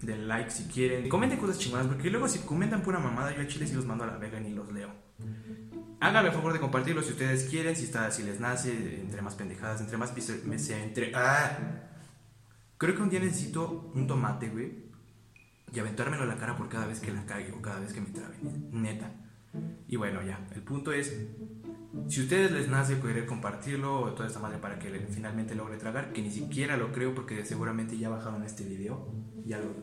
den 0.03 0.29
like 0.29 0.51
si 0.51 0.65
quieren. 0.65 1.09
Comenten 1.09 1.39
cosas 1.39 1.59
chingonas 1.59 1.87
porque 1.87 2.11
luego 2.11 2.29
si 2.29 2.41
comentan 2.41 2.83
pura 2.83 2.99
mamada, 2.99 3.35
yo 3.35 3.41
a 3.41 3.47
Chile 3.47 3.67
sí 3.67 3.75
los 3.75 3.87
mando 3.87 4.05
a 4.05 4.07
la 4.07 4.19
vega 4.19 4.39
y 4.39 4.53
los 4.53 4.71
leo. 4.71 4.91
Háganme 6.01 6.29
el 6.29 6.35
favor 6.35 6.53
de 6.53 6.61
compartirlo 6.61 7.03
si 7.03 7.13
ustedes 7.13 7.45
quieren, 7.49 7.75
si, 7.77 7.85
está, 7.85 8.11
si 8.11 8.23
les 8.23 8.39
nace, 8.39 9.01
entre 9.01 9.23
más 9.23 9.35
pendejadas, 9.35 9.81
entre 9.81 9.97
más 9.97 10.13
sea, 10.57 10.83
entre... 10.83 11.13
¡Ah! 11.15 11.59
Creo 12.77 12.95
que 12.95 13.03
un 13.03 13.11
día 13.11 13.21
necesito 13.21 13.93
un 13.95 14.07
tomate, 14.07 14.49
güey, 14.49 14.90
y 15.73 15.79
aventármelo 15.79 16.25
a 16.25 16.27
la 16.27 16.37
cara 16.37 16.57
por 16.57 16.69
cada 16.69 16.87
vez 16.87 17.01
que 17.01 17.13
la 17.13 17.25
cague 17.27 17.53
o 17.53 17.63
cada 17.63 17.81
vez 17.81 17.93
que 17.93 18.01
me 18.01 18.11
trabe, 18.11 18.37
neta. 18.73 19.13
Y 19.89 19.97
bueno, 19.97 20.23
ya, 20.23 20.47
el 20.55 20.63
punto 20.63 20.93
es, 20.93 21.27
si 22.09 22.21
a 22.21 22.23
ustedes 22.23 22.53
les 22.53 22.69
nace 22.69 23.01
querer 23.01 23.27
compartirlo 23.27 24.01
o 24.01 24.13
toda 24.13 24.29
esta 24.29 24.39
madre 24.39 24.59
para 24.59 24.79
que 24.79 24.91
finalmente 25.11 25.55
logre 25.55 25.77
tragar, 25.77 26.13
que 26.13 26.23
ni 26.23 26.31
siquiera 26.31 26.77
lo 26.77 26.93
creo 26.93 27.15
porque 27.15 27.45
seguramente 27.45 27.99
ya 27.99 28.09
bajaron 28.09 28.45
este 28.45 28.65
video, 28.65 29.13
ya 29.45 29.59
lo, 29.59 29.75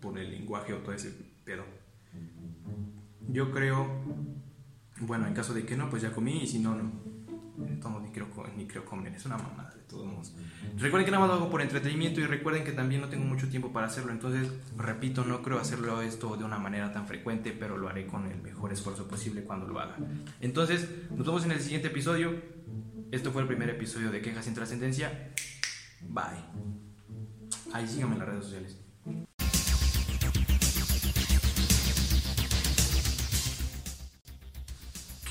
por 0.00 0.18
el 0.18 0.30
lenguaje 0.30 0.72
o 0.72 0.78
todo 0.78 0.92
ese 0.92 1.10
pedo. 1.44 1.64
Yo 3.28 3.52
creo, 3.52 3.86
bueno, 5.00 5.26
en 5.26 5.34
caso 5.34 5.54
de 5.54 5.64
que 5.64 5.76
no, 5.76 5.88
pues 5.88 6.02
ya 6.02 6.12
comí 6.12 6.42
y 6.42 6.46
si 6.46 6.58
no, 6.58 6.74
no. 6.74 6.90
Todos 7.80 7.92
modos, 7.92 8.02
ni 8.04 8.10
creo, 8.12 8.30
co- 8.30 8.46
ni 8.56 8.66
creo 8.66 8.84
comer, 8.84 9.12
es 9.14 9.26
una 9.26 9.36
mamada 9.36 9.70
de 9.74 9.82
todos 9.82 10.06
modos. 10.06 10.34
Recuerden 10.78 11.04
que 11.04 11.10
nada 11.10 11.20
más 11.20 11.28
lo 11.28 11.34
hago 11.34 11.50
por 11.50 11.60
entretenimiento 11.60 12.20
y 12.20 12.24
recuerden 12.26 12.64
que 12.64 12.72
también 12.72 13.00
no 13.02 13.08
tengo 13.08 13.24
mucho 13.24 13.48
tiempo 13.48 13.72
para 13.72 13.86
hacerlo, 13.88 14.10
entonces, 14.10 14.48
repito, 14.76 15.24
no 15.24 15.42
creo 15.42 15.58
hacerlo 15.58 16.00
esto 16.00 16.36
de 16.36 16.44
una 16.44 16.58
manera 16.58 16.92
tan 16.92 17.06
frecuente, 17.06 17.52
pero 17.52 17.76
lo 17.76 17.88
haré 17.88 18.06
con 18.06 18.26
el 18.26 18.40
mejor 18.40 18.72
esfuerzo 18.72 19.06
posible 19.06 19.42
cuando 19.44 19.66
lo 19.68 19.78
haga. 19.80 19.96
Entonces, 20.40 20.88
nos 21.10 21.26
vemos 21.26 21.44
en 21.44 21.52
el 21.52 21.60
siguiente 21.60 21.88
episodio. 21.88 22.34
Esto 23.10 23.30
fue 23.32 23.42
el 23.42 23.48
primer 23.48 23.68
episodio 23.68 24.10
de 24.10 24.22
Quejas 24.22 24.46
sin 24.46 24.54
Trascendencia. 24.54 25.30
Bye. 26.08 26.22
Ahí 27.74 27.86
síganme 27.86 28.14
en 28.14 28.18
las 28.20 28.28
redes 28.28 28.44
sociales. 28.44 28.78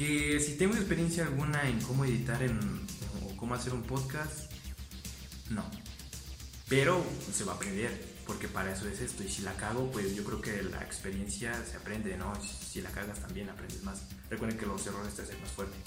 Que 0.01 0.39
si 0.39 0.57
tengo 0.57 0.73
experiencia 0.73 1.23
alguna 1.23 1.69
en 1.69 1.79
cómo 1.79 2.05
editar 2.05 2.41
en, 2.41 2.57
o 3.23 3.37
cómo 3.37 3.53
hacer 3.53 3.71
un 3.71 3.83
podcast, 3.83 4.51
no. 5.51 5.63
Pero 6.67 7.05
se 7.31 7.43
va 7.43 7.51
a 7.51 7.55
aprender, 7.55 8.03
porque 8.25 8.47
para 8.47 8.73
eso 8.73 8.87
es 8.87 8.99
esto. 8.99 9.23
Y 9.23 9.29
si 9.29 9.43
la 9.43 9.53
cago, 9.53 9.91
pues 9.91 10.15
yo 10.15 10.23
creo 10.23 10.41
que 10.41 10.63
la 10.63 10.81
experiencia 10.81 11.53
se 11.65 11.77
aprende, 11.77 12.17
¿no? 12.17 12.33
Si 12.41 12.81
la 12.81 12.89
cagas 12.89 13.19
también 13.19 13.47
aprendes 13.51 13.83
más. 13.83 14.01
Recuerden 14.31 14.57
que 14.57 14.65
los 14.65 14.87
errores 14.87 15.13
te 15.13 15.21
hacen 15.21 15.39
más 15.39 15.51
fuerte. 15.51 15.77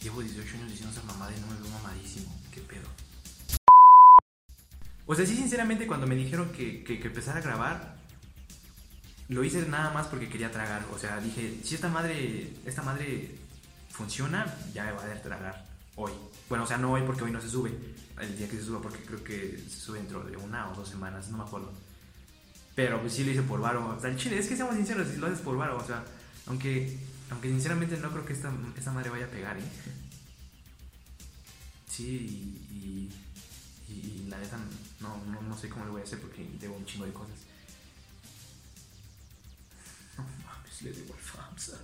Llevo 0.00 0.22
18 0.22 0.56
años 0.56 0.70
diciendo 0.70 0.96
esa 0.96 1.06
mamada 1.06 1.36
y 1.36 1.40
no 1.42 1.48
me 1.48 1.60
veo 1.60 1.68
mamadísimo. 1.68 2.34
¿Qué 2.50 2.62
pedo? 2.62 2.88
O 5.04 5.14
sea, 5.14 5.26
sí, 5.26 5.36
sinceramente, 5.36 5.86
cuando 5.86 6.06
me 6.06 6.16
dijeron 6.16 6.50
que, 6.50 6.82
que, 6.82 6.98
que 6.98 7.08
empezara 7.08 7.40
a 7.40 7.42
grabar, 7.42 7.99
lo 9.30 9.44
hice 9.44 9.64
nada 9.66 9.92
más 9.92 10.08
porque 10.08 10.28
quería 10.28 10.50
tragar. 10.50 10.84
O 10.92 10.98
sea, 10.98 11.20
dije, 11.20 11.60
si 11.64 11.76
esta 11.76 11.88
madre, 11.88 12.52
esta 12.66 12.82
madre 12.82 13.36
funciona, 13.88 14.44
ya 14.74 14.84
me 14.84 14.92
va 14.92 15.04
a 15.04 15.22
tragar 15.22 15.66
hoy. 15.94 16.12
Bueno, 16.48 16.64
o 16.64 16.66
sea, 16.66 16.78
no 16.78 16.92
hoy 16.92 17.02
porque 17.06 17.24
hoy 17.24 17.30
no 17.30 17.40
se 17.40 17.48
sube. 17.48 17.72
El 18.20 18.36
día 18.36 18.48
que 18.48 18.56
se 18.56 18.64
suba, 18.64 18.82
porque 18.82 19.02
creo 19.04 19.22
que 19.22 19.56
se 19.68 19.78
sube 19.78 19.98
dentro 19.98 20.24
de 20.24 20.36
una 20.36 20.70
o 20.70 20.74
dos 20.74 20.88
semanas, 20.88 21.28
no 21.30 21.38
me 21.38 21.44
acuerdo. 21.44 21.72
Pero 22.74 23.00
pues 23.00 23.12
sí 23.12 23.24
lo 23.24 23.30
hice 23.30 23.42
por 23.42 23.60
varo. 23.60 23.94
O 23.96 24.00
sea, 24.00 24.14
chile, 24.16 24.36
es 24.36 24.48
que 24.48 24.56
seamos 24.56 24.74
sinceros, 24.74 25.08
si 25.08 25.16
lo 25.16 25.28
haces 25.28 25.40
por 25.40 25.56
varo, 25.56 25.78
o 25.78 25.86
sea, 25.86 26.04
aunque, 26.46 26.98
aunque 27.30 27.48
sinceramente 27.48 27.96
no 27.98 28.10
creo 28.10 28.26
que 28.26 28.32
esta, 28.32 28.52
esta 28.76 28.90
madre 28.90 29.10
vaya 29.10 29.26
a 29.26 29.30
pegar, 29.30 29.56
¿eh? 29.56 29.62
Sí, 31.88 32.66
y 32.68 34.28
la 34.28 34.38
neta 34.38 34.56
no, 35.00 35.16
no, 35.26 35.42
no 35.42 35.56
sé 35.56 35.68
cómo 35.68 35.84
lo 35.84 35.92
voy 35.92 36.00
a 36.00 36.04
hacer 36.04 36.20
porque 36.20 36.48
debo 36.60 36.76
un 36.76 36.84
chingo 36.84 37.06
de 37.06 37.12
cosas. 37.12 37.49
Le 40.82 40.92
debo 40.92 41.14
al 41.14 41.20
FAMSA. 41.20 41.78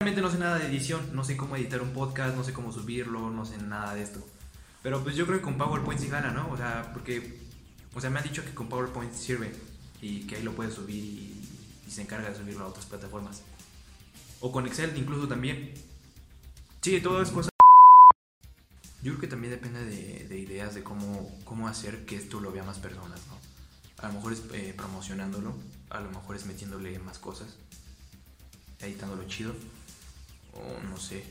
Realmente 0.00 0.22
no 0.22 0.30
sé 0.30 0.38
nada 0.38 0.58
de 0.58 0.66
edición, 0.66 1.14
no 1.14 1.24
sé 1.24 1.36
cómo 1.36 1.56
editar 1.56 1.82
un 1.82 1.92
podcast, 1.92 2.36
no 2.36 2.44
sé 2.44 2.52
cómo 2.52 2.72
subirlo, 2.72 3.30
no 3.30 3.44
sé 3.44 3.58
nada 3.58 3.94
de 3.94 4.02
esto. 4.02 4.26
Pero 4.82 5.02
pues 5.02 5.14
yo 5.14 5.26
creo 5.26 5.38
que 5.38 5.44
con 5.44 5.58
PowerPoint 5.58 6.00
sí 6.00 6.08
gana, 6.08 6.30
¿no? 6.30 6.50
O 6.50 6.56
sea, 6.56 6.90
porque, 6.92 7.38
o 7.94 8.00
sea, 8.00 8.08
me 8.08 8.18
han 8.18 8.24
dicho 8.24 8.44
que 8.44 8.54
con 8.54 8.68
PowerPoint 8.68 9.12
sirve 9.12 9.52
y 10.00 10.26
que 10.26 10.36
ahí 10.36 10.42
lo 10.42 10.54
puedes 10.54 10.74
subir 10.74 11.04
y, 11.04 11.48
y 11.86 11.90
se 11.90 12.02
encarga 12.02 12.30
de 12.30 12.36
subirlo 12.36 12.64
a 12.64 12.68
otras 12.68 12.86
plataformas. 12.86 13.42
O 14.40 14.50
con 14.50 14.66
Excel 14.66 14.96
incluso 14.96 15.28
también. 15.28 15.74
Sí, 16.80 17.00
todo 17.02 17.20
es 17.20 17.30
cosa. 17.30 17.50
Yo 19.02 19.12
creo 19.12 19.20
que 19.20 19.28
también 19.28 19.52
depende 19.52 19.84
de, 19.84 20.26
de 20.28 20.38
ideas 20.38 20.74
de 20.74 20.82
cómo, 20.82 21.38
cómo 21.44 21.68
hacer 21.68 22.06
que 22.06 22.16
esto 22.16 22.40
lo 22.40 22.52
vea 22.52 22.64
más 22.64 22.78
personas, 22.78 23.20
¿no? 23.28 23.38
A 24.02 24.08
lo 24.08 24.14
mejor 24.14 24.32
es 24.32 24.42
eh, 24.54 24.72
promocionándolo, 24.74 25.54
a 25.90 26.00
lo 26.00 26.10
mejor 26.10 26.36
es 26.36 26.46
metiéndole 26.46 26.98
más 27.00 27.18
cosas, 27.18 27.48
editándolo 28.78 29.26
chido, 29.26 29.54
o 30.52 30.82
no 30.88 30.96
sé. 30.96 31.24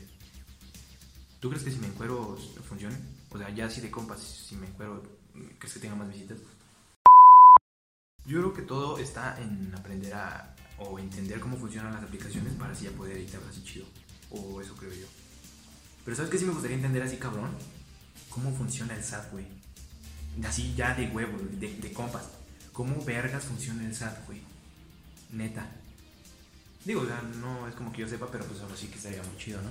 ¿Tú 1.40 1.48
crees 1.48 1.64
que 1.64 1.72
si 1.72 1.78
me 1.78 1.86
encuero 1.86 2.36
funcione? 2.68 2.96
O 3.30 3.38
sea, 3.38 3.50
ya 3.50 3.66
así 3.66 3.80
de 3.80 3.90
compas, 3.90 4.20
si 4.20 4.54
me 4.56 4.66
encuero, 4.66 5.02
¿crees 5.58 5.74
que 5.74 5.80
tenga 5.80 5.96
más 5.96 6.08
visitas? 6.08 6.38
Yo 8.26 8.38
creo 8.38 8.52
que 8.52 8.62
todo 8.62 8.98
está 8.98 9.40
en 9.40 9.74
aprender 9.74 10.14
a 10.14 10.54
o 10.78 10.98
entender 10.98 11.40
cómo 11.40 11.56
funcionan 11.56 11.92
las 11.92 12.04
aplicaciones 12.04 12.54
para 12.54 12.72
así 12.72 12.84
ya 12.84 12.90
poder 12.92 13.16
editarlo 13.16 13.48
así 13.48 13.62
chido. 13.64 13.86
O 14.30 14.60
eso 14.60 14.74
creo 14.76 14.92
yo. 14.92 15.06
Pero 16.04 16.16
¿sabes 16.16 16.30
qué 16.30 16.38
sí 16.38 16.44
me 16.44 16.52
gustaría 16.52 16.76
entender 16.76 17.02
así, 17.02 17.16
cabrón? 17.16 17.50
¿Cómo 18.30 18.54
funciona 18.54 18.94
el 18.94 19.02
SAT, 19.02 19.32
güey? 19.32 19.46
Así 20.46 20.74
ya 20.74 20.94
de 20.94 21.08
huevo, 21.08 21.36
de, 21.38 21.76
de 21.76 21.92
compas. 21.92 22.24
¿Cómo 22.72 23.04
vergas 23.04 23.44
funciona 23.44 23.84
el 23.84 23.94
SAT, 23.94 24.26
güey? 24.26 24.40
Neta. 25.32 25.66
Digo, 26.84 27.02
o 27.02 27.06
sea, 27.06 27.22
no 27.40 27.68
es 27.68 27.74
como 27.74 27.92
que 27.92 28.00
yo 28.00 28.08
sepa, 28.08 28.28
pero 28.30 28.44
pues 28.44 28.60
ahora 28.60 28.76
sí 28.76 28.88
que 28.88 28.96
estaría 28.96 29.22
muy 29.22 29.36
chido, 29.36 29.60
¿no? 29.62 29.70